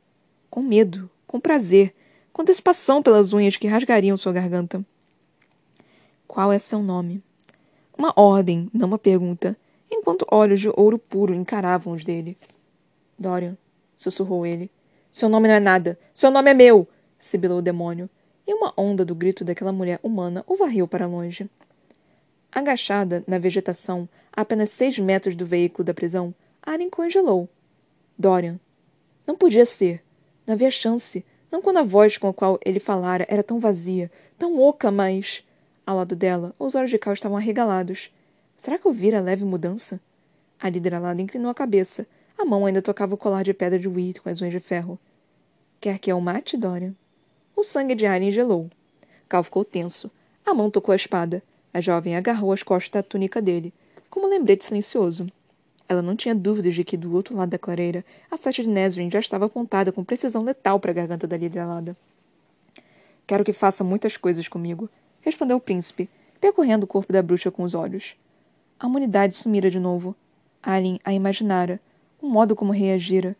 Com 0.49 0.63
medo, 0.63 1.09
com 1.27 1.39
prazer, 1.39 1.95
com 2.33 2.43
antecipação 2.43 3.03
pelas 3.03 3.33
unhas 3.33 3.57
que 3.57 3.69
rasgariam 3.69 4.17
sua 4.17 4.33
garganta. 4.33 4.85
Qual 6.27 6.53
é 6.53 6.59
seu 6.59 6.83
nome? 6.83 7.23
Uma 7.97 8.13
ordem, 8.17 8.71
não 8.73 8.89
uma 8.89 8.99
pergunta, 8.99 9.57
enquanto 9.91 10.27
olhos 10.31 10.61
de 10.61 10.71
ouro 10.75 10.99
puro 10.99 11.35
encaravam 11.35 11.93
os 11.93 12.05
dele. 12.05 12.39
Dorian, 13.19 13.57
sussurrou 13.97 14.47
ele. 14.47 14.71
Seu 15.11 15.29
nome 15.29 15.49
não 15.49 15.55
é 15.55 15.61
nada. 15.61 15.99
Seu 16.15 16.31
nome 16.31 16.51
é 16.51 16.55
meu! 16.55 16.89
sibilou 17.19 17.59
o 17.59 17.63
demônio, 17.63 18.09
e 18.51 18.53
uma 18.53 18.75
onda 18.77 19.05
do 19.05 19.15
grito 19.15 19.45
daquela 19.45 19.71
mulher 19.71 20.01
humana 20.03 20.45
o 20.45 20.57
varreu 20.57 20.89
para 20.89 21.07
longe. 21.07 21.49
Agachada 22.51 23.23
na 23.25 23.39
vegetação, 23.39 24.09
a 24.33 24.41
apenas 24.41 24.71
seis 24.71 24.99
metros 24.99 25.37
do 25.37 25.47
veículo 25.47 25.85
da 25.85 25.95
prisão, 25.95 26.35
Aren 26.61 26.91
congelou. 26.91 27.49
Dorian. 28.19 28.59
Não 29.25 29.37
podia 29.37 29.65
ser. 29.65 30.03
Não 30.45 30.55
havia 30.55 30.69
chance. 30.69 31.25
Não 31.49 31.63
quando 31.63 31.77
a 31.77 31.85
voz 31.85 32.19
com 32.19 32.27
a 32.27 32.35
qual 32.35 32.59
ele 32.65 32.81
falara 32.81 33.25
era 33.29 33.41
tão 33.41 33.61
vazia, 33.61 34.11
tão 34.37 34.61
oca, 34.61 34.91
mas. 34.91 35.45
Ao 35.87 35.97
lado 35.97 36.17
dela, 36.17 36.53
os 36.59 36.75
olhos 36.75 36.91
de 36.91 36.99
Cal 36.99 37.15
estavam 37.15 37.37
arregalados. 37.37 38.13
Será 38.57 38.79
que 38.79 38.89
ouvira 38.89 39.21
leve 39.21 39.45
mudança? 39.45 40.01
A 40.59 40.69
líder 40.69 40.95
alada 40.95 41.23
inclinou 41.23 41.53
a 41.53 41.55
cabeça. 41.55 42.05
A 42.37 42.45
mão 42.45 42.67
ainda 42.67 42.83
tocava 42.83 43.15
o 43.15 43.19
colar 43.19 43.45
de 43.45 43.55
pedra 43.55 43.79
de 43.79 43.87
Wheat 43.87 44.21
com 44.21 44.29
as 44.29 44.41
unhas 44.41 44.53
de 44.53 44.61
ferro. 44.61 44.99
Quer 45.81 46.01
que 46.01 46.11
eu 46.11 46.21
mate, 46.21 46.57
Dorian? 46.57 46.97
O 47.57 47.63
sangue 47.63 47.95
de 47.95 48.07
Aren 48.07 48.31
gelou. 48.31 48.71
Cal 49.29 49.43
ficou 49.43 49.65
tenso. 49.65 50.11
A 50.45 50.55
mão 50.55 50.71
tocou 50.71 50.93
a 50.93 50.97
espada. 50.97 51.43
A 51.73 51.81
jovem 51.81 52.17
agarrou 52.17 52.53
as 52.53 52.63
costas 52.63 52.91
da 52.91 53.03
túnica 53.03 53.41
dele, 53.41 53.73
como 54.09 54.27
um 54.27 54.31
lembrete 54.31 54.65
silencioso. 54.65 55.27
Ela 55.89 56.03
não 56.03 56.17
tinha 56.17 56.35
dúvidas 56.35 56.75
de 56.75 56.85
que, 56.85 56.97
do 56.97 57.15
outro 57.15 57.37
lado 57.37 57.51
da 57.51 57.59
clareira, 57.59 58.05
a 58.31 58.37
flecha 58.37 58.63
de 58.63 58.69
Nesrin 58.69 59.11
já 59.11 59.19
estava 59.19 59.47
apontada 59.47 59.93
com 59.93 60.05
precisão 60.05 60.43
letal 60.43 60.79
para 60.81 60.91
a 60.91 60.95
garganta 60.95 61.27
da 61.27 61.37
lidralada. 61.37 61.97
Quero 63.27 63.45
que 63.45 63.53
faça 63.53 63.85
muitas 63.85 64.17
coisas 64.17 64.49
comigo, 64.49 64.89
respondeu 65.21 65.57
o 65.57 65.61
príncipe, 65.61 66.09
percorrendo 66.41 66.85
o 66.85 66.87
corpo 66.87 67.13
da 67.13 67.23
bruxa 67.23 67.51
com 67.51 67.63
os 67.63 67.75
olhos. 67.75 68.17
A 68.79 68.87
humanidade 68.87 69.37
sumira 69.37 69.71
de 69.71 69.79
novo. 69.79 70.17
Alien 70.63 71.01
a 71.05 71.13
imaginara, 71.13 71.81
o 72.21 72.29
modo 72.29 72.57
como 72.57 72.73
reagira. 72.73 73.37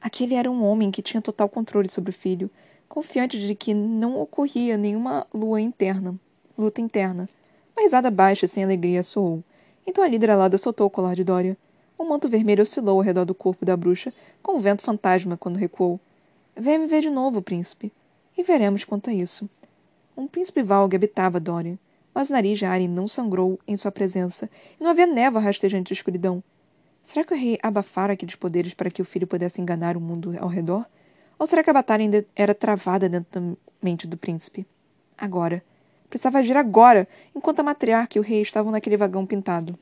Aquele 0.00 0.34
era 0.34 0.50
um 0.50 0.64
homem 0.64 0.90
que 0.90 1.02
tinha 1.02 1.20
total 1.20 1.48
controle 1.48 1.88
sobre 1.88 2.10
o 2.10 2.14
filho, 2.14 2.50
confiante 2.88 3.38
de 3.38 3.54
que 3.54 3.74
não 3.74 4.20
ocorria 4.20 4.76
nenhuma 4.76 5.26
lua 5.32 5.60
interna, 5.60 6.14
luta 6.56 6.80
interna. 6.80 7.28
Uma 7.76 7.82
risada 7.82 8.10
baixa, 8.10 8.46
sem 8.46 8.64
alegria, 8.64 9.02
soou. 9.02 9.42
Então 9.86 10.02
a 10.02 10.08
líder 10.08 10.30
alada 10.30 10.58
soltou 10.58 10.86
o 10.86 10.90
colar 10.90 11.14
de 11.14 11.24
Dória. 11.24 11.56
O 11.98 12.04
manto 12.04 12.28
vermelho 12.28 12.62
oscilou 12.62 12.98
ao 12.98 13.04
redor 13.04 13.24
do 13.24 13.34
corpo 13.34 13.64
da 13.64 13.76
bruxa, 13.76 14.12
com 14.42 14.56
um 14.56 14.60
vento 14.60 14.82
fantasma 14.82 15.36
quando 15.36 15.56
recuou. 15.56 16.00
Venha 16.56 16.78
me 16.78 16.86
ver 16.86 17.02
de 17.02 17.10
novo, 17.10 17.42
príncipe. 17.42 17.92
E 18.36 18.42
veremos 18.42 18.84
quanto 18.84 19.10
a 19.10 19.12
isso. 19.12 19.48
Um 20.16 20.26
príncipe 20.26 20.62
valgue 20.62 20.96
habitava 20.96 21.38
Dorian, 21.38 21.78
mas 22.14 22.30
o 22.30 22.32
nariz 22.32 22.58
de 22.58 22.64
Arya 22.64 22.88
não 22.88 23.06
sangrou 23.06 23.60
em 23.68 23.76
sua 23.76 23.92
presença, 23.92 24.48
e 24.80 24.82
não 24.82 24.90
havia 24.90 25.06
névoa 25.06 25.42
rastejante 25.42 25.88
de 25.88 25.94
escuridão. 25.94 26.42
Será 27.04 27.24
que 27.24 27.34
o 27.34 27.36
rei 27.36 27.58
abafara 27.62 28.14
aqueles 28.14 28.34
poderes 28.34 28.72
para 28.72 28.90
que 28.90 29.02
o 29.02 29.04
filho 29.04 29.26
pudesse 29.26 29.60
enganar 29.60 29.96
o 29.96 30.00
mundo 30.00 30.34
ao 30.40 30.48
redor? 30.48 30.86
Ou 31.38 31.46
será 31.46 31.62
que 31.62 31.70
a 31.70 31.74
batalha 31.74 32.02
ainda 32.02 32.26
era 32.34 32.54
travada 32.54 33.08
dentro 33.08 33.40
da 33.40 33.56
mente 33.82 34.06
do 34.06 34.16
príncipe? 34.16 34.66
Agora. 35.16 35.62
Precisava 36.08 36.38
agir 36.38 36.56
agora, 36.56 37.08
enquanto 37.34 37.60
a 37.60 37.64
matriarca 37.64 38.16
e 38.16 38.20
o 38.20 38.22
rei 38.22 38.40
estavam 38.40 38.70
naquele 38.70 38.96
vagão 38.96 39.26
pintado. 39.26 39.76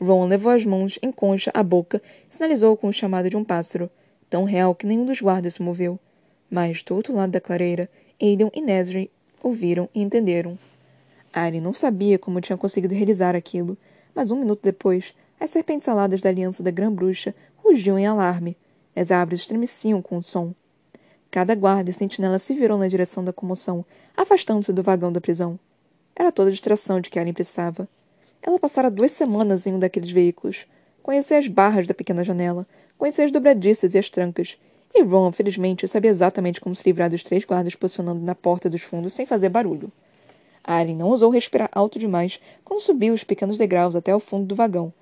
Ron 0.00 0.26
levou 0.26 0.52
as 0.52 0.64
mãos 0.64 0.98
em 1.02 1.12
concha 1.12 1.50
à 1.54 1.62
boca 1.62 2.02
e 2.28 2.34
sinalizou 2.34 2.76
com 2.76 2.88
o 2.88 2.92
chamado 2.92 3.30
de 3.30 3.36
um 3.36 3.44
pássaro. 3.44 3.90
tão 4.28 4.44
real 4.44 4.74
que 4.74 4.86
nenhum 4.86 5.04
dos 5.04 5.20
guardas 5.20 5.54
se 5.54 5.62
moveu. 5.62 5.98
Mas, 6.50 6.82
do 6.82 6.94
outro 6.94 7.14
lado 7.14 7.30
da 7.30 7.40
clareira, 7.40 7.88
Aidan 8.20 8.50
e 8.52 8.60
Nesri 8.60 9.10
ouviram 9.42 9.88
e 9.94 10.02
entenderam. 10.02 10.58
Ari 11.32 11.60
não 11.60 11.72
sabia 11.72 12.18
como 12.18 12.40
tinha 12.40 12.56
conseguido 12.56 12.94
realizar 12.94 13.36
aquilo, 13.36 13.76
mas 14.14 14.30
um 14.30 14.36
minuto 14.36 14.60
depois, 14.62 15.14
as 15.38 15.50
serpentes 15.50 15.88
aladas 15.88 16.20
da 16.20 16.28
aliança 16.28 16.62
da 16.62 16.70
Grã-Bruxa 16.70 17.34
rugiam 17.58 17.98
em 17.98 18.06
alarme. 18.06 18.56
As 18.94 19.10
árvores 19.10 19.40
estremeciam 19.40 20.02
com 20.02 20.16
o 20.16 20.22
som. 20.22 20.54
Cada 21.30 21.54
guarda 21.54 21.90
e 21.90 21.92
sentinela 21.92 22.38
se 22.38 22.54
virou 22.54 22.76
na 22.76 22.88
direção 22.88 23.22
da 23.22 23.32
comoção, 23.32 23.84
afastando-se 24.16 24.72
do 24.72 24.82
vagão 24.82 25.12
da 25.12 25.20
prisão. 25.20 25.58
Era 26.16 26.32
toda 26.32 26.48
a 26.48 26.52
distração 26.52 27.00
de 27.00 27.08
que 27.08 27.18
Ellen 27.18 27.32
precisava. 27.32 27.88
Ela 28.42 28.58
passara 28.58 28.90
duas 28.90 29.12
semanas 29.12 29.66
em 29.66 29.74
um 29.74 29.78
daqueles 29.78 30.10
veículos. 30.10 30.66
Conhecia 31.02 31.38
as 31.38 31.46
barras 31.46 31.86
da 31.86 31.94
pequena 31.94 32.24
janela, 32.24 32.66
conhecia 32.98 33.24
as 33.24 33.32
dobradiças 33.32 33.94
e 33.94 33.98
as 33.98 34.10
trancas, 34.10 34.58
e 34.92 35.02
Ron, 35.02 35.30
felizmente, 35.30 35.86
sabia 35.86 36.10
exatamente 36.10 36.60
como 36.60 36.74
se 36.74 36.82
livrar 36.84 37.08
dos 37.08 37.22
três 37.22 37.44
guardas 37.44 37.74
posicionando 37.74 38.20
na 38.20 38.34
porta 38.34 38.68
dos 38.68 38.82
fundos 38.82 39.14
sem 39.14 39.24
fazer 39.24 39.48
barulho. 39.48 39.90
Aren 40.64 40.96
não 40.96 41.08
ousou 41.08 41.30
respirar 41.30 41.70
alto 41.72 41.98
demais 41.98 42.40
quando 42.64 42.80
subiu 42.80 43.14
os 43.14 43.24
pequenos 43.24 43.56
degraus 43.56 43.94
até 43.94 44.14
o 44.14 44.20
fundo 44.20 44.46
do 44.46 44.54
vagão. 44.54 44.92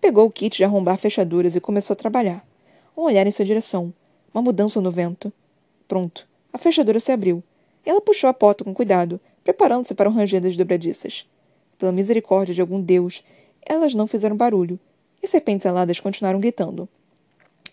Pegou 0.00 0.26
o 0.26 0.30
kit 0.30 0.56
de 0.56 0.64
arrombar 0.64 0.96
fechaduras 0.96 1.54
e 1.54 1.60
começou 1.60 1.94
a 1.94 1.96
trabalhar. 1.96 2.44
Um 2.96 3.02
olhar 3.02 3.26
em 3.26 3.30
sua 3.30 3.44
direção. 3.44 3.92
Uma 4.32 4.42
mudança 4.42 4.80
no 4.80 4.90
vento. 4.90 5.32
Pronto. 5.88 6.26
A 6.52 6.58
fechadura 6.58 7.00
se 7.00 7.10
abriu. 7.10 7.42
Ela 7.84 8.00
puxou 8.00 8.30
a 8.30 8.34
porta 8.34 8.64
com 8.64 8.72
cuidado, 8.72 9.20
preparando-se 9.42 9.94
para 9.94 10.08
o 10.08 10.12
ranger 10.12 10.40
das 10.40 10.56
dobradiças. 10.56 11.26
Pela 11.78 11.92
misericórdia 11.92 12.54
de 12.54 12.60
algum 12.60 12.80
deus, 12.80 13.22
elas 13.62 13.94
não 13.94 14.06
fizeram 14.06 14.36
barulho, 14.36 14.78
e 15.22 15.26
serpentes 15.26 15.66
aladas 15.66 16.00
continuaram 16.00 16.38
gritando. 16.38 16.88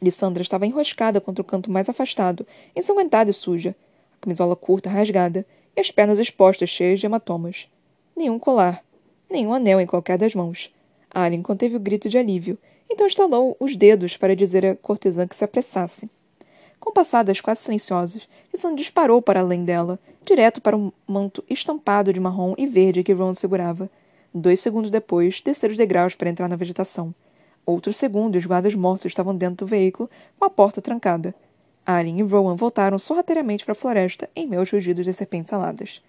Lissandra 0.02 0.42
estava 0.42 0.66
enroscada 0.66 1.22
contra 1.22 1.42
o 1.42 1.46
canto 1.46 1.70
mais 1.70 1.88
afastado, 1.88 2.46
ensanguentada 2.76 3.30
e 3.30 3.34
suja, 3.34 3.76
a 4.16 4.22
camisola 4.22 4.56
curta 4.56 4.90
rasgada 4.90 5.46
e 5.76 5.80
as 5.80 5.92
pernas 5.92 6.18
expostas 6.18 6.70
cheias 6.70 7.00
de 7.00 7.06
hematomas. 7.06 7.68
Nenhum 8.16 8.40
colar, 8.40 8.84
nenhum 9.30 9.54
anel 9.54 9.80
em 9.80 9.86
qualquer 9.86 10.18
das 10.18 10.34
mãos. 10.34 10.74
Alien 11.14 11.44
conteve 11.44 11.76
o 11.76 11.80
grito 11.80 12.10
de 12.10 12.18
alívio, 12.18 12.58
então 12.92 13.08
estalou 13.08 13.56
os 13.60 13.78
dedos 13.78 14.18
para 14.18 14.36
dizer 14.36 14.66
à 14.66 14.76
cortesã 14.76 15.26
que 15.26 15.36
se 15.36 15.44
apressasse. 15.44 16.10
Com 16.80 16.92
passadas 16.92 17.40
quase 17.40 17.62
silenciosas, 17.62 18.28
Lissandra 18.52 18.78
disparou 18.78 19.22
para 19.22 19.40
além 19.40 19.64
dela, 19.64 19.98
direto 20.26 20.60
para 20.60 20.76
um 20.76 20.92
manto 21.08 21.44
estampado 21.50 22.12
de 22.12 22.20
marrom 22.20 22.54
e 22.58 22.68
verde 22.68 23.04
que 23.04 23.14
Ron 23.14 23.34
segurava. 23.34 23.90
Dois 24.34 24.60
segundos 24.60 24.92
depois, 24.92 25.42
desceram 25.42 25.72
os 25.72 25.78
degraus 25.78 26.16
para 26.16 26.30
entrar 26.30 26.48
na 26.48 26.56
vegetação. 26.56 27.14
Outro 27.66 27.94
segundo 27.94 28.36
os 28.36 28.46
guardas 28.46 28.76
mortos 28.76 29.06
estavam 29.06 29.36
dentro 29.36 29.66
do 29.66 29.70
veículo, 29.70 30.10
com 30.38 30.46
a 30.46 30.50
porta 30.50 30.82
trancada. 30.82 31.34
Alien 31.86 32.20
e 32.20 32.24
Rowan 32.24 32.56
voltaram 32.56 33.00
sorrateiramente 33.00 33.64
para 33.64 33.74
a 33.74 33.76
floresta 33.76 34.30
em 34.36 34.48
meio 34.48 34.60
aos 34.60 34.72
rugidos 34.72 35.06
das 35.06 35.16
serpentes 35.16 35.54
aladas. 35.54 36.02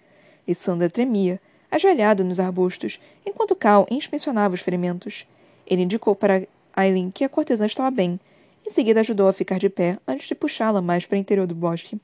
E 0.47 0.53
Sandra 0.53 0.89
tremia, 0.89 1.39
ajoelhada 1.71 2.23
nos 2.23 2.39
arbustos, 2.39 2.99
enquanto 3.25 3.55
Cal 3.55 3.87
inspecionava 3.89 4.55
os 4.55 4.61
ferimentos. 4.61 5.25
Ele 5.65 5.83
indicou 5.83 6.15
para 6.15 6.47
Aileen 6.73 7.11
que 7.11 7.23
a 7.23 7.29
cortesã 7.29 7.65
estava 7.65 7.91
bem. 7.91 8.19
Em 8.65 8.69
seguida 8.69 8.99
ajudou 8.99 9.27
a 9.27 9.33
ficar 9.33 9.59
de 9.59 9.69
pé 9.69 9.97
antes 10.07 10.27
de 10.27 10.35
puxá-la 10.35 10.81
mais 10.81 11.05
para 11.05 11.15
o 11.15 11.19
interior 11.19 11.47
do 11.47 11.55
bosque. 11.55 11.99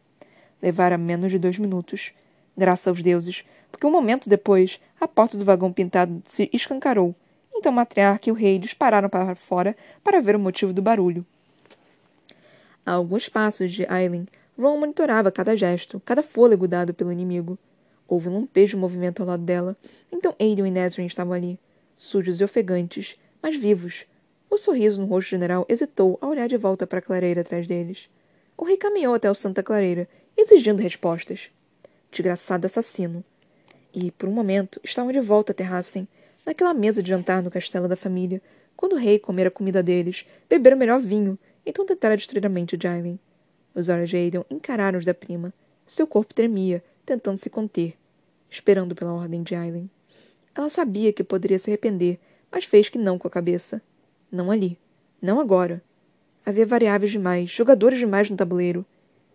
Levara 0.62 0.98
menos 0.98 1.32
de 1.32 1.40
dois 1.40 1.58
minutos. 1.58 2.14
Graças 2.58 2.88
aos 2.88 3.02
deuses, 3.02 3.44
porque 3.72 3.88
um 3.88 3.92
momento 3.92 4.30
depois, 4.30 4.80
a 5.00 5.08
porta 5.08 5.38
do 5.38 5.46
vagão 5.46 5.72
pintado 5.72 6.22
se 6.26 6.50
escancarou 6.52 7.16
então 7.60 7.72
matriarca 7.72 8.30
e 8.30 8.32
o 8.32 8.36
rei 8.36 8.58
dispararam 8.58 9.10
para 9.10 9.36
fora 9.36 9.76
para 10.04 10.22
ver 10.22 10.36
o 10.36 10.40
motivo 10.40 10.74
do 10.74 10.82
barulho. 10.82 11.26
A 12.86 12.94
alguns 12.94 13.30
passos 13.30 13.72
de 13.72 13.86
Aileen, 13.88 14.26
Ron 14.58 14.78
monitorava 14.78 15.32
cada 15.32 15.56
gesto, 15.56 16.02
cada 16.04 16.24
fôlego 16.24 16.68
dado 16.68 16.94
pelo 16.94 17.12
inimigo. 17.12 17.58
Houve 18.08 18.30
um 18.30 18.40
lampejo 18.40 18.76
de 18.76 18.82
movimento 18.82 19.22
ao 19.22 19.28
lado 19.28 19.44
dela. 19.44 19.78
Então 20.12 20.34
Aiden 20.40 20.66
e 20.66 20.72
Nezrin 20.72 21.06
estavam 21.06 21.34
ali, 21.34 21.60
sujos 21.96 22.42
e 22.42 22.44
ofegantes, 22.44 23.18
mas 23.42 23.56
vivos. 23.56 24.06
O 24.50 24.58
sorriso 24.58 25.00
no 25.00 25.08
rosto 25.08 25.30
general 25.30 25.66
hesitou 25.70 26.18
ao 26.20 26.32
olhar 26.32 26.48
de 26.48 26.58
volta 26.58 26.88
para 26.88 27.00
a 27.00 27.02
clareira 27.02 27.42
atrás 27.42 27.68
deles. 27.68 28.10
O 28.58 28.66
rei 28.66 28.78
caminhou 28.78 29.14
até 29.14 29.30
o 29.30 29.36
Santa 29.36 29.62
Clareira, 29.62 30.10
exigindo 30.36 30.82
respostas. 30.82 31.52
Desgraçado 32.12 32.66
assassino. 32.66 33.24
E, 33.94 34.12
por 34.12 34.28
um 34.28 34.32
momento, 34.32 34.82
estavam 34.84 35.12
de 35.12 35.20
volta 35.20 35.52
a 35.52 35.56
Terrassen, 35.56 36.08
naquela 36.46 36.74
mesa 36.74 37.04
de 37.04 37.10
jantar 37.10 37.44
no 37.44 37.52
castelo 37.52 37.88
da 37.88 37.96
família, 37.96 38.42
quando 38.76 38.94
o 38.94 38.98
rei 38.98 39.20
comera 39.20 39.50
a 39.50 39.52
comida 39.52 39.84
deles, 39.84 40.26
beber 40.50 40.74
o 40.74 40.78
melhor 40.78 41.00
vinho, 41.00 41.38
então 41.66 41.86
tentara 41.86 42.18
destruir 42.18 42.46
a 42.46 42.50
mente 42.50 42.76
de 42.76 42.88
Aileen. 42.88 43.20
Os 43.76 43.88
olhos 43.88 44.10
de 44.10 44.18
Aidan 44.18 44.44
encararam 44.50 44.98
os 44.98 45.06
da 45.06 45.14
prima. 45.14 45.54
Seu 45.86 46.08
corpo 46.08 46.34
tremia, 46.34 46.84
tentando 47.06 47.38
se 47.38 47.50
conter, 47.50 47.96
esperando 48.50 48.96
pela 48.96 49.14
ordem 49.14 49.44
de 49.44 49.54
Aileen. 49.54 49.90
Ela 50.56 50.70
sabia 50.70 51.14
que 51.14 51.24
poderia 51.24 51.60
se 51.60 51.70
arrepender, 51.70 52.20
mas 52.52 52.66
fez 52.66 52.90
que 52.90 52.98
não 52.98 53.20
com 53.20 53.28
a 53.28 53.32
cabeça. 53.32 53.82
Não 54.32 54.52
ali. 54.52 54.78
Não 55.22 55.40
agora. 55.40 55.82
Havia 56.46 56.66
variáveis 56.66 57.12
demais, 57.12 57.50
jogadores 57.50 58.00
demais 58.00 58.30
no 58.30 58.38
tabuleiro. 58.38 58.86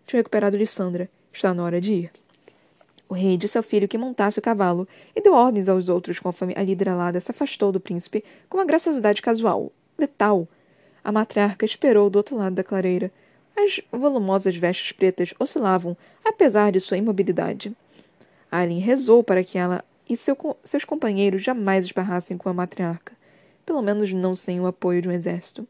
Tinha 0.05 0.19
recuperado 0.19 0.57
Lissandra. 0.57 1.09
Está 1.31 1.53
na 1.53 1.63
hora 1.63 1.81
de 1.81 1.93
ir. 1.93 2.11
O 3.07 3.13
rei 3.13 3.37
disse 3.37 3.57
ao 3.57 3.63
filho 3.63 3.87
que 3.87 3.97
montasse 3.97 4.39
o 4.39 4.41
cavalo 4.41 4.87
e 5.15 5.21
deu 5.21 5.33
ordens 5.33 5.69
aos 5.69 5.89
outros 5.89 6.19
conforme 6.19 6.53
a 6.57 6.63
líder 6.63 6.89
alada 6.89 7.19
se 7.19 7.29
afastou 7.29 7.71
do 7.71 7.79
príncipe 7.79 8.23
com 8.49 8.57
uma 8.57 8.65
graciosidade 8.65 9.21
casual, 9.21 9.71
letal. 9.97 10.47
A 11.03 11.11
matriarca 11.11 11.65
esperou 11.65 12.09
do 12.09 12.15
outro 12.15 12.35
lado 12.35 12.55
da 12.55 12.63
clareira. 12.63 13.11
As 13.55 13.79
volumosas 13.91 14.55
vestes 14.55 14.91
pretas 14.91 15.33
oscilavam, 15.39 15.95
apesar 16.23 16.71
de 16.71 16.81
sua 16.81 16.97
imobilidade. 16.97 17.75
Alien 18.51 18.79
rezou 18.79 19.23
para 19.23 19.43
que 19.43 19.57
ela 19.57 19.83
e 20.09 20.15
seu, 20.17 20.37
seus 20.63 20.83
companheiros 20.83 21.43
jamais 21.43 21.85
esbarrassem 21.85 22.37
com 22.37 22.49
a 22.49 22.53
matriarca, 22.53 23.13
pelo 23.65 23.81
menos 23.81 24.11
não 24.13 24.35
sem 24.35 24.59
o 24.59 24.67
apoio 24.67 25.01
de 25.01 25.09
um 25.09 25.11
exército. 25.11 25.67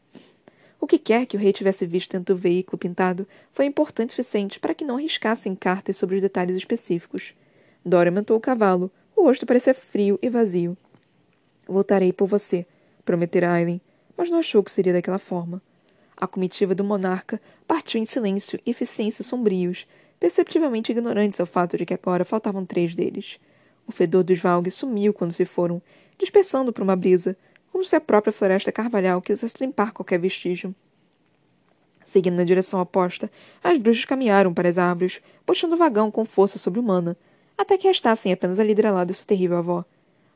O 0.80 0.86
que 0.86 0.98
quer 0.98 1.26
que 1.26 1.36
o 1.36 1.40
rei 1.40 1.52
tivesse 1.52 1.86
visto 1.86 2.12
dentro 2.12 2.34
do 2.34 2.40
veículo 2.40 2.78
pintado 2.78 3.26
foi 3.52 3.64
importante 3.64 4.10
o 4.10 4.12
suficiente 4.12 4.60
para 4.60 4.74
que 4.74 4.84
não 4.84 4.96
arriscassem 4.96 5.54
cartas 5.54 5.96
sobre 5.96 6.16
os 6.16 6.22
detalhes 6.22 6.56
específicos. 6.56 7.34
Dora 7.84 8.10
aumentou 8.10 8.36
o 8.36 8.40
cavalo. 8.40 8.90
O 9.14 9.22
rosto 9.22 9.46
parecia 9.46 9.74
frio 9.74 10.18
e 10.20 10.28
vazio. 10.28 10.76
Voltarei 11.66 12.12
por 12.12 12.28
você, 12.28 12.66
prometera 13.04 13.50
Aileen, 13.52 13.80
mas 14.16 14.30
não 14.30 14.38
achou 14.38 14.62
que 14.62 14.70
seria 14.70 14.92
daquela 14.92 15.18
forma. 15.18 15.62
A 16.16 16.26
comitiva 16.26 16.74
do 16.74 16.84
monarca 16.84 17.40
partiu 17.66 18.00
em 18.00 18.04
silêncio 18.04 18.60
e 18.64 18.70
eficiência 18.70 19.24
sombrios, 19.24 19.86
perceptivelmente 20.18 20.92
ignorantes 20.92 21.40
ao 21.40 21.46
fato 21.46 21.76
de 21.76 21.84
que 21.84 21.94
agora 21.94 22.24
faltavam 22.24 22.64
três 22.64 22.94
deles. 22.94 23.38
O 23.86 23.92
fedor 23.92 24.24
dos 24.24 24.38
Valgues 24.40 24.74
sumiu 24.74 25.12
quando 25.12 25.32
se 25.32 25.44
foram, 25.44 25.82
dispersando 26.18 26.72
por 26.72 26.82
uma 26.82 26.96
brisa, 26.96 27.36
como 27.76 27.84
se 27.84 27.94
a 27.94 28.00
própria 28.00 28.32
floresta 28.32 28.72
carvalhal 28.72 29.20
quisesse 29.20 29.56
limpar 29.60 29.92
qualquer 29.92 30.18
vestígio. 30.18 30.74
Seguindo 32.02 32.36
na 32.36 32.42
direção 32.42 32.80
oposta, 32.80 33.30
as 33.62 33.78
bruxas 33.78 34.06
caminharam 34.06 34.54
para 34.54 34.66
as 34.66 34.78
árvores, 34.78 35.20
puxando 35.44 35.74
o 35.74 35.76
vagão 35.76 36.10
com 36.10 36.24
força 36.24 36.58
sobre-humana, 36.58 37.18
até 37.54 37.76
que 37.76 37.86
restassem 37.86 38.32
apenas 38.32 38.58
a 38.58 38.64
lideralada 38.64 39.12
e 39.12 39.14
sua 39.14 39.26
terrível 39.26 39.58
avó. 39.58 39.84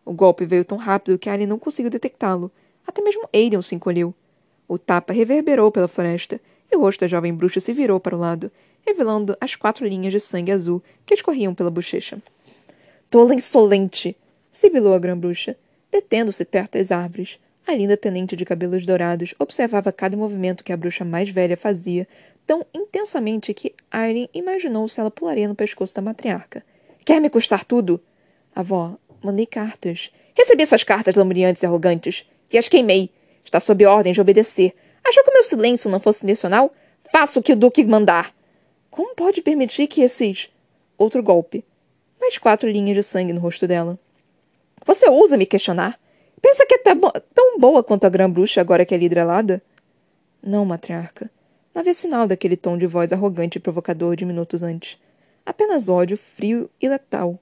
O 0.04 0.12
golpe 0.12 0.44
veio 0.44 0.66
tão 0.66 0.76
rápido 0.76 1.18
que 1.18 1.30
Ali 1.30 1.46
não 1.46 1.58
conseguiu 1.58 1.90
detectá-lo. 1.90 2.52
Até 2.86 3.00
mesmo 3.00 3.26
Aiden 3.32 3.62
se 3.62 3.74
encolheu. 3.74 4.12
O 4.68 4.76
tapa 4.76 5.14
reverberou 5.14 5.72
pela 5.72 5.88
floresta, 5.88 6.38
e 6.70 6.76
o 6.76 6.80
rosto 6.80 7.00
da 7.00 7.08
jovem 7.08 7.32
bruxa 7.32 7.58
se 7.58 7.72
virou 7.72 7.98
para 7.98 8.14
o 8.14 8.20
lado, 8.20 8.52
revelando 8.84 9.34
as 9.40 9.56
quatro 9.56 9.86
linhas 9.86 10.12
de 10.12 10.20
sangue 10.20 10.52
azul 10.52 10.82
que 11.06 11.14
escorriam 11.14 11.54
pela 11.54 11.70
bochecha. 11.70 12.22
Tola 13.08 13.32
insolente! 13.32 14.14
sibilou 14.52 14.92
a 14.92 14.98
grã-bruxa 14.98 15.56
detendo-se 15.90 16.44
perto 16.44 16.78
das 16.78 16.90
árvores. 16.90 17.38
A 17.66 17.74
linda 17.74 17.96
tenente 17.96 18.34
de 18.34 18.44
cabelos 18.44 18.86
dourados 18.86 19.34
observava 19.38 19.92
cada 19.92 20.16
movimento 20.16 20.64
que 20.64 20.72
a 20.72 20.76
bruxa 20.76 21.04
mais 21.04 21.30
velha 21.30 21.56
fazia, 21.56 22.06
tão 22.46 22.66
intensamente 22.74 23.54
que 23.54 23.74
Aileen 23.90 24.28
imaginou 24.34 24.88
se 24.88 24.98
ela 25.00 25.10
pularia 25.10 25.46
no 25.46 25.54
pescoço 25.54 25.94
da 25.94 26.02
matriarca. 26.02 26.64
Quer 27.04 27.20
me 27.20 27.30
custar 27.30 27.64
tudo? 27.64 28.00
Avó, 28.54 28.96
mandei 29.22 29.46
cartas. 29.46 30.10
Recebi 30.34 30.66
suas 30.66 30.82
cartas 30.82 31.14
lamuriantes 31.14 31.62
e 31.62 31.66
arrogantes, 31.66 32.28
e 32.50 32.58
as 32.58 32.68
queimei. 32.68 33.10
Está 33.44 33.60
sob 33.60 33.84
ordem 33.86 34.12
de 34.12 34.20
obedecer. 34.20 34.74
Achou 35.04 35.22
que 35.22 35.30
o 35.30 35.34
meu 35.34 35.42
silêncio 35.42 35.90
não 35.90 36.00
fosse 36.00 36.24
intencional? 36.24 36.72
Faça 37.12 37.38
o 37.40 37.42
que 37.42 37.52
o 37.52 37.56
Duque 37.56 37.84
mandar. 37.84 38.34
Como 38.90 39.14
pode 39.14 39.42
permitir 39.42 39.86
que 39.86 40.02
esses. 40.02 40.50
Outro 40.98 41.22
golpe. 41.22 41.64
Mais 42.20 42.36
quatro 42.36 42.68
linhas 42.68 42.96
de 42.96 43.02
sangue 43.02 43.32
no 43.32 43.40
rosto 43.40 43.66
dela. 43.66 43.98
Você 44.84 45.08
ousa 45.08 45.36
me 45.36 45.46
questionar? 45.46 45.98
Pensa 46.40 46.64
que 46.66 46.74
é 46.74 46.78
tão 47.34 47.58
boa 47.58 47.82
quanto 47.84 48.04
a 48.04 48.08
grã-bruxa 48.08 48.60
agora 48.60 48.84
que 48.84 48.94
é 48.94 48.98
lidralada? 48.98 49.62
Não, 50.42 50.64
matriarca. 50.64 51.30
Não 51.74 51.80
havia 51.80 51.94
sinal 51.94 52.26
daquele 52.26 52.56
tom 52.56 52.78
de 52.78 52.86
voz 52.86 53.12
arrogante 53.12 53.58
e 53.58 53.60
provocador 53.60 54.16
de 54.16 54.24
minutos 54.24 54.62
antes. 54.62 54.98
Apenas 55.44 55.88
ódio 55.88 56.16
frio 56.16 56.70
e 56.80 56.88
letal. 56.88 57.38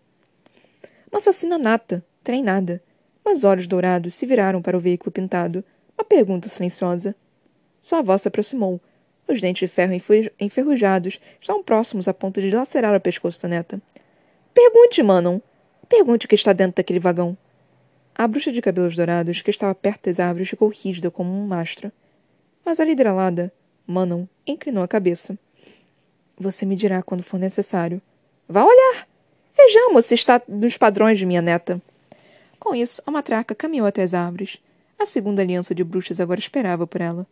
Uma 1.10 1.18
assassina 1.18 1.56
nata, 1.56 2.04
treinada. 2.22 2.82
Mas 3.24 3.44
olhos 3.44 3.66
dourados 3.66 4.14
se 4.14 4.26
viraram 4.26 4.60
para 4.60 4.76
o 4.76 4.80
veículo 4.80 5.12
pintado. 5.12 5.64
Uma 5.96 6.04
pergunta 6.04 6.48
silenciosa. 6.48 7.14
Sua 7.80 8.02
voz 8.02 8.22
se 8.22 8.28
aproximou. 8.28 8.80
Os 9.26 9.40
dentes 9.40 9.68
de 9.68 9.74
ferro 9.74 9.92
enferrujados 10.40 11.20
estavam 11.40 11.62
próximos 11.62 12.08
a 12.08 12.14
ponto 12.14 12.40
de 12.40 12.50
lacerar 12.50 12.94
o 12.94 13.00
pescoço 13.00 13.40
da 13.42 13.48
neta. 13.48 13.80
Pergunte, 14.54 15.02
Manon. 15.02 15.40
Pergunte 15.88 16.26
o 16.26 16.28
que 16.28 16.34
está 16.34 16.52
dentro 16.52 16.76
daquele 16.76 16.98
vagão. 16.98 17.36
A 18.14 18.26
bruxa 18.26 18.52
de 18.52 18.60
cabelos 18.60 18.96
dourados, 18.96 19.42
que 19.42 19.50
estava 19.50 19.74
perto 19.74 20.06
das 20.06 20.20
árvores, 20.20 20.48
ficou 20.48 20.68
rígida 20.68 21.10
como 21.10 21.32
um 21.32 21.46
mastro. 21.46 21.90
Mas 22.64 22.80
a 22.80 22.84
lideralada, 22.84 23.52
Manon, 23.86 24.26
inclinou 24.46 24.82
a 24.82 24.88
cabeça. 24.88 25.38
Você 26.38 26.66
me 26.66 26.76
dirá 26.76 27.02
quando 27.02 27.22
for 27.22 27.38
necessário. 27.38 28.02
Vá 28.48 28.64
olhar. 28.64 29.08
Vejamos 29.56 30.06
se 30.06 30.14
está 30.14 30.42
nos 30.46 30.76
padrões 30.76 31.18
de 31.18 31.24
minha 31.24 31.40
neta. 31.40 31.80
Com 32.58 32.74
isso, 32.74 33.02
a 33.06 33.10
matraca 33.10 33.54
caminhou 33.54 33.86
até 33.86 34.02
as 34.02 34.14
árvores. 34.14 34.58
A 34.98 35.06
segunda 35.06 35.42
aliança 35.42 35.74
de 35.74 35.82
bruxas 35.82 36.20
agora 36.20 36.40
esperava 36.40 36.86
por 36.86 37.00
ela. 37.00 37.26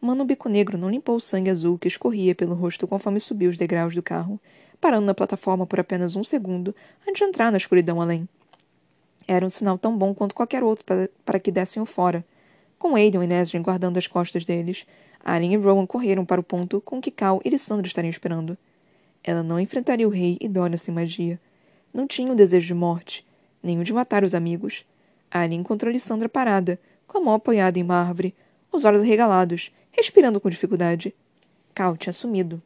Mano 0.00 0.24
Bico 0.24 0.48
Negro 0.48 0.78
não 0.78 0.88
limpou 0.88 1.16
o 1.16 1.20
sangue 1.20 1.50
azul 1.50 1.76
que 1.76 1.88
escorria 1.88 2.34
pelo 2.34 2.54
rosto 2.54 2.86
conforme 2.86 3.18
subiu 3.18 3.50
os 3.50 3.58
degraus 3.58 3.94
do 3.94 4.02
carro, 4.02 4.40
parando 4.80 5.06
na 5.06 5.14
plataforma 5.14 5.66
por 5.66 5.80
apenas 5.80 6.16
um 6.16 6.24
segundo 6.24 6.74
antes 7.06 7.20
de 7.20 7.24
entrar 7.24 7.50
na 7.50 7.58
escuridão 7.58 8.00
além. 8.00 8.28
Era 9.26 9.44
um 9.44 9.50
sinal 9.50 9.76
tão 9.76 9.96
bom 9.96 10.14
quanto 10.14 10.34
qualquer 10.34 10.62
outro 10.62 10.84
para, 10.84 11.10
para 11.24 11.38
que 11.38 11.50
dessem 11.50 11.82
o 11.82 11.86
fora. 11.86 12.24
Com 12.78 12.94
Aiden 12.94 13.22
e 13.22 13.26
Nesrin 13.26 13.60
guardando 13.60 13.98
as 13.98 14.06
costas 14.06 14.44
deles, 14.44 14.86
Alien 15.24 15.54
e 15.54 15.56
Rowan 15.56 15.84
correram 15.84 16.24
para 16.24 16.40
o 16.40 16.44
ponto 16.44 16.80
com 16.80 17.00
que 17.00 17.10
Cal 17.10 17.40
e 17.44 17.50
Lissandra 17.50 17.86
estariam 17.86 18.10
esperando. 18.10 18.56
Ela 19.22 19.42
não 19.42 19.60
enfrentaria 19.60 20.06
o 20.06 20.10
rei 20.10 20.38
e 20.40 20.48
Donna 20.48 20.78
sem 20.78 20.94
magia. 20.94 21.38
Não 21.92 22.06
tinha 22.06 22.32
o 22.32 22.36
desejo 22.36 22.68
de 22.68 22.74
morte, 22.74 23.26
nem 23.62 23.78
o 23.78 23.84
de 23.84 23.92
matar 23.92 24.24
os 24.24 24.34
amigos. 24.34 24.86
Alien 25.30 25.60
encontrou 25.60 25.92
Lissandra 25.92 26.28
parada, 26.28 26.78
com 27.06 27.18
a 27.18 27.20
mão 27.20 27.34
apoiada 27.34 27.78
em 27.78 27.82
uma 27.82 27.96
árvore, 27.96 28.34
os 28.72 28.84
olhos 28.84 29.02
arregalados, 29.02 29.70
respirando 29.90 30.40
com 30.40 30.48
dificuldade. 30.48 31.14
Cal 31.74 31.96
tinha 31.96 32.12
sumido. 32.12 32.62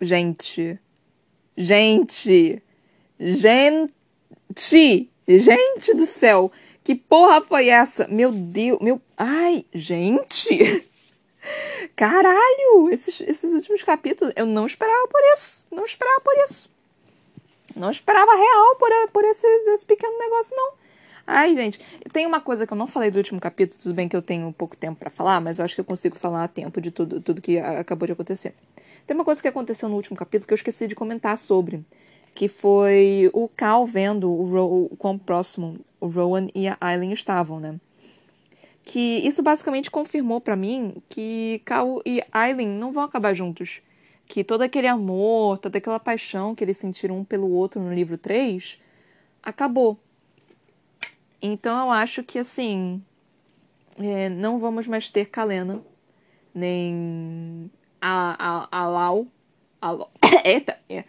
Gente. 0.00 0.78
Gente. 1.56 2.62
Gente. 3.18 5.10
Gente 5.28 5.94
do 5.94 6.06
céu. 6.06 6.50
Que 6.82 6.94
porra 6.94 7.42
foi 7.42 7.68
essa? 7.68 8.08
Meu 8.08 8.32
Deus. 8.32 8.80
Meu. 8.80 9.00
Ai, 9.16 9.64
gente. 9.72 10.88
Caralho! 11.96 12.90
Esses, 12.90 13.20
esses 13.20 13.52
últimos 13.54 13.82
capítulos, 13.82 14.32
eu 14.36 14.46
não 14.46 14.66
esperava 14.66 15.06
por 15.08 15.20
isso. 15.34 15.66
Não 15.70 15.84
esperava 15.84 16.20
por 16.20 16.36
isso. 16.44 16.70
Não 17.76 17.90
esperava 17.90 18.34
real 18.34 18.76
por, 18.76 18.90
por 19.12 19.24
esse, 19.24 19.46
esse 19.46 19.86
pequeno 19.86 20.18
negócio, 20.18 20.54
não. 20.56 20.72
Ai, 21.26 21.54
gente, 21.54 21.78
tem 22.12 22.26
uma 22.26 22.40
coisa 22.40 22.66
que 22.66 22.72
eu 22.72 22.76
não 22.76 22.88
falei 22.88 23.10
do 23.10 23.16
último 23.16 23.40
capítulo, 23.40 23.80
tudo 23.80 23.94
bem 23.94 24.08
que 24.08 24.16
eu 24.16 24.22
tenho 24.22 24.52
pouco 24.52 24.76
tempo 24.76 24.98
para 24.98 25.10
falar, 25.10 25.40
mas 25.40 25.58
eu 25.58 25.64
acho 25.64 25.76
que 25.76 25.80
eu 25.80 25.84
consigo 25.84 26.18
falar 26.18 26.42
a 26.42 26.48
tempo 26.48 26.80
de 26.80 26.90
tudo, 26.90 27.20
tudo 27.20 27.40
que 27.40 27.58
acabou 27.58 28.06
de 28.06 28.12
acontecer. 28.12 28.52
Tem 29.10 29.16
uma 29.16 29.24
coisa 29.24 29.42
que 29.42 29.48
aconteceu 29.48 29.88
no 29.88 29.96
último 29.96 30.16
capítulo 30.16 30.46
que 30.46 30.52
eu 30.52 30.56
esqueci 30.56 30.86
de 30.86 30.94
comentar 30.94 31.36
sobre, 31.36 31.84
que 32.32 32.46
foi 32.46 33.28
o 33.32 33.48
Cal 33.48 33.84
vendo 33.84 34.30
o, 34.30 34.44
Ro 34.44 34.88
o 34.88 34.96
quão 34.96 35.18
próximo 35.18 35.80
o 35.98 36.06
Rowan 36.06 36.46
e 36.54 36.68
a 36.68 36.76
Aileen 36.80 37.10
estavam, 37.10 37.58
né? 37.58 37.80
Que 38.84 39.18
isso 39.26 39.42
basicamente 39.42 39.90
confirmou 39.90 40.40
para 40.40 40.54
mim 40.54 41.02
que 41.08 41.60
Cal 41.64 42.00
e 42.06 42.22
Aileen 42.30 42.68
não 42.68 42.92
vão 42.92 43.02
acabar 43.02 43.34
juntos 43.34 43.82
que 44.28 44.44
todo 44.44 44.62
aquele 44.62 44.86
amor, 44.86 45.58
toda 45.58 45.78
aquela 45.78 45.98
paixão 45.98 46.54
que 46.54 46.62
eles 46.62 46.76
sentiram 46.76 47.18
um 47.18 47.24
pelo 47.24 47.50
outro 47.50 47.82
no 47.82 47.92
livro 47.92 48.16
3 48.16 48.78
acabou. 49.42 49.98
Então 51.42 51.86
eu 51.86 51.90
acho 51.90 52.22
que 52.22 52.38
assim 52.38 53.02
é, 53.98 54.28
não 54.28 54.60
vamos 54.60 54.86
mais 54.86 55.08
ter 55.08 55.26
Kalena, 55.30 55.82
nem 56.54 57.68
a, 58.00 58.68
a, 58.70 58.80
a 58.80 58.88
Lau. 58.88 59.26
A 59.80 59.90
Lau. 59.90 60.10
Eita, 60.44 60.78
é. 60.88 61.04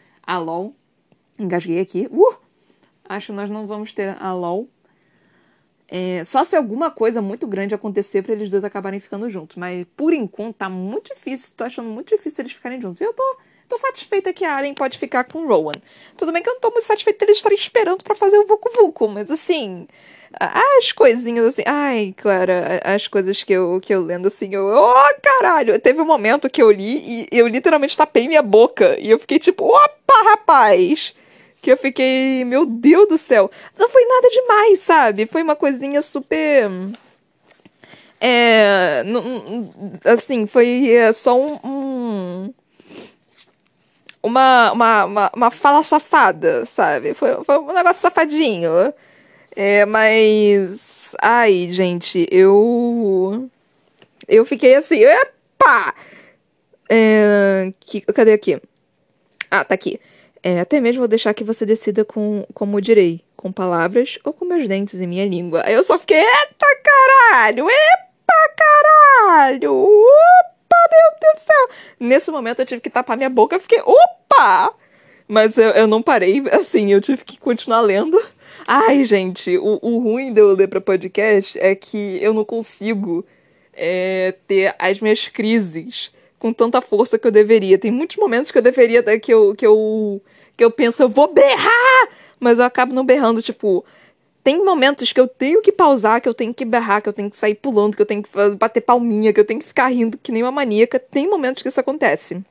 Engasguei 1.40 1.80
aqui. 1.80 2.08
Uh! 2.12 2.36
Acho 3.08 3.28
que 3.28 3.34
nós 3.34 3.50
não 3.50 3.68
vamos 3.68 3.94
ter 3.94 4.16
a 4.22 4.34
Lau 4.34 4.68
é, 5.94 6.24
só 6.24 6.42
se 6.46 6.56
alguma 6.56 6.90
coisa 6.90 7.22
muito 7.22 7.46
grande 7.46 7.76
acontecer 7.76 8.22
para 8.22 8.32
eles 8.32 8.50
dois 8.50 8.64
acabarem 8.64 8.98
ficando 8.98 9.30
juntos. 9.30 9.58
Mas 9.58 9.86
por 9.98 10.14
enquanto 10.14 10.56
tá 10.56 10.70
muito 10.70 11.14
difícil, 11.14 11.54
tô 11.56 11.66
achando 11.66 11.90
muito 11.90 12.16
difícil 12.16 12.44
eles 12.44 12.54
ficarem 12.54 12.80
juntos. 12.80 13.02
E 13.02 13.04
eu 13.04 13.14
tô, 13.14 13.38
tô 13.68 13.78
satisfeita 13.78 14.32
que 14.32 14.46
a 14.46 14.56
Alien 14.56 14.74
pode 14.74 14.98
ficar 14.98 15.26
com 15.26 15.40
o 15.40 15.48
Rowan. 15.48 15.74
Tudo 16.16 16.32
bem 16.32 16.42
que 16.42 16.48
eu 16.50 16.54
não 16.54 16.62
tô 16.62 16.72
muito 16.72 16.86
satisfeita 16.86 17.26
deles 17.26 17.40
estarem 17.40 17.58
esperando 17.58 18.06
para 18.06 18.16
fazer 18.16 18.38
o 18.38 18.48
Vucu 18.48 18.72
Vucu, 18.74 19.10
mas 19.10 19.30
assim. 19.30 19.86
As 20.40 20.92
coisinhas 20.92 21.46
assim. 21.46 21.64
Ai, 21.66 22.14
cara, 22.18 22.82
as 22.84 23.08
coisas 23.08 23.44
que 23.44 23.54
eu, 23.54 23.80
que 23.82 23.94
eu 23.94 24.02
lendo 24.02 24.28
assim, 24.28 24.54
eu. 24.54 24.66
Oh, 24.66 25.22
caralho! 25.22 25.80
Teve 25.80 26.02
um 26.02 26.06
momento 26.06 26.50
que 26.50 26.62
eu 26.62 26.72
li 26.72 27.28
e 27.32 27.38
eu 27.38 27.48
literalmente 27.48 27.98
tapei 27.98 28.28
minha 28.28 28.42
boca. 28.42 28.98
E 29.00 29.10
eu 29.10 29.20
fiquei 29.20 29.40
tipo, 29.40 29.66
opa, 29.66 30.14
rapaz! 30.32 31.14
que 31.62 31.72
eu 31.72 31.78
fiquei, 31.78 32.44
meu 32.44 32.66
Deus 32.66 33.08
do 33.08 33.18
céu. 33.18 33.50
Não 33.78 33.88
foi 33.90 34.04
nada 34.06 34.30
demais, 34.30 34.80
sabe? 34.80 35.26
Foi 35.28 35.44
uma 35.44 35.56
coisinha 35.56 36.02
super. 36.02 36.70
É. 38.20 39.04
Assim, 40.06 40.46
foi 40.48 40.90
é, 40.90 41.14
só 41.14 41.40
um. 41.40 41.60
um 41.64 42.54
uma, 44.24 44.72
uma, 44.72 45.06
uma, 45.06 45.32
uma, 45.36 45.52
fala 45.52 45.84
safada, 45.84 46.64
sabe? 46.64 47.16
Foi, 47.16 47.44
foi 47.44 47.58
um 47.58 47.74
negócio 47.74 48.02
safadinho. 48.02 48.94
É, 49.56 49.86
mas. 49.86 51.16
Ai, 51.22 51.70
gente, 51.72 52.28
eu. 52.32 53.50
Eu 54.28 54.46
fiquei 54.46 54.76
assim. 54.76 55.04
Epa! 55.04 55.94
É, 56.90 57.72
que, 57.80 58.02
cadê 58.02 58.34
aqui? 58.34 58.62
Ah, 59.50 59.64
tá 59.64 59.74
aqui. 59.74 60.00
É, 60.44 60.60
até 60.60 60.80
mesmo 60.82 61.00
vou 61.00 61.08
deixar 61.08 61.34
que 61.34 61.44
você 61.44 61.66
decida 61.66 62.04
com 62.04 62.46
como 62.54 62.82
direi, 62.82 63.22
com 63.38 63.52
palavras 63.52 64.18
ou 64.24 64.34
com 64.34 64.44
meus 64.44 64.68
dentes 64.68 65.00
e 65.00 65.06
minha 65.06 65.26
língua. 65.28 65.62
Eu 65.70 65.84
só 65.84 66.00
fiquei, 66.00 66.18
eita 66.18 66.66
caralho, 66.84 67.68
epa 67.70 68.56
caralho, 68.58 69.74
opa, 69.74 70.76
meu 70.92 71.20
Deus 71.20 71.36
do 71.36 71.46
céu. 71.46 71.70
Nesse 72.00 72.32
momento 72.32 72.60
eu 72.60 72.66
tive 72.66 72.82
que 72.82 72.90
tapar 72.90 73.16
minha 73.16 73.30
boca, 73.30 73.56
eu 73.56 73.60
fiquei, 73.60 73.82
opa! 73.82 74.74
Mas 75.28 75.58
eu, 75.58 75.70
eu 75.70 75.88
não 75.88 76.02
parei, 76.02 76.42
assim, 76.52 76.92
eu 76.92 77.00
tive 77.00 77.24
que 77.24 77.40
continuar 77.40 77.82
lendo. 77.82 78.20
Ai, 78.68 79.04
gente, 79.06 79.58
o, 79.58 79.80
o 79.82 80.00
ruim 80.00 80.34
de 80.34 80.42
eu 80.42 80.56
ler 80.56 80.68
pra 80.68 80.82
podcast 80.82 81.58
é 81.60 81.76
que 81.76 82.20
eu 82.22 82.34
não 82.34 82.46
consigo 82.46 83.26
é, 83.74 84.36
ter 84.48 84.76
as 84.78 85.00
minhas 85.00 85.28
crises 85.28 86.12
com 86.38 86.52
tanta 86.52 86.82
força 86.82 87.18
que 87.18 87.28
eu 87.28 87.32
deveria. 87.32 87.78
Tem 87.78 87.92
muitos 87.92 88.18
momentos 88.18 88.52
que 88.52 88.58
eu 88.58 88.62
deveria 88.62 89.04
que 89.20 89.34
eu 89.34 89.56
que 89.56 89.66
eu 89.66 90.22
que 90.58 90.64
eu 90.64 90.72
penso 90.72 91.04
eu 91.04 91.10
vou 91.10 91.32
berrar, 91.32 92.10
mas 92.40 92.60
eu 92.60 92.66
acabo 92.66 92.94
não 92.94 93.06
berrando, 93.06 93.42
tipo, 93.42 93.86
tem 94.44 94.64
momentos 94.64 95.14
que 95.14 95.20
eu 95.20 95.28
tenho 95.28 95.62
que 95.62 95.72
pausar, 95.72 96.20
que 96.20 96.28
eu 96.28 96.34
tenho 96.34 96.54
que 96.54 96.66
berrar, 96.66 97.02
que 97.02 97.10
eu 97.10 97.14
tenho 97.14 97.30
que 97.30 97.38
sair 97.38 97.56
pulando, 97.56 97.96
que 97.96 98.02
eu 98.02 98.06
tenho 98.06 98.24
que 98.24 98.30
bater 98.58 98.82
palminha, 98.82 99.32
que 99.32 99.40
eu 99.40 99.46
tenho 99.46 99.60
que 99.60 99.68
ficar 99.68 99.88
rindo 99.88 100.18
que 100.18 100.32
nem 100.32 100.44
uma 100.44 100.52
maníaca. 100.52 101.00
Tem 101.00 101.30
momentos 101.30 101.62
que 101.62 101.70
isso 101.70 101.80
acontece. 101.80 102.42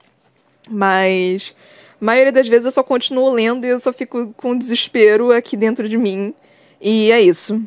Mas 0.69 1.55
a 2.01 2.05
maioria 2.05 2.33
das 2.33 2.49
vezes 2.49 2.65
eu 2.65 2.73
só 2.73 2.83
continuo 2.83 3.31
lendo 3.31 3.67
e 3.67 3.69
eu 3.69 3.79
só 3.79 3.93
fico 3.93 4.33
com 4.37 4.57
desespero 4.57 5.33
aqui 5.33 5.57
dentro 5.57 5.89
de 5.89 5.99
mim. 5.99 6.35
E 6.81 7.13
é 7.13 7.21
isso. 7.21 7.63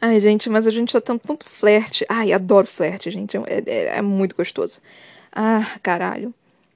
Ai, 0.00 0.20
gente, 0.20 0.48
mas 0.48 0.66
a 0.66 0.70
gente 0.70 0.92
tá 0.92 1.00
tendo 1.00 1.18
tanto 1.18 1.44
flerte. 1.44 2.06
Ai, 2.08 2.32
adoro 2.32 2.66
flerte, 2.66 3.10
gente. 3.10 3.36
É, 3.36 3.62
é, 3.66 3.98
é 3.98 4.02
muito 4.02 4.34
gostoso. 4.34 4.80
Ah, 5.32 5.76
caralho. 5.82 6.32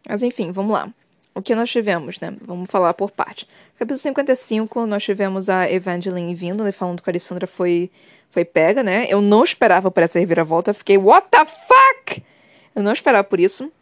Mas 0.08 0.22
enfim, 0.22 0.52
vamos 0.52 0.72
lá. 0.72 0.88
O 1.34 1.40
que 1.40 1.54
nós 1.54 1.70
tivemos, 1.70 2.20
né? 2.20 2.34
Vamos 2.42 2.68
falar 2.68 2.92
por 2.92 3.10
parte. 3.10 3.48
Capítulo 3.78 3.98
55, 3.98 4.86
nós 4.86 5.02
tivemos 5.02 5.48
a 5.48 5.70
Evangeline 5.70 6.34
vindo, 6.34 6.62
né? 6.62 6.72
Falando 6.72 7.00
que 7.00 7.08
a 7.08 7.12
Alessandra 7.12 7.46
foi, 7.46 7.90
foi 8.30 8.44
pega, 8.44 8.82
né? 8.82 9.06
Eu 9.08 9.22
não 9.22 9.44
esperava 9.44 9.90
por 9.90 10.02
essa 10.02 10.18
reviravolta. 10.18 10.74
Fiquei, 10.74 10.98
what 10.98 11.26
the 11.30 11.44
fuck? 11.46 12.22
Eu 12.74 12.82
não 12.82 12.92
esperava 12.92 13.24
por 13.24 13.40
isso. 13.40 13.72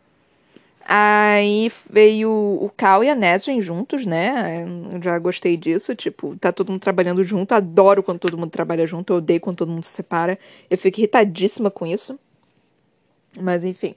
Aí 0.84 1.70
veio 1.88 2.30
o 2.30 2.70
Cal 2.76 3.04
e 3.04 3.10
a 3.10 3.14
Nesrin 3.14 3.60
juntos, 3.60 4.06
né? 4.06 4.64
Eu 4.92 5.02
já 5.02 5.18
gostei 5.18 5.56
disso. 5.56 5.94
Tipo, 5.94 6.36
tá 6.36 6.52
todo 6.52 6.70
mundo 6.70 6.80
trabalhando 6.80 7.22
junto. 7.22 7.52
Adoro 7.52 8.02
quando 8.02 8.18
todo 8.18 8.38
mundo 8.38 8.50
trabalha 8.50 8.86
junto. 8.86 9.12
Eu 9.12 9.18
odeio 9.18 9.40
quando 9.40 9.58
todo 9.58 9.70
mundo 9.70 9.84
se 9.84 9.92
separa. 9.92 10.38
Eu 10.68 10.78
fico 10.78 10.98
irritadíssima 10.98 11.70
com 11.70 11.86
isso. 11.86 12.18
Mas 13.40 13.64
enfim. 13.64 13.94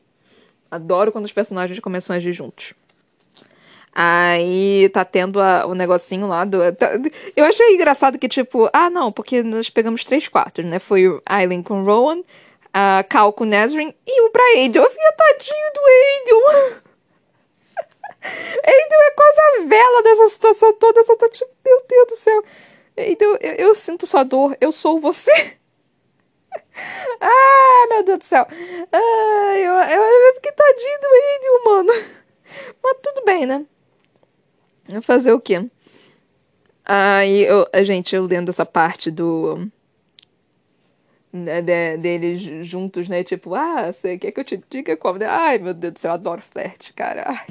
Adoro 0.70 1.12
quando 1.12 1.26
os 1.26 1.34
personagens 1.34 1.80
começam 1.80 2.14
a 2.14 2.18
agir 2.18 2.34
juntos. 2.34 2.74
Aí 3.96 4.90
tá 4.90 5.06
tendo 5.06 5.40
a, 5.40 5.68
o 5.68 5.76
negocinho 5.76 6.28
lá 6.28 6.44
do. 6.44 6.60
Tá, 6.74 6.90
eu 7.36 7.46
achei 7.46 7.76
engraçado 7.76 8.18
que, 8.18 8.28
tipo, 8.28 8.68
ah, 8.74 8.90
não, 8.90 9.12
porque 9.12 9.44
nós 9.44 9.70
pegamos 9.70 10.04
três 10.04 10.28
quartos, 10.28 10.66
né? 10.66 10.80
Foi 10.80 11.08
o 11.08 11.22
Aileen 11.26 11.62
com 11.62 11.84
Rowan, 11.84 12.24
a 12.74 13.04
Cal 13.08 13.32
com 13.32 13.46
Nazrin 13.46 13.94
e 14.06 14.22
o 14.22 14.32
pra 14.32 14.44
Aiden. 14.56 14.82
Eu 14.82 14.90
vi 14.90 14.98
tadinho 15.16 15.74
do 15.74 15.82
Aiden. 15.86 16.84
Aiden 18.64 18.98
é 19.02 19.12
quase 19.12 19.40
a 19.40 19.66
vela 19.68 20.04
dessa 20.04 20.30
situação 20.30 20.74
toda. 20.74 21.00
Eu 21.00 21.06
só 21.06 21.16
tô 21.16 21.30
tipo, 21.30 21.52
meu 21.64 21.86
Deus 21.88 22.08
do 22.08 22.16
céu. 22.16 22.44
Então 22.98 23.38
eu, 23.40 23.54
eu 23.56 23.76
sinto 23.76 24.08
sua 24.08 24.24
dor, 24.24 24.58
eu 24.60 24.72
sou 24.72 25.00
você. 25.00 25.32
ah, 27.22 27.88
meu 27.90 28.04
Deus 28.04 28.20
do 28.20 28.26
céu. 28.26 28.48
Ah, 28.92 29.58
eu, 29.58 29.74
eu, 29.74 30.04
eu 30.04 30.34
fiquei 30.36 30.52
tadinho 30.52 31.02
do 31.02 31.08
Aiden, 31.08 31.64
mano. 31.66 31.94
Mas 32.84 32.98
tudo 33.02 33.24
bem, 33.24 33.46
né? 33.46 33.66
Fazer 35.02 35.32
o 35.32 35.40
quê? 35.40 35.66
Aí, 36.86 37.44
eu, 37.44 37.66
gente, 37.86 38.16
eu 38.16 38.26
lendo 38.26 38.50
essa 38.50 38.66
parte 38.66 39.10
do. 39.10 39.72
Né, 41.34 41.64
de, 41.64 41.98
deles 41.98 42.42
juntos, 42.68 43.10
né? 43.10 43.24
Tipo, 43.24 43.56
ah, 43.56 43.92
você 43.92 44.20
quer 44.20 44.32
que 44.32 44.40
eu 44.40 44.44
te 44.44 44.64
diga 44.70 44.96
como? 44.96 45.18
Ai, 45.24 45.58
meu 45.58 45.74
Deus 45.74 45.94
do 45.94 46.00
céu, 46.00 46.12
eu 46.12 46.14
adoro 46.16 46.42
flerte, 46.42 46.94
cara. 46.94 47.24
Ai. 47.28 47.48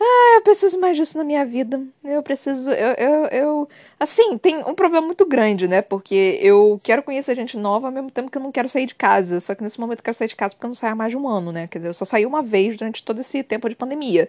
Ah, 0.00 0.34
eu 0.36 0.42
preciso 0.42 0.78
mais 0.78 0.96
disso 0.96 1.16
na 1.16 1.24
minha 1.24 1.44
vida. 1.44 1.82
Eu 2.04 2.22
preciso. 2.22 2.70
Eu, 2.70 2.92
eu, 2.94 3.26
eu. 3.26 3.68
Assim, 3.98 4.36
tem 4.38 4.58
um 4.58 4.74
problema 4.74 5.06
muito 5.06 5.24
grande, 5.26 5.66
né? 5.66 5.82
Porque 5.82 6.38
eu 6.42 6.80
quero 6.82 7.02
conhecer 7.02 7.34
gente 7.36 7.56
nova 7.56 7.88
ao 7.88 7.92
mesmo 7.92 8.10
tempo 8.10 8.30
que 8.30 8.36
eu 8.38 8.42
não 8.42 8.52
quero 8.52 8.68
sair 8.68 8.86
de 8.86 8.94
casa. 8.94 9.40
Só 9.40 9.54
que 9.54 9.62
nesse 9.62 9.80
momento 9.80 10.00
eu 10.00 10.04
quero 10.04 10.16
sair 10.16 10.28
de 10.28 10.36
casa 10.36 10.54
porque 10.54 10.66
eu 10.66 10.68
não 10.68 10.74
saio 10.74 10.92
há 10.92 10.96
mais 10.96 11.10
de 11.10 11.16
um 11.16 11.28
ano, 11.28 11.52
né? 11.52 11.66
Quer 11.68 11.78
dizer, 11.78 11.88
eu 11.88 11.94
só 11.94 12.04
saí 12.04 12.26
uma 12.26 12.42
vez 12.42 12.76
durante 12.76 13.02
todo 13.02 13.20
esse 13.20 13.42
tempo 13.42 13.68
de 13.68 13.76
pandemia. 13.76 14.28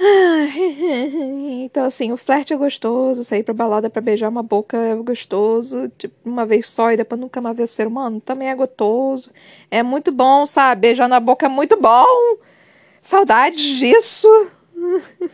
Então, 1.62 1.84
assim, 1.84 2.10
o 2.10 2.16
flerte 2.16 2.52
é 2.52 2.56
gostoso, 2.56 3.22
sair 3.22 3.42
pra 3.42 3.52
balada 3.54 3.90
pra 3.90 4.00
beijar 4.00 4.28
uma 4.28 4.42
boca 4.42 4.76
é 4.76 4.94
gostoso, 4.96 5.88
tipo, 5.98 6.14
uma 6.24 6.44
vez 6.46 6.68
só 6.68 6.90
e 6.90 6.96
depois 6.96 7.20
nunca 7.20 7.40
mais 7.40 7.56
ver 7.56 7.64
o 7.64 7.66
ser 7.66 7.86
humano 7.86 8.20
também 8.20 8.48
é 8.48 8.54
gostoso. 8.54 9.30
É 9.70 9.82
muito 9.82 10.10
bom, 10.10 10.46
sabe? 10.46 10.80
Beijar 10.82 11.08
na 11.08 11.20
boca 11.20 11.46
é 11.46 11.48
muito 11.48 11.76
bom. 11.76 12.04
Saudades 13.02 13.62
disso. 13.78 14.28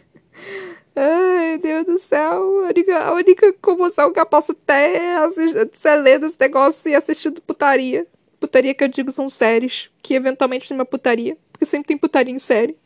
Ai, 0.95 1.59
Deus 1.59 1.85
do 1.87 1.99
céu. 1.99 2.65
A 2.65 2.69
única, 2.69 2.99
a 2.99 3.13
única 3.15 3.53
comoção 3.55 4.13
que 4.13 4.21
eu 4.21 4.27
posso 4.27 4.55
ter 4.55 4.73
é 5.01 5.17
assistir, 5.17 5.97
lendo 6.03 6.27
esse 6.27 6.41
negócio 6.41 6.91
e 6.91 6.95
assistindo 6.95 7.41
putaria. 7.43 8.07
Putaria 8.41 8.75
que 8.75 8.85
eu 8.85 8.89
digo 8.89 9.13
são 9.13 9.29
séries, 9.29 9.91
que 10.03 10.15
eventualmente 10.15 10.69
tem 10.69 10.77
uma 10.77 10.85
putaria, 10.85 11.37
porque 11.53 11.67
sempre 11.67 11.89
tem 11.89 11.99
putaria 11.99 12.35
em 12.35 12.39
série. 12.39 12.77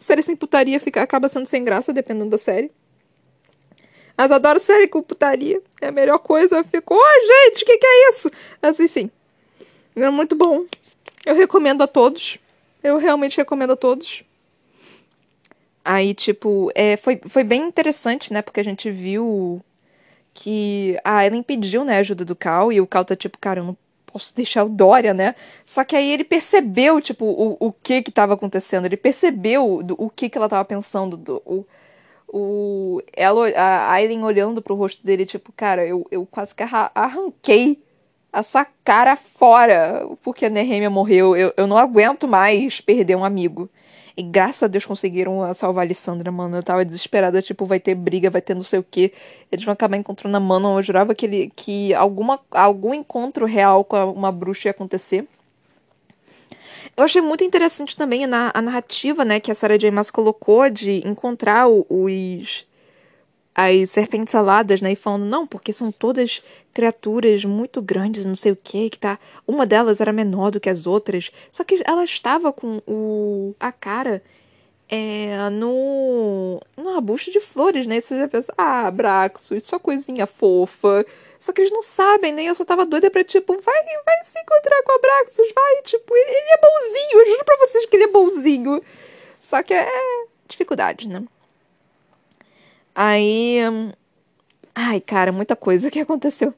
Série 0.00 0.22
sem 0.22 0.34
putaria 0.34 0.80
fica, 0.80 1.02
acaba 1.02 1.28
sendo 1.28 1.46
sem 1.46 1.62
graça, 1.62 1.92
dependendo 1.92 2.30
da 2.30 2.38
série. 2.38 2.72
Mas 4.16 4.32
adoro 4.32 4.58
série 4.58 4.88
com 4.88 5.02
putaria. 5.02 5.62
É 5.80 5.88
a 5.88 5.92
melhor 5.92 6.18
coisa. 6.18 6.56
Eu 6.56 6.64
fico, 6.64 6.94
oi, 6.94 7.26
gente, 7.26 7.62
o 7.62 7.66
que, 7.66 7.78
que 7.78 7.86
é 7.86 8.10
isso? 8.10 8.30
Mas 8.60 8.80
enfim. 8.80 9.10
É 9.94 10.10
muito 10.10 10.34
bom. 10.34 10.64
Eu 11.24 11.34
recomendo 11.34 11.82
a 11.82 11.86
todos. 11.86 12.38
Eu 12.82 12.96
realmente 12.96 13.36
recomendo 13.36 13.74
a 13.74 13.76
todos. 13.76 14.24
Aí, 15.84 16.14
tipo, 16.14 16.70
é, 16.74 16.96
foi, 16.96 17.20
foi 17.28 17.44
bem 17.44 17.62
interessante, 17.62 18.32
né? 18.32 18.42
Porque 18.42 18.60
a 18.60 18.64
gente 18.64 18.90
viu 18.90 19.62
que 20.32 20.98
a 21.04 21.26
Ellen 21.26 21.42
pediu, 21.42 21.84
né, 21.84 21.98
ajuda 21.98 22.24
do 22.24 22.36
Cal, 22.36 22.72
e 22.72 22.80
o 22.80 22.86
Cal 22.86 23.04
tá 23.04 23.16
tipo, 23.16 23.36
cara, 23.38 23.60
eu 23.60 23.64
não 23.64 23.76
posso 24.10 24.34
deixar 24.34 24.64
o 24.64 24.68
Dória, 24.68 25.14
né? 25.14 25.34
Só 25.64 25.84
que 25.84 25.96
aí 25.96 26.10
ele 26.10 26.24
percebeu, 26.24 27.00
tipo, 27.00 27.24
o, 27.24 27.56
o 27.58 27.72
que 27.72 28.02
que 28.02 28.10
tava 28.10 28.34
acontecendo, 28.34 28.86
ele 28.86 28.96
percebeu 28.96 29.82
do, 29.82 29.94
o 29.98 30.10
que 30.10 30.28
que 30.28 30.38
ela 30.38 30.48
tava 30.48 30.64
pensando, 30.64 31.16
do, 31.16 31.42
o, 31.44 31.66
o, 32.28 33.02
ela, 33.16 33.48
a 33.50 33.92
Aileen 33.92 34.24
olhando 34.24 34.62
pro 34.62 34.74
rosto 34.74 35.04
dele, 35.04 35.26
tipo, 35.26 35.52
cara, 35.52 35.86
eu, 35.86 36.06
eu 36.10 36.26
quase 36.26 36.54
que 36.54 36.62
arranquei 36.94 37.82
a 38.32 38.42
sua 38.42 38.64
cara 38.84 39.16
fora 39.16 40.08
porque 40.22 40.46
a 40.46 40.50
Nehemia 40.50 40.90
morreu, 40.90 41.36
eu, 41.36 41.52
eu 41.56 41.66
não 41.66 41.76
aguento 41.76 42.28
mais 42.28 42.80
perder 42.80 43.16
um 43.16 43.24
amigo. 43.24 43.68
E 44.20 44.22
graças 44.22 44.62
a 44.64 44.66
Deus 44.66 44.84
conseguiram 44.84 45.54
salvar 45.54 45.80
a 45.82 45.86
Alessandra, 45.86 46.30
mano. 46.30 46.58
Eu 46.58 46.62
tava 46.62 46.84
desesperada, 46.84 47.40
tipo, 47.40 47.64
vai 47.64 47.80
ter 47.80 47.94
briga, 47.94 48.28
vai 48.28 48.42
ter 48.42 48.54
não 48.54 48.62
sei 48.62 48.78
o 48.78 48.82
que. 48.82 49.14
Eles 49.50 49.64
vão 49.64 49.72
acabar 49.72 49.96
encontrando 49.96 50.36
a 50.36 50.40
Manon. 50.40 50.78
Eu 50.78 50.82
jurava 50.82 51.14
que, 51.14 51.24
ele, 51.24 51.52
que 51.56 51.94
alguma, 51.94 52.38
algum 52.50 52.92
encontro 52.92 53.46
real 53.46 53.82
com 53.82 54.12
uma 54.12 54.30
bruxa 54.30 54.68
ia 54.68 54.72
acontecer. 54.72 55.26
Eu 56.94 57.04
achei 57.04 57.22
muito 57.22 57.42
interessante 57.42 57.96
também 57.96 58.26
a 58.26 58.60
narrativa, 58.60 59.24
né, 59.24 59.40
que 59.40 59.50
a 59.50 59.54
Sarah 59.54 59.78
J. 59.78 59.90
Maas 59.90 60.10
colocou 60.10 60.68
de 60.68 61.00
encontrar 61.08 61.66
os 61.66 62.66
as 63.68 63.90
serpentes 63.90 64.34
aladas, 64.34 64.80
né? 64.80 64.92
E 64.92 64.96
falando, 64.96 65.24
não, 65.24 65.46
porque 65.46 65.72
são 65.72 65.90
todas 65.90 66.42
criaturas 66.72 67.44
muito 67.44 67.82
grandes, 67.82 68.24
não 68.24 68.36
sei 68.36 68.52
o 68.52 68.56
que, 68.56 68.90
que 68.90 68.98
tá. 68.98 69.18
Uma 69.46 69.66
delas 69.66 70.00
era 70.00 70.12
menor 70.12 70.50
do 70.50 70.60
que 70.60 70.70
as 70.70 70.86
outras. 70.86 71.30
Só 71.52 71.64
que 71.64 71.82
ela 71.84 72.04
estava 72.04 72.52
com 72.52 72.80
o 72.86 73.54
a 73.58 73.72
cara 73.72 74.22
é, 74.88 75.48
no, 75.50 76.60
no 76.76 76.88
arbusto 76.90 77.30
de 77.30 77.40
flores, 77.40 77.86
né? 77.86 77.98
E 77.98 78.00
você 78.00 78.18
já 78.18 78.28
pensa, 78.28 78.52
ah, 78.58 78.90
Braxos, 78.90 79.64
só 79.64 79.78
coisinha 79.78 80.26
fofa. 80.26 81.06
Só 81.38 81.52
que 81.52 81.62
eles 81.62 81.72
não 81.72 81.82
sabem, 81.82 82.32
né? 82.32 82.44
Eu 82.44 82.54
só 82.54 82.64
tava 82.64 82.84
doida 82.84 83.10
pra, 83.10 83.24
tipo, 83.24 83.54
vai, 83.62 83.84
vai 83.84 84.24
se 84.24 84.38
encontrar 84.38 84.82
com 84.82 84.92
a 84.92 84.98
Braxos, 84.98 85.46
vai, 85.54 85.82
tipo, 85.84 86.14
ele, 86.14 86.30
ele 86.30 86.50
é 86.50 86.58
bonzinho, 86.58 87.20
eu 87.20 87.26
juro 87.26 87.44
pra 87.44 87.56
vocês 87.58 87.86
que 87.86 87.96
ele 87.96 88.04
é 88.04 88.08
bonzinho. 88.08 88.82
Só 89.38 89.62
que 89.62 89.72
é 89.72 89.88
dificuldade, 90.46 91.08
né? 91.08 91.24
Aí. 92.94 93.58
Ai, 94.74 95.00
cara, 95.00 95.32
muita 95.32 95.56
coisa 95.56 95.90
que 95.90 95.98
aconteceu. 96.00 96.54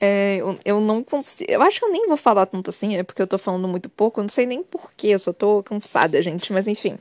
É, 0.00 0.36
eu, 0.36 0.58
eu 0.64 0.80
não 0.80 1.04
consigo. 1.04 1.50
Eu 1.50 1.62
acho 1.62 1.78
que 1.78 1.84
eu 1.84 1.92
nem 1.92 2.06
vou 2.06 2.16
falar 2.16 2.46
tanto 2.46 2.70
assim, 2.70 2.96
é 2.96 3.02
porque 3.02 3.20
eu 3.20 3.26
tô 3.26 3.38
falando 3.38 3.68
muito 3.68 3.88
pouco. 3.88 4.20
Eu 4.20 4.24
não 4.24 4.30
sei 4.30 4.46
nem 4.46 4.62
porquê, 4.62 5.08
eu 5.08 5.18
só 5.18 5.32
tô 5.32 5.62
cansada, 5.62 6.22
gente. 6.22 6.52
Mas 6.52 6.66
enfim. 6.66 6.98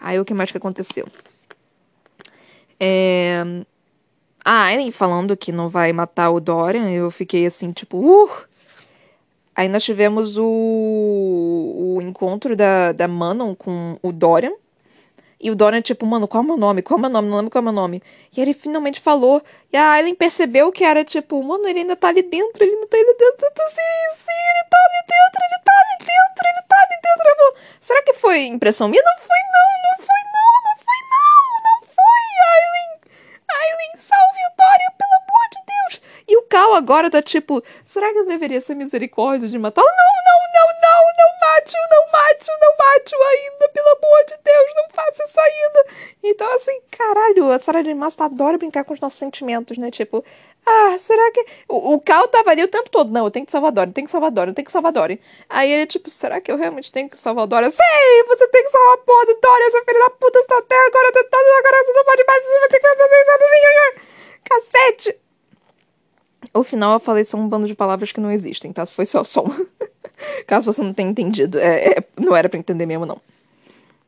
Aí 0.00 0.18
o 0.18 0.24
que 0.24 0.34
mais 0.34 0.50
que 0.50 0.56
aconteceu? 0.58 1.06
É. 2.78 3.44
Ah, 4.44 4.74
nem 4.74 4.90
falando 4.90 5.36
que 5.36 5.52
não 5.52 5.68
vai 5.68 5.92
matar 5.92 6.30
o 6.30 6.40
Dorian, 6.40 6.90
eu 6.90 7.10
fiquei 7.10 7.46
assim, 7.46 7.72
tipo, 7.72 7.98
uh! 7.98 8.30
Aí 9.54 9.68
nós 9.68 9.84
tivemos 9.84 10.38
o, 10.38 10.44
o 11.96 12.00
encontro 12.00 12.56
da, 12.56 12.92
da 12.92 13.06
Manon 13.06 13.54
com 13.54 13.98
o 14.02 14.10
Dorian. 14.10 14.54
E 15.40 15.50
o 15.50 15.54
Dorian, 15.54 15.80
tipo, 15.80 16.04
mano, 16.04 16.28
qual 16.28 16.42
é 16.42 16.44
o 16.44 16.48
meu 16.48 16.56
nome? 16.58 16.82
Qual 16.82 16.98
é 16.98 17.00
o 17.00 17.00
meu 17.00 17.08
nome? 17.10 17.28
Não 17.28 17.36
lembro 17.38 17.50
qual 17.50 17.60
é 17.60 17.62
o 17.62 17.64
meu 17.64 17.72
nome. 17.72 18.02
E 18.36 18.40
ele 18.40 18.52
finalmente 18.52 19.00
falou. 19.00 19.42
E 19.72 19.76
a 19.76 19.92
Aileen 19.92 20.14
percebeu 20.14 20.70
que 20.70 20.84
era, 20.84 21.02
tipo, 21.02 21.42
mano, 21.42 21.66
ele 21.66 21.80
ainda 21.80 21.96
tá 21.96 22.08
ali 22.08 22.20
dentro, 22.22 22.62
ele 22.62 22.76
não 22.76 22.86
tá 22.86 22.98
ali 22.98 23.16
dentro. 23.18 23.50
Tô, 23.54 23.62
sim, 23.70 23.80
ele 23.80 24.64
tá 24.68 24.76
ali 24.76 25.00
dentro, 25.08 25.40
ele 25.40 25.64
tá 25.64 25.72
ali 25.72 25.98
dentro, 26.04 26.44
ele 26.44 26.62
tá 26.68 26.76
ali 26.76 27.00
dentro. 27.00 27.36
Vou, 27.38 27.54
Será 27.80 28.02
que 28.02 28.12
foi 28.12 28.44
impressão 28.44 28.88
minha? 28.88 29.02
Não 29.02 29.16
foi, 29.16 29.38
não, 29.50 29.68
não 29.88 30.04
foi, 30.04 30.20
não, 30.28 30.52
não 30.60 30.76
foi, 30.84 31.00
não, 31.08 31.40
não 31.64 31.88
foi, 31.88 32.22
Aileen. 32.52 33.00
Aileen, 33.48 33.96
salve 33.96 34.40
o 34.44 34.52
Dorian, 34.60 34.92
pelo 34.98 35.14
amor 35.24 35.46
de 35.50 35.60
Deus. 35.64 36.02
E 36.28 36.36
o 36.36 36.42
Cal 36.42 36.74
agora 36.74 37.10
tá 37.10 37.22
tipo, 37.22 37.64
será 37.82 38.12
que 38.12 38.18
eu 38.18 38.26
deveria 38.26 38.60
ser 38.60 38.74
misericórdia 38.74 39.48
de 39.48 39.58
matá-lo? 39.58 39.88
Não, 39.88 40.14
não, 40.28 40.40
não, 40.52 40.68
não, 40.82 41.02
não 41.16 41.30
mate-o, 41.40 41.80
não 41.90 42.12
mate-o, 42.12 42.58
não 42.60 42.76
mate-o 42.76 43.22
ainda, 43.22 43.68
pelo 43.70 43.88
amor 43.88 44.24
de 44.26 44.36
Deus, 44.44 44.74
não 44.76 44.88
faça 44.90 45.24
isso 45.24 45.40
ainda. 45.40 45.86
Então, 46.40 46.54
assim, 46.54 46.80
caralho, 46.90 47.52
a 47.52 47.58
Sarah 47.58 47.82
J. 47.82 47.94
Maas 47.94 48.18
adora 48.18 48.56
brincar 48.56 48.82
com 48.82 48.94
os 48.94 49.00
nossos 49.00 49.18
sentimentos, 49.18 49.76
né? 49.76 49.90
Tipo, 49.90 50.24
ah, 50.64 50.96
será 50.98 51.30
que. 51.32 51.44
O, 51.68 51.92
o 51.92 52.00
Cal 52.00 52.26
tava 52.28 52.48
ali 52.48 52.64
o 52.64 52.68
tempo 52.68 52.88
todo. 52.88 53.12
Não, 53.12 53.26
eu 53.26 53.30
tenho 53.30 53.44
que 53.44 53.52
salvar 53.52 53.70
Dory, 53.70 53.90
eu 53.90 53.92
tenho 53.92 54.06
que 54.06 54.10
salvar 54.10 54.30
Dory, 54.30 54.50
eu 54.50 54.54
tenho 54.54 54.64
que 54.64 54.72
salvar 54.72 54.90
Dory. 54.90 55.20
Aí 55.50 55.70
ele, 55.70 55.86
tipo, 55.86 56.08
será 56.08 56.40
que 56.40 56.50
eu 56.50 56.56
realmente 56.56 56.90
tenho 56.90 57.10
que 57.10 57.18
salvar 57.18 57.46
Dory? 57.46 57.70
Sei, 57.70 58.24
você 58.26 58.48
tem 58.48 58.64
que 58.64 58.70
salvar 58.70 58.94
a 58.94 58.98
porra 59.02 59.26
do 59.26 59.38
Dory, 59.38 59.70
sua 59.70 59.84
filha 59.84 60.00
da 60.00 60.10
puta, 60.10 60.38
você 60.38 60.46
tá 60.46 60.58
até 60.60 60.86
agora 60.86 61.12
tentando, 61.12 61.58
agora 61.58 61.84
você 61.84 61.92
não 61.92 62.04
pode 62.06 62.24
mais, 62.24 62.42
você 62.42 62.58
vai 62.58 62.68
ter 62.70 62.80
que 62.80 62.88
fazer 62.88 63.04
isso. 63.04 64.00
Cacete! 64.44 65.16
O 66.54 66.64
final 66.64 66.94
eu 66.94 67.00
falei 67.00 67.24
só 67.24 67.36
um 67.36 67.46
bando 67.46 67.66
de 67.66 67.74
palavras 67.74 68.12
que 68.12 68.20
não 68.20 68.32
existem, 68.32 68.72
tá? 68.72 68.86
Foi 68.86 69.04
só 69.04 69.22
som. 69.24 69.44
Caso 70.48 70.72
você 70.72 70.80
não 70.80 70.94
tenha 70.94 71.10
entendido. 71.10 71.58
É, 71.58 71.98
é, 71.98 72.04
não 72.18 72.34
era 72.34 72.48
para 72.48 72.58
entender 72.58 72.86
mesmo, 72.86 73.04
não. 73.04 73.20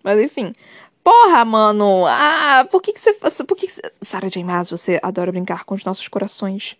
Mas 0.02 0.18
enfim. 0.18 0.54
Porra, 1.02 1.44
mano! 1.44 2.04
Ah, 2.06 2.66
por 2.70 2.80
que, 2.80 2.92
que 2.92 3.00
você. 3.00 3.44
Por 3.44 3.56
que, 3.56 3.66
que. 3.66 3.92
Sarah 4.00 4.28
J. 4.28 4.42
Maas, 4.44 4.70
você 4.70 5.00
adora 5.02 5.32
brincar 5.32 5.64
com 5.64 5.74
os 5.74 5.84
nossos 5.84 6.06
corações. 6.08 6.76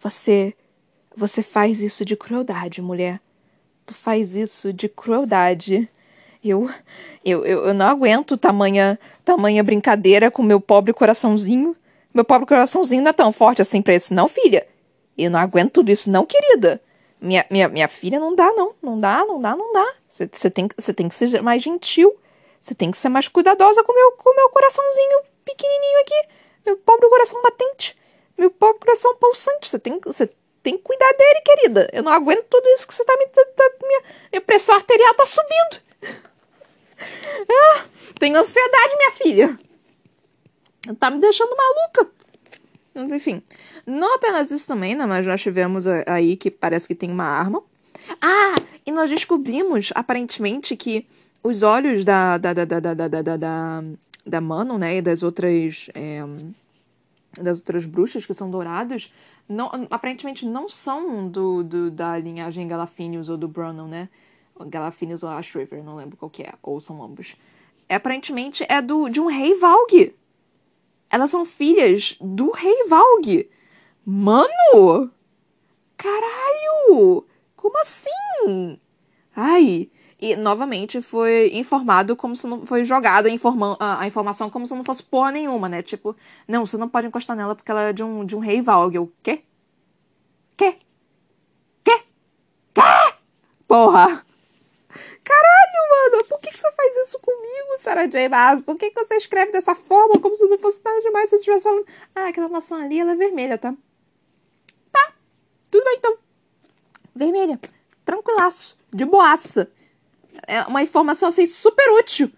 Você. 0.00 0.54
Você 1.16 1.42
faz 1.42 1.80
isso 1.80 2.04
de 2.04 2.16
crueldade, 2.16 2.80
mulher. 2.80 3.20
Tu 3.86 3.94
faz 3.94 4.34
isso 4.34 4.72
de 4.72 4.88
crueldade. 4.88 5.88
Eu, 6.42 6.68
eu, 7.24 7.44
eu, 7.44 7.66
eu 7.66 7.74
não 7.74 7.86
aguento 7.86 8.36
tamanha, 8.36 8.98
tamanha 9.24 9.62
brincadeira 9.62 10.30
com 10.30 10.42
meu 10.42 10.60
pobre 10.60 10.92
coraçãozinho. 10.92 11.76
Meu 12.12 12.24
pobre 12.24 12.48
coraçãozinho 12.48 13.02
não 13.02 13.10
é 13.10 13.12
tão 13.12 13.30
forte 13.30 13.62
assim 13.62 13.80
pra 13.80 13.94
isso, 13.94 14.12
não, 14.12 14.26
filha. 14.26 14.66
Eu 15.16 15.30
não 15.30 15.38
aguento 15.38 15.72
tudo 15.72 15.90
isso, 15.90 16.10
não, 16.10 16.26
querida. 16.26 16.80
Minha, 17.20 17.46
minha, 17.48 17.68
minha 17.68 17.88
filha 17.88 18.18
não 18.18 18.34
dá, 18.34 18.52
não. 18.52 18.72
Não 18.82 18.98
dá, 18.98 19.24
não 19.24 19.40
dá, 19.40 19.54
não 19.54 19.72
dá. 19.72 19.94
Você 20.08 20.50
tem, 20.50 20.66
tem 20.68 21.08
que 21.08 21.14
ser 21.14 21.40
mais 21.42 21.62
gentil. 21.62 22.14
Você 22.62 22.76
tem 22.76 22.92
que 22.92 22.96
ser 22.96 23.08
mais 23.08 23.26
cuidadosa 23.26 23.82
com 23.82 23.92
meu, 23.92 24.14
o 24.24 24.34
meu 24.36 24.48
coraçãozinho 24.50 25.20
pequenininho 25.44 26.00
aqui. 26.02 26.28
Meu 26.64 26.76
pobre 26.76 27.08
coração 27.08 27.42
batente. 27.42 27.98
Meu 28.38 28.52
pobre 28.52 28.78
coração 28.78 29.16
pulsante. 29.16 29.68
Você 29.68 29.80
tem, 29.80 30.00
tem 30.62 30.76
que 30.76 30.82
cuidar 30.84 31.12
dele, 31.12 31.40
querida. 31.44 31.90
Eu 31.92 32.04
não 32.04 32.12
aguento 32.12 32.44
tudo 32.44 32.64
isso 32.68 32.86
que 32.86 32.94
você 32.94 33.04
tá 33.04 33.16
me. 33.16 33.26
Tá, 33.26 33.44
tá, 33.56 33.70
minha, 33.82 34.02
minha 34.30 34.40
pressão 34.40 34.76
arterial 34.76 35.12
tá 35.14 35.26
subindo. 35.26 35.82
ah, 37.50 37.84
tenho 38.20 38.38
ansiedade, 38.38 38.96
minha 38.96 39.10
filha. 39.10 39.58
Tá 41.00 41.10
me 41.10 41.18
deixando 41.18 41.56
maluca. 41.56 42.12
Enfim, 42.94 43.42
não 43.84 44.14
apenas 44.14 44.52
isso 44.52 44.68
também, 44.68 44.94
né? 44.94 45.04
Mas 45.04 45.26
nós 45.26 45.42
tivemos 45.42 45.84
aí 46.06 46.36
que 46.36 46.48
parece 46.48 46.86
que 46.86 46.94
tem 46.94 47.10
uma 47.10 47.24
arma. 47.24 47.60
Ah, 48.20 48.54
e 48.86 48.92
nós 48.92 49.10
descobrimos, 49.10 49.90
aparentemente, 49.96 50.76
que 50.76 51.08
os 51.42 51.62
olhos 51.62 52.04
da, 52.04 52.38
da, 52.38 52.52
da, 52.52 52.64
da, 52.64 52.80
da, 52.80 53.08
da, 53.08 53.22
da, 53.22 53.82
da, 54.26 54.40
Manon, 54.40 54.78
né? 54.78 54.96
E 54.96 55.02
das 55.02 55.22
outras... 55.22 55.88
É, 55.94 56.22
das 57.40 57.58
outras 57.58 57.86
bruxas 57.86 58.26
que 58.26 58.34
são 58.34 58.50
dourados, 58.50 59.10
não, 59.48 59.70
aparentemente 59.90 60.44
não 60.44 60.68
são 60.68 61.28
do, 61.28 61.62
do 61.62 61.90
da 61.90 62.18
linhagem 62.18 62.68
Galafinius 62.68 63.28
ou 63.28 63.36
do 63.36 63.48
Brunon, 63.48 63.86
né? 63.88 64.08
Galafinius 64.66 65.22
ou 65.22 65.28
Ash 65.28 65.54
River, 65.54 65.82
não 65.82 65.96
lembro 65.96 66.16
qual 66.16 66.30
que 66.30 66.42
é, 66.42 66.52
ou 66.62 66.80
são 66.80 67.02
ambos. 67.02 67.36
É, 67.88 67.94
aparentemente 67.94 68.64
é 68.68 68.80
do 68.80 69.08
de 69.08 69.20
um 69.20 69.26
rei 69.26 69.54
Valg. 69.54 70.14
Elas 71.10 71.30
são 71.30 71.44
filhas 71.44 72.16
do 72.20 72.50
rei 72.50 72.86
Valg. 72.86 73.48
Mano! 74.04 75.10
Caralho! 75.96 77.24
Como 77.56 77.80
assim? 77.80 78.78
Ai, 79.34 79.90
e 80.22 80.36
novamente 80.36 81.02
foi 81.02 81.50
informado 81.52 82.14
como 82.14 82.36
se 82.36 82.46
não 82.46 82.64
foi 82.64 82.84
jogada 82.84 83.28
a, 83.80 84.00
a, 84.00 84.06
informação 84.06 84.48
como 84.48 84.64
se 84.64 84.72
não 84.72 84.84
fosse 84.84 85.02
porra 85.02 85.32
nenhuma, 85.32 85.68
né? 85.68 85.82
Tipo, 85.82 86.14
não, 86.46 86.64
você 86.64 86.76
não 86.76 86.88
pode 86.88 87.08
encostar 87.08 87.36
nela 87.36 87.56
porque 87.56 87.72
ela 87.72 87.88
é 87.88 87.92
de 87.92 88.04
um, 88.04 88.24
de 88.24 88.36
um 88.36 88.38
rei 88.38 88.62
Valg. 88.62 88.96
O 89.00 89.12
quê? 89.20 89.42
Quê? 90.56 90.76
Quê? 91.82 92.04
Quê? 92.72 92.80
Porra! 93.66 94.24
Caralho, 95.24 95.90
mano, 95.90 96.24
por 96.28 96.38
que, 96.38 96.52
que 96.52 96.60
você 96.60 96.70
faz 96.70 96.96
isso 96.98 97.18
comigo, 97.18 97.78
Sarah 97.78 98.06
J. 98.06 98.28
Maas? 98.28 98.60
Por 98.60 98.76
que, 98.76 98.90
que 98.90 99.04
você 99.04 99.16
escreve 99.16 99.50
dessa 99.50 99.74
forma, 99.74 100.20
como 100.20 100.36
se 100.36 100.46
não 100.46 100.56
fosse 100.56 100.80
nada 100.84 101.00
demais 101.00 101.24
se 101.24 101.30
você 101.30 101.36
estivesse 101.38 101.64
falando, 101.64 101.84
ah, 102.14 102.28
aquela 102.28 102.48
maçã 102.48 102.80
ali, 102.80 103.00
ela 103.00 103.10
é 103.10 103.16
vermelha, 103.16 103.58
tá? 103.58 103.74
Tá, 104.92 105.14
tudo 105.68 105.84
bem 105.84 105.96
então. 105.98 106.16
Vermelha, 107.12 107.60
tranquilaço, 108.04 108.76
de 108.92 109.04
boaça 109.04 109.68
é 110.46 110.62
uma 110.62 110.82
informação 110.82 111.28
assim 111.28 111.46
super 111.46 111.88
útil. 111.98 112.30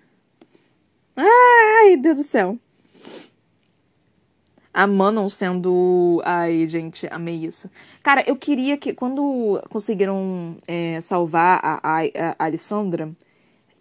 Ai, 1.16 1.97
Deus 1.97 2.16
do 2.16 2.22
céu. 2.22 2.59
A 4.72 4.86
Manon 4.86 5.28
sendo. 5.28 6.20
Ai, 6.24 6.66
gente, 6.66 7.07
amei 7.11 7.45
isso. 7.45 7.70
Cara, 8.03 8.24
eu 8.26 8.34
queria 8.34 8.76
que 8.76 8.92
quando 8.92 9.62
conseguiram 9.70 10.57
é, 10.66 11.01
salvar 11.01 11.61
a, 11.62 11.80
a, 11.82 12.01
a 12.38 12.45
Alessandra, 12.45 13.14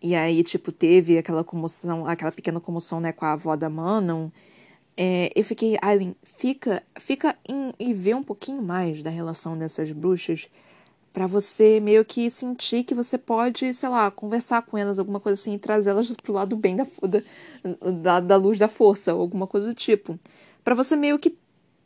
e 0.01 0.15
aí, 0.15 0.43
tipo, 0.43 0.71
teve 0.71 1.17
aquela 1.17 1.43
comoção, 1.43 2.05
aquela 2.05 2.31
pequena 2.31 2.59
comoção, 2.59 2.99
né, 2.99 3.11
com 3.11 3.25
a 3.25 3.31
avó 3.31 3.55
da 3.55 3.69
Manon. 3.69 4.29
É, 4.95 5.31
eu 5.35 5.43
fiquei, 5.43 5.77
Aileen, 5.81 6.15
fica, 6.21 6.83
fica 6.99 7.35
em, 7.47 7.73
e 7.79 7.93
vê 7.93 8.13
um 8.13 8.21
pouquinho 8.21 8.61
mais 8.61 9.01
da 9.01 9.09
relação 9.09 9.57
dessas 9.57 9.91
bruxas 9.91 10.47
para 11.13 11.27
você 11.27 11.79
meio 11.79 12.03
que 12.03 12.29
sentir 12.31 12.83
que 12.83 12.95
você 12.95 13.17
pode, 13.19 13.71
sei 13.73 13.87
lá, 13.87 14.09
conversar 14.09 14.63
com 14.63 14.75
elas, 14.77 14.97
alguma 14.97 15.19
coisa 15.19 15.39
assim, 15.39 15.53
e 15.53 15.59
trazê-las 15.59 16.11
pro 16.21 16.33
lado 16.33 16.55
bem 16.55 16.75
da, 16.75 16.87
da, 18.01 18.19
da 18.19 18.35
luz 18.35 18.57
da 18.57 18.67
força, 18.67 19.11
alguma 19.11 19.45
coisa 19.45 19.67
do 19.67 19.73
tipo. 19.75 20.19
para 20.63 20.73
você 20.73 20.95
meio 20.95 21.19
que 21.19 21.37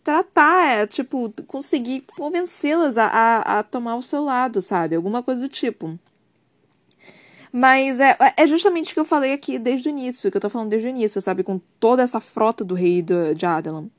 tratar, 0.04 0.66
é, 0.72 0.88
tipo, 0.88 1.34
conseguir 1.46 2.06
convencê-las 2.18 2.98
a, 2.98 3.08
a, 3.08 3.60
a, 3.60 3.64
tomar 3.64 3.98
o 3.98 4.02
seu 4.02 4.24
lado, 4.24 4.62
sabe? 4.62 4.96
Alguma 4.96 5.22
coisa 5.22 5.42
do 5.42 5.50
tipo. 5.50 6.00
Mas 7.52 8.00
é, 8.00 8.16
é 8.38 8.48
justamente 8.48 8.92
o 8.92 8.94
que 8.94 9.00
eu 9.02 9.06
falei 9.06 9.34
aqui 9.34 9.60
desde 9.60 9.90
o 9.90 9.92
início, 9.92 10.32
que 10.32 10.38
eu 10.38 10.42
tô 10.42 10.50
falando 10.50 10.70
desde 10.70 10.88
o 10.88 10.90
início, 10.90 11.22
sabe? 11.22 11.44
Com 11.44 11.60
toda 11.78 12.04
essa 12.04 12.22
frota 12.22 12.64
do 12.64 12.74
rei 12.74 13.02
do, 13.02 13.36
de 13.36 13.46
Adelan. 13.46 13.90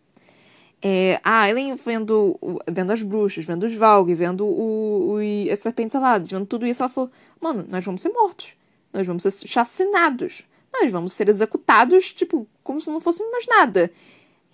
É, 0.80 1.20
a 1.24 1.40
Aileen 1.40 1.74
vendo, 1.74 2.38
vendo 2.70 2.92
as 2.92 3.02
bruxas, 3.02 3.44
vendo 3.44 3.64
os 3.66 3.74
Valg, 3.74 4.14
vendo 4.14 4.46
o, 4.46 5.16
o, 5.16 5.52
as 5.52 5.60
serpentes 5.60 5.96
aladas, 5.96 6.30
vendo 6.30 6.46
tudo 6.46 6.66
isso, 6.66 6.82
ela 6.82 6.88
falou: 6.88 7.10
Mano, 7.40 7.66
nós 7.68 7.84
vamos 7.84 8.00
ser 8.00 8.10
mortos. 8.10 8.56
Nós 8.92 9.06
vamos 9.06 9.22
ser 9.22 9.46
chacinados. 9.46 10.44
Nós 10.72 10.90
vamos 10.90 11.12
ser 11.12 11.28
executados, 11.28 12.12
tipo, 12.12 12.46
como 12.62 12.80
se 12.80 12.90
não 12.90 13.00
fôssemos 13.00 13.30
mais 13.32 13.46
nada. 13.46 13.90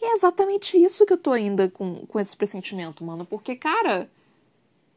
E 0.01 0.07
é 0.07 0.13
exatamente 0.13 0.77
isso 0.77 1.05
que 1.05 1.13
eu 1.13 1.19
tô 1.19 1.33
ainda 1.33 1.69
com, 1.69 2.07
com 2.07 2.21
esse 2.21 2.37
pressentimento, 2.37 3.05
mano. 3.05 3.25
Porque, 3.25 3.57
cara, 3.57 4.11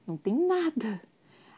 não 0.05 0.15
tem 0.15 0.33
nada. 0.33 1.01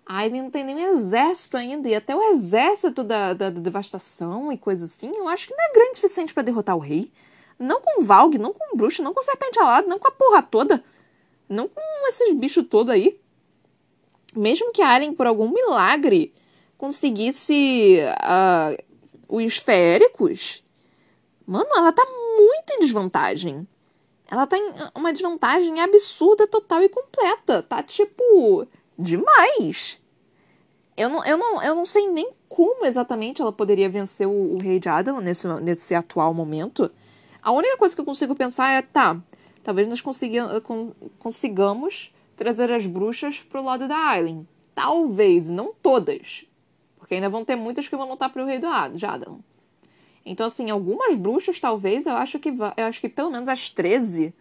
A 0.06 0.18
Aileen 0.18 0.44
não 0.44 0.52
tem 0.52 0.64
nem 0.64 0.82
exército 0.82 1.56
ainda. 1.56 1.88
E 1.88 1.96
até 1.96 2.16
o 2.16 2.32
exército 2.32 3.04
da, 3.04 3.34
da, 3.34 3.50
da 3.50 3.60
devastação 3.60 4.52
e 4.52 4.58
coisa 4.58 4.86
assim, 4.86 5.12
eu 5.16 5.28
acho 5.28 5.48
que 5.48 5.54
não 5.54 5.64
é 5.64 5.74
grande 5.74 5.92
o 5.92 5.96
suficiente 5.96 6.34
para 6.34 6.44
derrotar 6.44 6.76
o 6.76 6.80
rei. 6.80 7.12
Não 7.60 7.82
com 7.82 8.04
Valg, 8.04 8.38
não 8.38 8.54
com 8.54 8.78
bruxa, 8.78 9.04
não 9.04 9.14
com 9.14 9.22
serpente 9.22 9.60
alada, 9.60 9.88
não 9.88 10.00
com 10.00 10.08
a 10.08 10.12
porra 10.12 10.42
toda. 10.42 10.82
Não 11.48 11.68
com 11.68 11.82
esses 12.08 12.34
bichos 12.34 12.66
todos 12.70 12.94
aí. 12.94 13.20
Mesmo 14.34 14.72
que 14.72 14.82
a 14.82 14.88
Aren, 14.88 15.14
por 15.14 15.28
algum 15.28 15.52
milagre, 15.52 16.34
conseguisse 16.78 17.98
uh, 18.00 18.84
os 19.28 19.58
féricos, 19.58 20.64
mano, 21.46 21.70
ela 21.76 21.92
tá 21.92 22.06
muito 22.06 22.74
em 22.74 22.80
desvantagem. 22.80 23.68
Ela 24.32 24.46
tá 24.46 24.58
em 24.58 24.74
uma 24.96 25.12
desvantagem 25.12 25.82
absurda, 25.82 26.48
total 26.48 26.84
e 26.84 26.90
completa. 26.90 27.64
Tá 27.64 27.82
tipo. 27.84 28.68
demais. 28.98 30.00
Eu 30.96 31.10
não, 31.10 31.26
eu 31.26 31.38
não, 31.38 31.64
eu 31.64 31.76
não 31.76 31.86
sei 31.86 32.08
nem 32.08 32.30
como 32.48 32.86
exatamente 32.86 33.42
ela 33.42 33.52
poderia 33.52 33.90
vencer 33.90 34.28
o, 34.28 34.56
o 34.56 34.58
Rei 34.60 34.80
de 34.80 34.90
Adam 34.90 35.20
nesse, 35.20 35.48
nesse 35.48 35.96
atual 35.96 36.34
momento. 36.34 36.92
A 37.42 37.52
única 37.52 37.78
coisa 37.78 37.96
que 37.96 38.02
eu 38.02 38.06
consigo 38.06 38.36
pensar 38.36 38.72
é, 38.72 38.82
tá, 38.82 39.22
talvez 39.64 39.88
nós 39.88 40.02
consigamos 41.20 42.14
trazer 42.36 42.72
as 42.72 42.86
bruxas 42.86 43.40
pro 43.50 43.64
lado 43.64 43.88
da 43.88 43.98
Aileen. 43.98 44.48
Talvez, 44.76 45.48
não 45.48 45.74
todas. 45.74 46.46
Porque 46.98 47.16
ainda 47.16 47.30
vão 47.30 47.44
ter 47.44 47.56
muitas 47.56 47.88
que 47.88 47.96
vão 47.96 48.10
lutar 48.10 48.30
pro 48.30 48.46
rei 48.46 48.60
do 48.60 48.68
Jadalon. 48.96 49.40
Então, 50.26 50.46
assim, 50.46 50.70
algumas 50.70 51.16
bruxas, 51.16 51.60
talvez, 51.60 52.06
eu 52.06 52.14
acho 52.14 52.40
que 52.40 52.50
eu 52.50 52.86
acho 52.86 53.02
que 53.02 53.10
pelo 53.10 53.32
menos 53.32 53.48
as 53.48 53.70
13, 53.70 54.34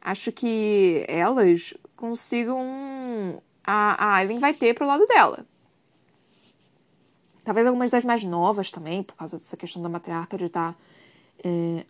acho 0.00 0.32
que 0.32 1.04
elas 1.08 1.74
consigam. 1.96 3.42
A, 3.62 4.04
a 4.04 4.14
Aileen 4.16 4.38
vai 4.38 4.54
ter 4.54 4.74
pro 4.74 4.86
lado 4.86 5.06
dela. 5.06 5.46
Talvez 7.44 7.66
algumas 7.66 7.90
das 7.90 8.04
mais 8.04 8.24
novas 8.24 8.70
também, 8.70 9.02
por 9.02 9.14
causa 9.14 9.36
dessa 9.36 9.56
questão 9.56 9.82
da 9.82 9.88
matriarca 9.88 10.38
de 10.38 10.46
estar 10.46 10.72
tá, 10.72 10.78
é, 11.44 11.84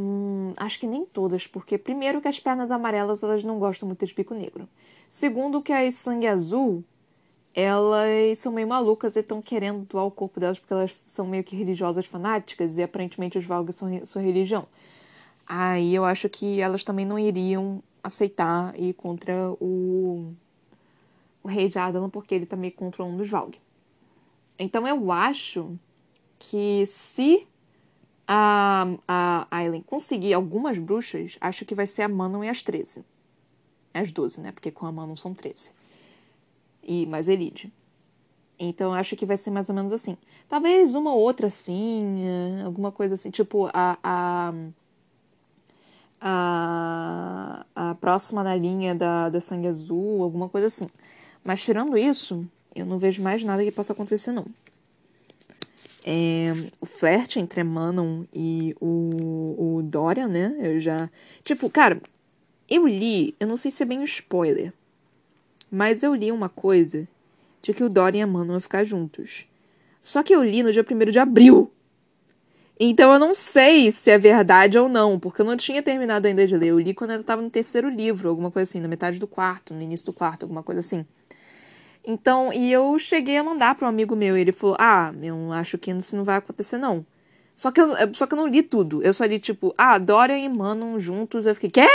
Hum, 0.00 0.54
acho 0.56 0.80
que 0.80 0.86
nem 0.86 1.04
todas, 1.04 1.46
porque 1.46 1.76
primeiro 1.76 2.22
que 2.22 2.28
as 2.28 2.40
pernas 2.40 2.70
amarelas 2.70 3.22
elas 3.22 3.44
não 3.44 3.58
gostam 3.58 3.86
muito 3.86 4.06
de 4.06 4.14
pico 4.14 4.32
negro. 4.32 4.66
Segundo 5.10 5.60
que 5.60 5.74
as 5.74 5.92
sangue 5.92 6.26
azul, 6.26 6.82
elas 7.54 8.38
são 8.38 8.50
meio 8.50 8.66
malucas 8.66 9.14
e 9.14 9.20
estão 9.20 9.42
querendo 9.42 9.84
doar 9.84 10.06
o 10.06 10.10
corpo 10.10 10.40
delas 10.40 10.58
porque 10.58 10.72
elas 10.72 11.02
são 11.04 11.26
meio 11.26 11.44
que 11.44 11.54
religiosas 11.54 12.06
fanáticas 12.06 12.78
e 12.78 12.82
aparentemente 12.82 13.36
os 13.36 13.44
Valgas 13.44 13.76
são 13.76 14.06
sua 14.06 14.22
religião. 14.22 14.66
Aí 15.46 15.94
eu 15.94 16.06
acho 16.06 16.30
que 16.30 16.62
elas 16.62 16.82
também 16.82 17.04
não 17.04 17.18
iriam 17.18 17.82
aceitar 18.02 18.72
ir 18.80 18.94
contra 18.94 19.52
o, 19.60 20.32
o 21.42 21.48
rei 21.48 21.68
de 21.68 21.78
Adan 21.78 22.08
porque 22.08 22.34
ele 22.34 22.46
tá 22.46 22.56
meio 22.56 22.72
contra 22.72 23.04
um 23.04 23.18
dos 23.18 23.28
Valg. 23.28 23.58
Então 24.58 24.88
eu 24.88 25.12
acho 25.12 25.78
que 26.38 26.86
se 26.86 27.46
a, 28.32 28.86
a 29.08 29.48
Aileen 29.50 29.82
conseguir 29.82 30.32
algumas 30.34 30.78
bruxas, 30.78 31.36
acho 31.40 31.64
que 31.64 31.74
vai 31.74 31.84
ser 31.84 32.02
a 32.02 32.08
Manon 32.08 32.44
e 32.44 32.48
as 32.48 32.62
13. 32.62 33.04
As 33.92 34.12
12, 34.12 34.40
né? 34.40 34.52
Porque 34.52 34.70
com 34.70 34.86
a 34.86 34.92
Manon 34.92 35.16
são 35.16 35.34
13. 35.34 35.72
E 36.80 37.06
mais 37.06 37.28
Elide. 37.28 37.72
Então 38.56 38.94
acho 38.94 39.16
que 39.16 39.26
vai 39.26 39.36
ser 39.36 39.50
mais 39.50 39.68
ou 39.68 39.74
menos 39.74 39.92
assim. 39.92 40.16
Talvez 40.48 40.94
uma 40.94 41.12
ou 41.12 41.18
outra 41.18 41.48
assim, 41.48 42.62
alguma 42.64 42.92
coisa 42.92 43.14
assim. 43.14 43.30
Tipo, 43.30 43.68
a. 43.74 43.98
a 44.02 44.54
a, 46.22 47.64
a 47.74 47.94
próxima 47.94 48.44
na 48.44 48.54
linha 48.54 48.94
da, 48.94 49.30
da 49.30 49.40
Sangue 49.40 49.68
Azul, 49.68 50.22
alguma 50.22 50.50
coisa 50.50 50.66
assim. 50.66 50.86
Mas 51.42 51.64
tirando 51.64 51.96
isso, 51.96 52.46
eu 52.74 52.84
não 52.84 52.98
vejo 52.98 53.22
mais 53.22 53.42
nada 53.42 53.64
que 53.64 53.72
possa 53.72 53.94
acontecer, 53.94 54.30
não. 54.30 54.44
É, 56.04 56.52
o 56.80 56.86
flerte 56.86 57.38
entre 57.38 57.62
Manon 57.62 58.24
e 58.32 58.74
o, 58.80 59.76
o 59.76 59.82
Dorian, 59.82 60.28
né? 60.28 60.56
Eu 60.58 60.80
já. 60.80 61.10
Tipo, 61.44 61.68
cara, 61.68 62.00
eu 62.68 62.86
li, 62.86 63.34
eu 63.38 63.46
não 63.46 63.56
sei 63.56 63.70
se 63.70 63.82
é 63.82 63.86
bem 63.86 63.98
um 63.98 64.04
spoiler, 64.04 64.72
mas 65.70 66.02
eu 66.02 66.14
li 66.14 66.32
uma 66.32 66.48
coisa 66.48 67.06
de 67.60 67.74
que 67.74 67.84
o 67.84 67.88
Dorian 67.88 68.20
e 68.20 68.22
a 68.22 68.26
Manon 68.26 68.52
vão 68.52 68.60
ficar 68.60 68.84
juntos. 68.84 69.46
Só 70.02 70.22
que 70.22 70.34
eu 70.34 70.42
li 70.42 70.62
no 70.62 70.72
dia 70.72 70.84
1 70.84 71.10
de 71.10 71.18
abril. 71.18 71.70
Então 72.82 73.12
eu 73.12 73.18
não 73.18 73.34
sei 73.34 73.92
se 73.92 74.10
é 74.10 74.16
verdade 74.16 74.78
ou 74.78 74.88
não, 74.88 75.18
porque 75.20 75.42
eu 75.42 75.44
não 75.44 75.54
tinha 75.54 75.82
terminado 75.82 76.26
ainda 76.26 76.46
de 76.46 76.56
ler. 76.56 76.68
Eu 76.68 76.78
li 76.78 76.94
quando 76.94 77.10
eu 77.10 77.22
tava 77.22 77.42
no 77.42 77.50
terceiro 77.50 77.90
livro, 77.90 78.30
alguma 78.30 78.50
coisa 78.50 78.70
assim, 78.70 78.80
na 78.80 78.88
metade 78.88 79.18
do 79.18 79.26
quarto, 79.26 79.74
no 79.74 79.82
início 79.82 80.06
do 80.06 80.14
quarto, 80.14 80.44
alguma 80.44 80.62
coisa 80.62 80.80
assim. 80.80 81.04
Então, 82.04 82.52
e 82.52 82.72
eu 82.72 82.98
cheguei 82.98 83.36
a 83.36 83.44
mandar 83.44 83.74
para 83.74 83.86
um 83.86 83.88
amigo 83.88 84.16
meu, 84.16 84.36
e 84.36 84.40
ele 84.40 84.52
falou: 84.52 84.76
Ah, 84.78 85.12
eu 85.22 85.52
acho 85.52 85.78
que 85.78 85.90
isso 85.90 86.16
não 86.16 86.24
vai 86.24 86.36
acontecer, 86.36 86.78
não. 86.78 87.04
Só 87.54 87.70
que, 87.70 87.80
eu, 87.80 87.90
só 88.14 88.26
que 88.26 88.32
eu 88.32 88.38
não 88.38 88.46
li 88.46 88.62
tudo. 88.62 89.02
Eu 89.02 89.12
só 89.12 89.24
li, 89.26 89.38
tipo, 89.38 89.74
ah, 89.76 89.98
Dória 89.98 90.38
e 90.38 90.48
Manon 90.48 90.98
juntos. 90.98 91.44
Eu 91.44 91.54
fiquei, 91.54 91.70
quê? 91.70 91.88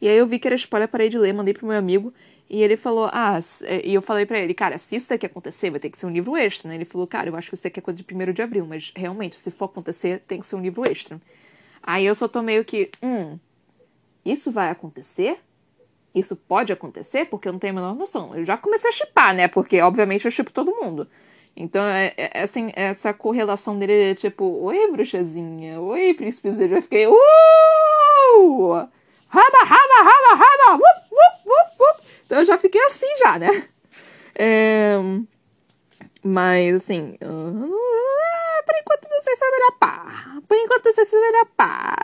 E 0.00 0.08
aí 0.08 0.16
eu 0.16 0.26
vi 0.26 0.38
que 0.38 0.46
era 0.46 0.54
spoiler, 0.56 0.88
parei 0.88 1.08
de 1.08 1.16
ler, 1.18 1.32
mandei 1.32 1.54
pro 1.54 1.66
meu 1.66 1.78
amigo. 1.78 2.12
E 2.48 2.62
ele 2.62 2.76
falou, 2.76 3.08
ah, 3.12 3.38
e 3.82 3.94
eu 3.94 4.02
falei 4.02 4.24
para 4.24 4.38
ele, 4.38 4.54
cara, 4.54 4.78
se 4.78 4.94
isso 4.94 5.08
daqui 5.08 5.26
acontecer, 5.26 5.70
vai 5.70 5.80
ter 5.80 5.90
que 5.90 5.98
ser 5.98 6.06
um 6.06 6.10
livro 6.10 6.36
extra, 6.36 6.68
né? 6.68 6.76
Ele 6.76 6.84
falou, 6.84 7.06
cara, 7.06 7.28
eu 7.28 7.34
acho 7.36 7.48
que 7.48 7.54
isso 7.54 7.64
daqui 7.64 7.80
é 7.80 7.82
coisa 7.82 7.96
de 7.96 8.04
1 8.04 8.32
de 8.32 8.42
abril, 8.42 8.66
mas 8.66 8.92
realmente, 8.94 9.36
se 9.36 9.50
for 9.50 9.64
acontecer, 9.64 10.22
tem 10.28 10.38
que 10.38 10.46
ser 10.46 10.56
um 10.56 10.60
livro 10.60 10.84
extra. 10.84 11.18
Aí 11.82 12.06
eu 12.06 12.14
só 12.14 12.28
tô 12.28 12.42
meio 12.42 12.64
que, 12.64 12.90
hum, 13.02 13.38
isso 14.24 14.52
vai 14.52 14.70
acontecer? 14.70 15.38
Isso 16.16 16.34
pode 16.34 16.72
acontecer? 16.72 17.26
Porque 17.26 17.46
eu 17.46 17.52
não 17.52 17.58
tenho 17.58 17.74
a 17.74 17.76
menor 17.76 17.94
noção. 17.94 18.34
Eu 18.34 18.42
já 18.42 18.56
comecei 18.56 18.88
a 18.88 18.92
chipar, 18.92 19.34
né? 19.34 19.48
Porque, 19.48 19.82
obviamente, 19.82 20.24
eu 20.24 20.30
chipo 20.30 20.50
todo 20.50 20.74
mundo. 20.74 21.06
Então, 21.54 21.84
é, 21.84 22.14
é, 22.16 22.42
assim, 22.42 22.72
essa 22.74 23.12
correlação 23.12 23.78
dele 23.78 24.12
é 24.12 24.14
tipo, 24.14 24.44
oi, 24.62 24.90
bruxazinha, 24.90 25.78
oi, 25.78 26.14
príncipe 26.14 26.48
Eu 26.48 26.80
fiquei, 26.80 27.06
uh! 27.06 27.16
Raba, 29.28 29.58
raba, 29.64 30.02
raba, 30.02 30.34
raba, 30.34 30.72
wup, 30.72 31.00
wup, 31.12 31.36
wup, 31.46 31.70
wup. 31.80 32.00
Então 32.24 32.38
eu 32.38 32.44
já 32.46 32.56
fiquei 32.56 32.80
assim 32.80 33.14
já, 33.18 33.38
né? 33.38 33.68
É... 34.34 34.96
Mas, 36.22 36.76
assim, 36.76 37.18
uh... 37.22 38.64
por 38.64 38.74
enquanto 38.74 39.06
não 39.10 39.20
sei 39.20 39.36
se 39.36 39.44
é 39.44 39.50
melhor 39.50 39.72
pá. 39.78 40.40
Por 40.48 40.56
enquanto 40.56 40.86
não 40.86 40.94
sei 40.94 41.04
se 41.04 41.14
é 41.14 41.20
melhor 41.20 41.46
pá. 41.56 41.94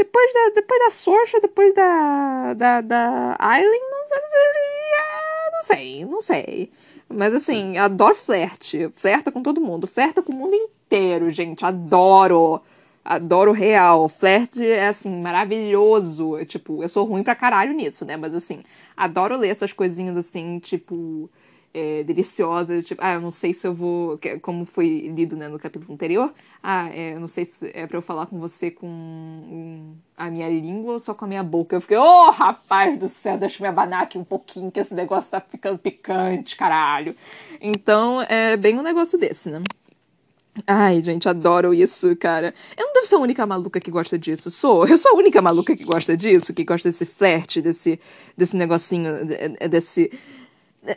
Depois 0.00 0.32
da, 0.32 0.52
depois 0.54 0.80
da 0.80 0.90
Sorcha, 0.90 1.40
depois 1.42 1.74
da, 1.74 2.54
da, 2.54 2.80
da 2.80 3.36
não 3.38 4.06
sei, 4.06 5.50
não 5.52 5.62
sei, 5.62 6.04
não 6.06 6.20
sei. 6.22 6.70
Mas 7.06 7.34
assim, 7.34 7.76
adoro 7.76 8.14
flerte. 8.14 8.88
Flerta 8.94 9.30
com 9.30 9.42
todo 9.42 9.60
mundo. 9.60 9.86
Flerta 9.86 10.22
com 10.22 10.32
o 10.32 10.34
mundo 10.34 10.54
inteiro, 10.54 11.30
gente. 11.30 11.66
Adoro. 11.66 12.62
Adoro 13.04 13.52
real. 13.52 14.08
Flerte 14.08 14.64
é 14.64 14.88
assim, 14.88 15.20
maravilhoso. 15.20 16.42
Tipo, 16.46 16.82
eu 16.82 16.88
sou 16.88 17.04
ruim 17.04 17.22
pra 17.22 17.34
caralho 17.34 17.74
nisso, 17.74 18.06
né? 18.06 18.16
Mas 18.16 18.34
assim, 18.34 18.60
adoro 18.96 19.36
ler 19.36 19.48
essas 19.48 19.74
coisinhas 19.74 20.16
assim, 20.16 20.58
tipo 20.60 21.28
é, 21.72 22.02
deliciosa, 22.02 22.82
tipo, 22.82 23.00
ah, 23.02 23.14
eu 23.14 23.20
não 23.20 23.30
sei 23.30 23.54
se 23.54 23.66
eu 23.66 23.72
vou, 23.72 24.18
como 24.42 24.64
foi 24.64 25.08
lido 25.14 25.36
né, 25.36 25.48
no 25.48 25.58
capítulo 25.58 25.92
anterior, 25.94 26.32
ah, 26.62 26.88
é, 26.90 27.14
eu 27.14 27.20
não 27.20 27.28
sei 27.28 27.44
se 27.44 27.70
é 27.72 27.86
para 27.86 27.96
eu 27.96 28.02
falar 28.02 28.26
com 28.26 28.38
você 28.38 28.70
com 28.70 29.94
a 30.16 30.30
minha 30.30 30.48
língua 30.48 30.94
ou 30.94 31.00
só 31.00 31.14
com 31.14 31.24
a 31.24 31.28
minha 31.28 31.42
boca. 31.42 31.76
Eu 31.76 31.80
fiquei, 31.80 31.96
oh, 31.96 32.30
rapaz 32.30 32.98
do 32.98 33.08
céu, 33.08 33.38
deixa 33.38 33.58
eu 33.58 33.62
me 33.62 33.68
abanar 33.68 34.02
aqui 34.02 34.18
um 34.18 34.24
pouquinho, 34.24 34.70
que 34.70 34.80
esse 34.80 34.94
negócio 34.94 35.30
tá 35.30 35.40
ficando 35.40 35.78
picante, 35.78 36.56
caralho. 36.56 37.14
Então, 37.60 38.20
é 38.22 38.56
bem 38.56 38.78
um 38.78 38.82
negócio 38.82 39.18
desse, 39.18 39.50
né? 39.50 39.62
Ai, 40.66 41.00
gente, 41.00 41.28
adoro 41.28 41.72
isso, 41.72 42.14
cara. 42.16 42.52
Eu 42.76 42.86
não 42.86 42.92
devo 42.92 43.06
ser 43.06 43.14
a 43.14 43.18
única 43.18 43.46
maluca 43.46 43.80
que 43.80 43.90
gosta 43.90 44.18
disso. 44.18 44.50
Sou. 44.50 44.86
Eu 44.86 44.98
sou 44.98 45.12
a 45.12 45.14
única 45.14 45.40
maluca 45.40 45.76
que 45.76 45.84
gosta 45.84 46.16
disso, 46.16 46.52
que 46.52 46.64
gosta 46.64 46.88
desse 46.88 47.06
flerte, 47.06 47.62
desse, 47.62 48.00
desse 48.36 48.56
negocinho, 48.56 49.12
desse 49.70 50.10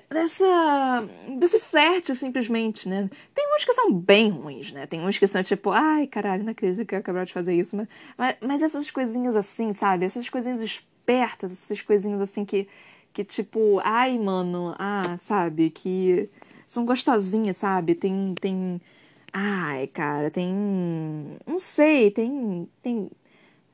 dessa 0.10 1.08
desse 1.38 1.60
flerte 1.60 2.16
simplesmente, 2.16 2.88
né? 2.88 3.10
Tem 3.34 3.46
uns 3.56 3.66
que 3.66 3.74
são 3.74 3.94
bem 3.94 4.30
ruins, 4.30 4.72
né? 4.72 4.86
Tem 4.86 5.02
uns 5.02 5.18
que 5.18 5.28
são 5.28 5.44
tipo, 5.44 5.72
ai, 5.72 6.08
caralho, 6.08 6.44
não 6.44 6.52
acredito 6.52 6.88
que 6.88 6.96
acabou 6.96 7.24
de 7.24 7.34
fazer 7.34 7.54
isso, 7.56 7.76
mas, 7.76 7.88
mas, 8.18 8.36
mas 8.42 8.62
essas 8.62 8.90
coisinhas 8.90 9.36
assim, 9.36 9.74
sabe? 9.74 10.06
Essas 10.06 10.30
coisinhas 10.30 10.62
espertas, 10.62 11.52
essas 11.52 11.82
coisinhas 11.82 12.22
assim 12.22 12.46
que 12.46 12.68
que 13.12 13.24
tipo, 13.24 13.80
ai, 13.84 14.18
mano, 14.18 14.74
ah, 14.80 15.16
sabe, 15.20 15.70
que 15.70 16.30
são 16.66 16.84
gostosinhas, 16.86 17.58
sabe? 17.58 17.94
Tem 17.96 18.34
tem 18.40 18.82
ai, 19.34 19.88
cara, 19.88 20.32
tem 20.32 20.50
não 21.46 21.60
sei, 21.60 22.10
tem 22.12 22.68
tem 22.82 23.10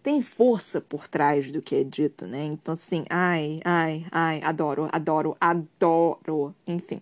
tem 0.01 0.21
força 0.21 0.79
por 0.81 1.07
trás 1.07 1.51
do 1.51 1.61
que 1.61 1.75
é 1.75 1.83
dito, 1.83 2.25
né? 2.25 2.43
Então, 2.43 2.73
assim, 2.73 3.05
ai, 3.09 3.59
ai, 3.65 4.05
ai, 4.11 4.41
adoro, 4.43 4.87
adoro, 4.91 5.35
adoro, 5.39 6.55
enfim. 6.65 7.01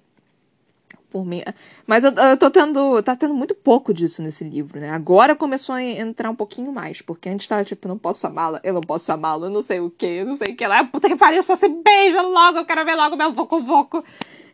Por 1.09 1.25
mim. 1.25 1.41
Mas 1.85 2.03
eu, 2.03 2.11
eu 2.11 2.37
tô 2.37 2.51
tendo. 2.51 3.01
Tá 3.01 3.15
tendo 3.15 3.33
muito 3.33 3.55
pouco 3.55 3.93
disso 3.93 4.21
nesse 4.21 4.43
livro, 4.43 4.79
né? 4.79 4.89
Agora 4.89 5.35
começou 5.35 5.73
a 5.73 5.81
entrar 5.81 6.29
um 6.29 6.35
pouquinho 6.35 6.71
mais, 6.71 7.01
porque 7.01 7.29
antes 7.29 7.47
tava 7.47 7.63
tipo, 7.63 7.87
não 7.87 7.97
posso 7.97 8.27
amá-la, 8.27 8.59
eu 8.61 8.73
não 8.73 8.81
posso 8.81 9.09
amá-la, 9.11 9.47
eu 9.47 9.49
não 9.49 9.61
sei 9.61 9.79
o 9.79 9.89
que, 9.89 10.25
não 10.25 10.35
sei 10.35 10.53
o 10.53 10.55
que 10.55 10.67
lá. 10.67 10.83
Puta 10.83 11.07
que 11.07 11.15
pariu, 11.15 11.41
só 11.43 11.55
se 11.55 11.69
beija 11.69 12.21
logo, 12.21 12.57
eu 12.57 12.65
quero 12.65 12.83
ver 12.83 12.95
logo 12.95 13.15
meu 13.15 13.31
voco-voco. 13.31 14.03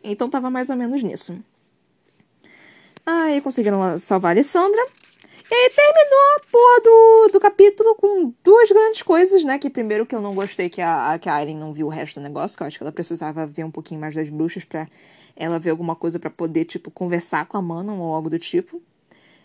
Então 0.02 0.28
tava 0.28 0.48
mais 0.48 0.70
ou 0.70 0.76
menos 0.76 1.02
nisso. 1.02 1.36
Aí 3.04 3.40
conseguiram 3.40 3.98
salvar 3.98 4.30
a 4.30 4.34
Alessandra. 4.34 4.86
E 5.56 5.70
terminou 5.70 6.20
a 6.36 6.40
porra 6.50 6.80
do, 6.82 7.28
do 7.34 7.40
capítulo 7.40 7.94
com 7.94 8.34
duas 8.42 8.68
grandes 8.70 9.02
coisas, 9.02 9.44
né? 9.44 9.56
Que 9.56 9.70
primeiro 9.70 10.04
que 10.04 10.12
eu 10.12 10.20
não 10.20 10.34
gostei 10.34 10.68
que 10.68 10.82
a, 10.82 11.16
que 11.16 11.28
a 11.28 11.34
Aileen 11.36 11.56
não 11.56 11.72
viu 11.72 11.86
o 11.86 11.90
resto 11.90 12.18
do 12.18 12.24
negócio, 12.24 12.56
que 12.56 12.64
eu 12.64 12.66
acho 12.66 12.76
que 12.76 12.82
ela 12.82 12.90
precisava 12.90 13.46
ver 13.46 13.62
um 13.62 13.70
pouquinho 13.70 14.00
mais 14.00 14.16
das 14.16 14.28
bruxas 14.28 14.64
pra 14.64 14.88
ela 15.36 15.56
ver 15.60 15.70
alguma 15.70 15.94
coisa 15.94 16.18
para 16.18 16.28
poder, 16.28 16.64
tipo, 16.64 16.90
conversar 16.90 17.46
com 17.46 17.56
a 17.56 17.62
Manon 17.62 18.00
ou 18.00 18.12
algo 18.12 18.28
do 18.28 18.36
tipo. 18.36 18.82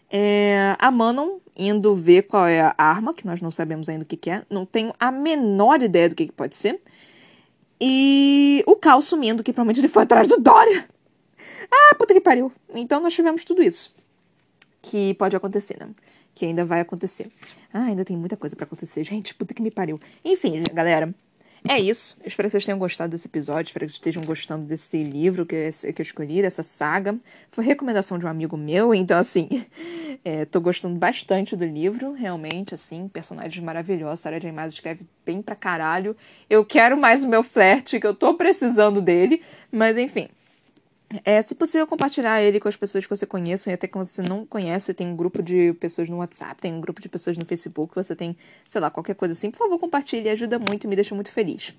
É, 0.09 0.75
a 0.79 0.89
Manon 0.89 1.37
indo 1.55 1.95
ver 1.95 2.23
qual 2.23 2.47
é 2.47 2.61
a 2.61 2.73
arma, 2.77 3.13
que 3.13 3.27
nós 3.27 3.39
não 3.39 3.51
sabemos 3.51 3.87
ainda 3.87 4.01
o 4.01 4.07
que, 4.07 4.17
que 4.17 4.31
é. 4.31 4.43
Não 4.49 4.65
tenho 4.65 4.91
a 4.99 5.11
menor 5.11 5.83
ideia 5.83 6.09
do 6.09 6.15
que, 6.15 6.25
que 6.25 6.33
pode 6.33 6.55
ser. 6.55 6.81
E 7.79 8.63
o 8.65 8.75
Cal 8.75 8.99
sumindo, 9.03 9.43
que 9.43 9.53
provavelmente 9.53 9.79
ele 9.79 9.87
foi 9.87 10.03
atrás 10.03 10.27
do 10.27 10.39
Dória. 10.39 10.89
Ah, 11.71 11.95
puta 11.95 12.15
que 12.15 12.21
pariu. 12.21 12.51
Então 12.73 12.99
nós 12.99 13.13
tivemos 13.13 13.43
tudo 13.43 13.61
isso 13.61 13.98
que 14.81 15.13
pode 15.15 15.35
acontecer, 15.35 15.77
né? 15.79 15.89
Que 16.33 16.45
ainda 16.45 16.65
vai 16.65 16.79
acontecer. 16.79 17.31
Ah, 17.73 17.85
ainda 17.85 18.05
tem 18.05 18.17
muita 18.17 18.37
coisa 18.37 18.55
para 18.55 18.65
acontecer, 18.65 19.03
gente. 19.03 19.33
Puta 19.33 19.53
que 19.53 19.61
me 19.61 19.71
pariu. 19.71 19.99
Enfim, 20.23 20.63
galera. 20.73 21.13
É 21.67 21.77
isso. 21.77 22.15
Eu 22.21 22.27
espero 22.27 22.47
que 22.47 22.51
vocês 22.51 22.65
tenham 22.65 22.79
gostado 22.79 23.11
desse 23.11 23.27
episódio. 23.27 23.69
Espero 23.69 23.85
que 23.85 23.91
vocês 23.91 23.97
estejam 23.97 24.23
gostando 24.23 24.65
desse 24.65 25.03
livro 25.03 25.45
que, 25.45 25.69
que 25.93 26.01
eu 26.01 26.03
escolhi, 26.03 26.41
dessa 26.41 26.63
saga. 26.63 27.17
Foi 27.51 27.65
recomendação 27.65 28.17
de 28.17 28.25
um 28.25 28.29
amigo 28.29 28.55
meu, 28.55 28.93
então, 28.93 29.17
assim, 29.17 29.49
é, 30.23 30.45
tô 30.45 30.61
gostando 30.61 30.97
bastante 30.97 31.55
do 31.55 31.65
livro, 31.65 32.13
realmente, 32.13 32.73
assim. 32.73 33.09
Personagens 33.09 33.61
maravilhosos. 33.63 34.21
Sarah 34.21 34.39
J. 34.39 34.51
Maas 34.51 34.73
escreve 34.73 35.05
bem 35.25 35.41
pra 35.41 35.55
caralho. 35.55 36.15
Eu 36.49 36.63
quero 36.63 36.97
mais 36.97 37.23
o 37.23 37.27
meu 37.27 37.43
flerte, 37.43 37.99
que 37.99 38.07
eu 38.07 38.15
tô 38.15 38.35
precisando 38.35 39.01
dele. 39.01 39.41
Mas, 39.71 39.97
enfim. 39.97 40.29
É, 41.25 41.41
se 41.41 41.55
possível, 41.55 41.87
compartilhar 41.87 42.39
ele 42.41 42.59
com 42.59 42.67
as 42.67 42.75
pessoas 42.75 43.03
que 43.03 43.09
você 43.09 43.25
conhece 43.25 43.69
e 43.69 43.73
até 43.73 43.87
que 43.87 43.97
você 43.97 44.21
não 44.21 44.45
conhece. 44.45 44.93
Tem 44.93 45.07
um 45.07 45.15
grupo 45.15 45.41
de 45.41 45.73
pessoas 45.73 46.07
no 46.07 46.17
WhatsApp, 46.17 46.61
tem 46.61 46.73
um 46.73 46.79
grupo 46.79 47.01
de 47.01 47.09
pessoas 47.09 47.37
no 47.37 47.45
Facebook, 47.45 47.95
você 47.95 48.15
tem, 48.15 48.37
sei 48.65 48.79
lá, 48.79 48.91
qualquer 48.91 49.15
coisa 49.15 49.31
assim. 49.31 49.49
Por 49.49 49.57
favor, 49.57 49.79
compartilhe, 49.79 50.29
ajuda 50.29 50.59
muito 50.59 50.83
e 50.83 50.87
me 50.87 50.95
deixa 50.95 51.15
muito 51.15 51.31
feliz. 51.31 51.73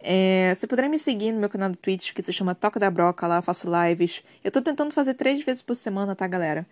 É, 0.00 0.54
você 0.54 0.66
poderá 0.68 0.88
me 0.88 0.98
seguir 0.98 1.32
no 1.32 1.40
meu 1.40 1.48
canal 1.48 1.70
do 1.70 1.76
Twitch, 1.76 2.12
que 2.12 2.22
se 2.22 2.32
chama 2.32 2.54
Toca 2.54 2.78
da 2.78 2.90
Broca, 2.90 3.26
lá 3.26 3.36
eu 3.36 3.42
faço 3.42 3.66
lives. 3.68 4.22
Eu 4.44 4.52
tô 4.52 4.62
tentando 4.62 4.92
fazer 4.92 5.14
três 5.14 5.44
vezes 5.44 5.60
por 5.60 5.74
semana, 5.74 6.14
tá, 6.14 6.26
galera? 6.26 6.64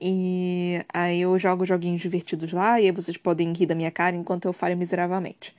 E 0.00 0.84
aí 0.92 1.20
eu 1.20 1.38
jogo 1.38 1.64
joguinhos 1.64 2.00
divertidos 2.00 2.52
lá, 2.52 2.80
e 2.80 2.86
aí 2.86 2.90
vocês 2.90 3.16
podem 3.16 3.52
rir 3.52 3.66
da 3.66 3.74
minha 3.76 3.90
cara 3.92 4.16
enquanto 4.16 4.46
eu 4.46 4.52
falho 4.52 4.76
miseravelmente. 4.76 5.54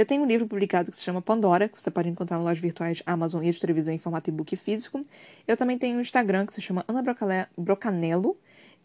Eu 0.00 0.06
tenho 0.06 0.22
um 0.22 0.26
livro 0.26 0.46
publicado 0.46 0.90
que 0.90 0.96
se 0.96 1.02
chama 1.02 1.20
Pandora, 1.20 1.68
que 1.68 1.78
você 1.78 1.90
pode 1.90 2.08
encontrar 2.08 2.38
nas 2.38 2.44
lojas 2.46 2.58
virtuais 2.58 3.02
Amazon 3.04 3.44
e 3.44 3.50
de 3.50 3.60
televisão 3.60 3.92
em 3.92 3.98
formato 3.98 4.30
e-book 4.30 4.56
físico. 4.56 5.02
Eu 5.46 5.58
também 5.58 5.76
tenho 5.76 5.98
um 5.98 6.00
Instagram 6.00 6.46
que 6.46 6.54
se 6.54 6.60
chama 6.62 6.82
Ana 6.88 7.02
Brocanello 7.54 8.34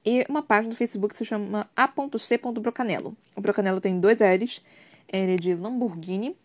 e 0.05 0.25
uma 0.27 0.43
página 0.43 0.73
do 0.73 0.75
Facebook 0.75 1.13
que 1.13 1.17
se 1.17 1.23
chama 1.23 1.69
a.c.brocanello. 1.73 3.15
O 3.33 3.39
Brocanello 3.39 3.79
tem 3.79 3.97
dois 3.97 4.19
L's, 4.19 4.61
ele 5.07 5.35
é 5.35 5.37
de 5.37 5.55
Lamborghini. 5.55 6.35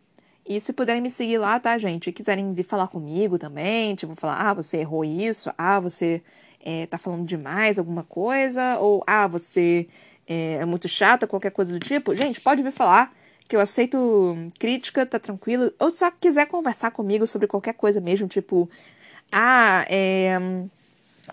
E 0.48 0.60
se 0.60 0.72
puderem 0.72 1.02
me 1.02 1.10
seguir 1.10 1.38
lá, 1.38 1.58
tá, 1.58 1.76
gente? 1.76 2.08
E 2.08 2.12
quiserem 2.12 2.52
vir 2.52 2.62
falar 2.62 2.86
comigo 2.86 3.38
também, 3.40 3.96
tipo, 3.96 4.14
falar, 4.14 4.50
ah, 4.50 4.54
você 4.54 4.76
errou 4.76 5.04
isso, 5.04 5.50
ah, 5.58 5.80
você 5.80 6.22
é, 6.60 6.86
tá 6.86 6.96
falando 6.96 7.26
demais 7.26 7.76
alguma 7.76 8.04
coisa, 8.04 8.78
ou 8.78 9.02
ah, 9.04 9.26
você 9.26 9.88
é, 10.28 10.58
é 10.58 10.64
muito 10.64 10.88
chata, 10.88 11.26
qualquer 11.26 11.50
coisa 11.50 11.72
do 11.72 11.80
tipo, 11.80 12.14
gente, 12.14 12.40
pode 12.40 12.62
vir 12.62 12.70
falar 12.70 13.18
que 13.50 13.56
eu 13.56 13.60
aceito 13.60 14.52
crítica, 14.60 15.04
tá 15.04 15.18
tranquilo. 15.18 15.72
Ou 15.80 15.90
só 15.90 16.08
quiser 16.08 16.46
conversar 16.46 16.92
comigo 16.92 17.26
sobre 17.26 17.48
qualquer 17.48 17.74
coisa 17.74 18.00
mesmo, 18.00 18.28
tipo, 18.28 18.70
ah, 19.32 19.84
é. 19.90 20.38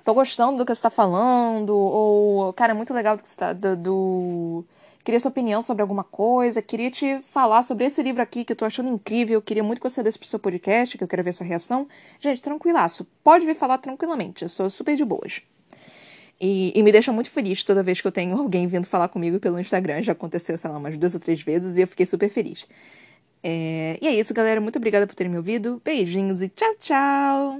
Tô 0.03 0.13
gostando 0.15 0.57
do 0.57 0.65
que 0.65 0.73
você 0.73 0.81
tá 0.81 0.89
falando, 0.89 1.75
ou, 1.75 2.51
cara, 2.53 2.71
é 2.71 2.75
muito 2.75 2.93
legal 2.93 3.15
do 3.15 3.21
que 3.21 3.29
você 3.29 3.37
tá. 3.37 3.53
Do, 3.53 3.75
do... 3.77 4.65
Queria 5.03 5.19
sua 5.19 5.29
opinião 5.29 5.61
sobre 5.61 5.81
alguma 5.83 6.03
coisa, 6.03 6.61
queria 6.61 6.89
te 6.91 7.21
falar 7.21 7.63
sobre 7.63 7.85
esse 7.85 8.01
livro 8.03 8.21
aqui 8.21 8.43
que 8.43 8.51
eu 8.53 8.57
tô 8.57 8.65
achando 8.65 8.89
incrível, 8.89 9.41
queria 9.41 9.63
muito 9.63 9.79
que 9.79 9.89
você 9.89 10.03
desse 10.03 10.19
pro 10.19 10.27
seu 10.27 10.39
podcast, 10.39 10.97
que 10.97 11.03
eu 11.03 11.07
quero 11.07 11.23
ver 11.23 11.33
sua 11.33 11.45
reação. 11.45 11.87
Gente, 12.19 12.41
tranquilaço, 12.41 13.05
pode 13.23 13.45
vir 13.45 13.55
falar 13.55 13.77
tranquilamente, 13.77 14.43
eu 14.43 14.49
sou 14.49 14.69
super 14.69 14.95
de 14.95 15.05
boas. 15.05 15.41
E, 16.39 16.71
e, 16.75 16.83
me 16.83 16.91
deixa 16.91 17.11
muito 17.11 17.29
feliz 17.31 17.63
toda 17.63 17.81
vez 17.81 17.99
que 17.99 18.07
eu 18.07 18.11
tenho 18.11 18.37
alguém 18.37 18.67
vindo 18.67 18.85
falar 18.85 19.07
comigo 19.07 19.39
pelo 19.39 19.59
Instagram. 19.59 20.01
Já 20.01 20.11
aconteceu, 20.11 20.57
sei 20.57 20.69
lá, 20.69 20.77
umas 20.77 20.95
duas 20.95 21.13
ou 21.15 21.19
três 21.19 21.41
vezes 21.41 21.77
e 21.77 21.81
eu 21.81 21.87
fiquei 21.87 22.05
super 22.05 22.29
feliz. 22.29 22.67
É... 23.43 23.97
E 24.01 24.07
é 24.07 24.13
isso, 24.13 24.33
galera. 24.33 24.61
Muito 24.61 24.77
obrigada 24.77 25.07
por 25.07 25.15
terem 25.15 25.31
me 25.31 25.37
ouvido. 25.37 25.81
Beijinhos 25.83 26.41
e 26.41 26.49
tchau, 26.49 26.75
tchau! 26.79 27.55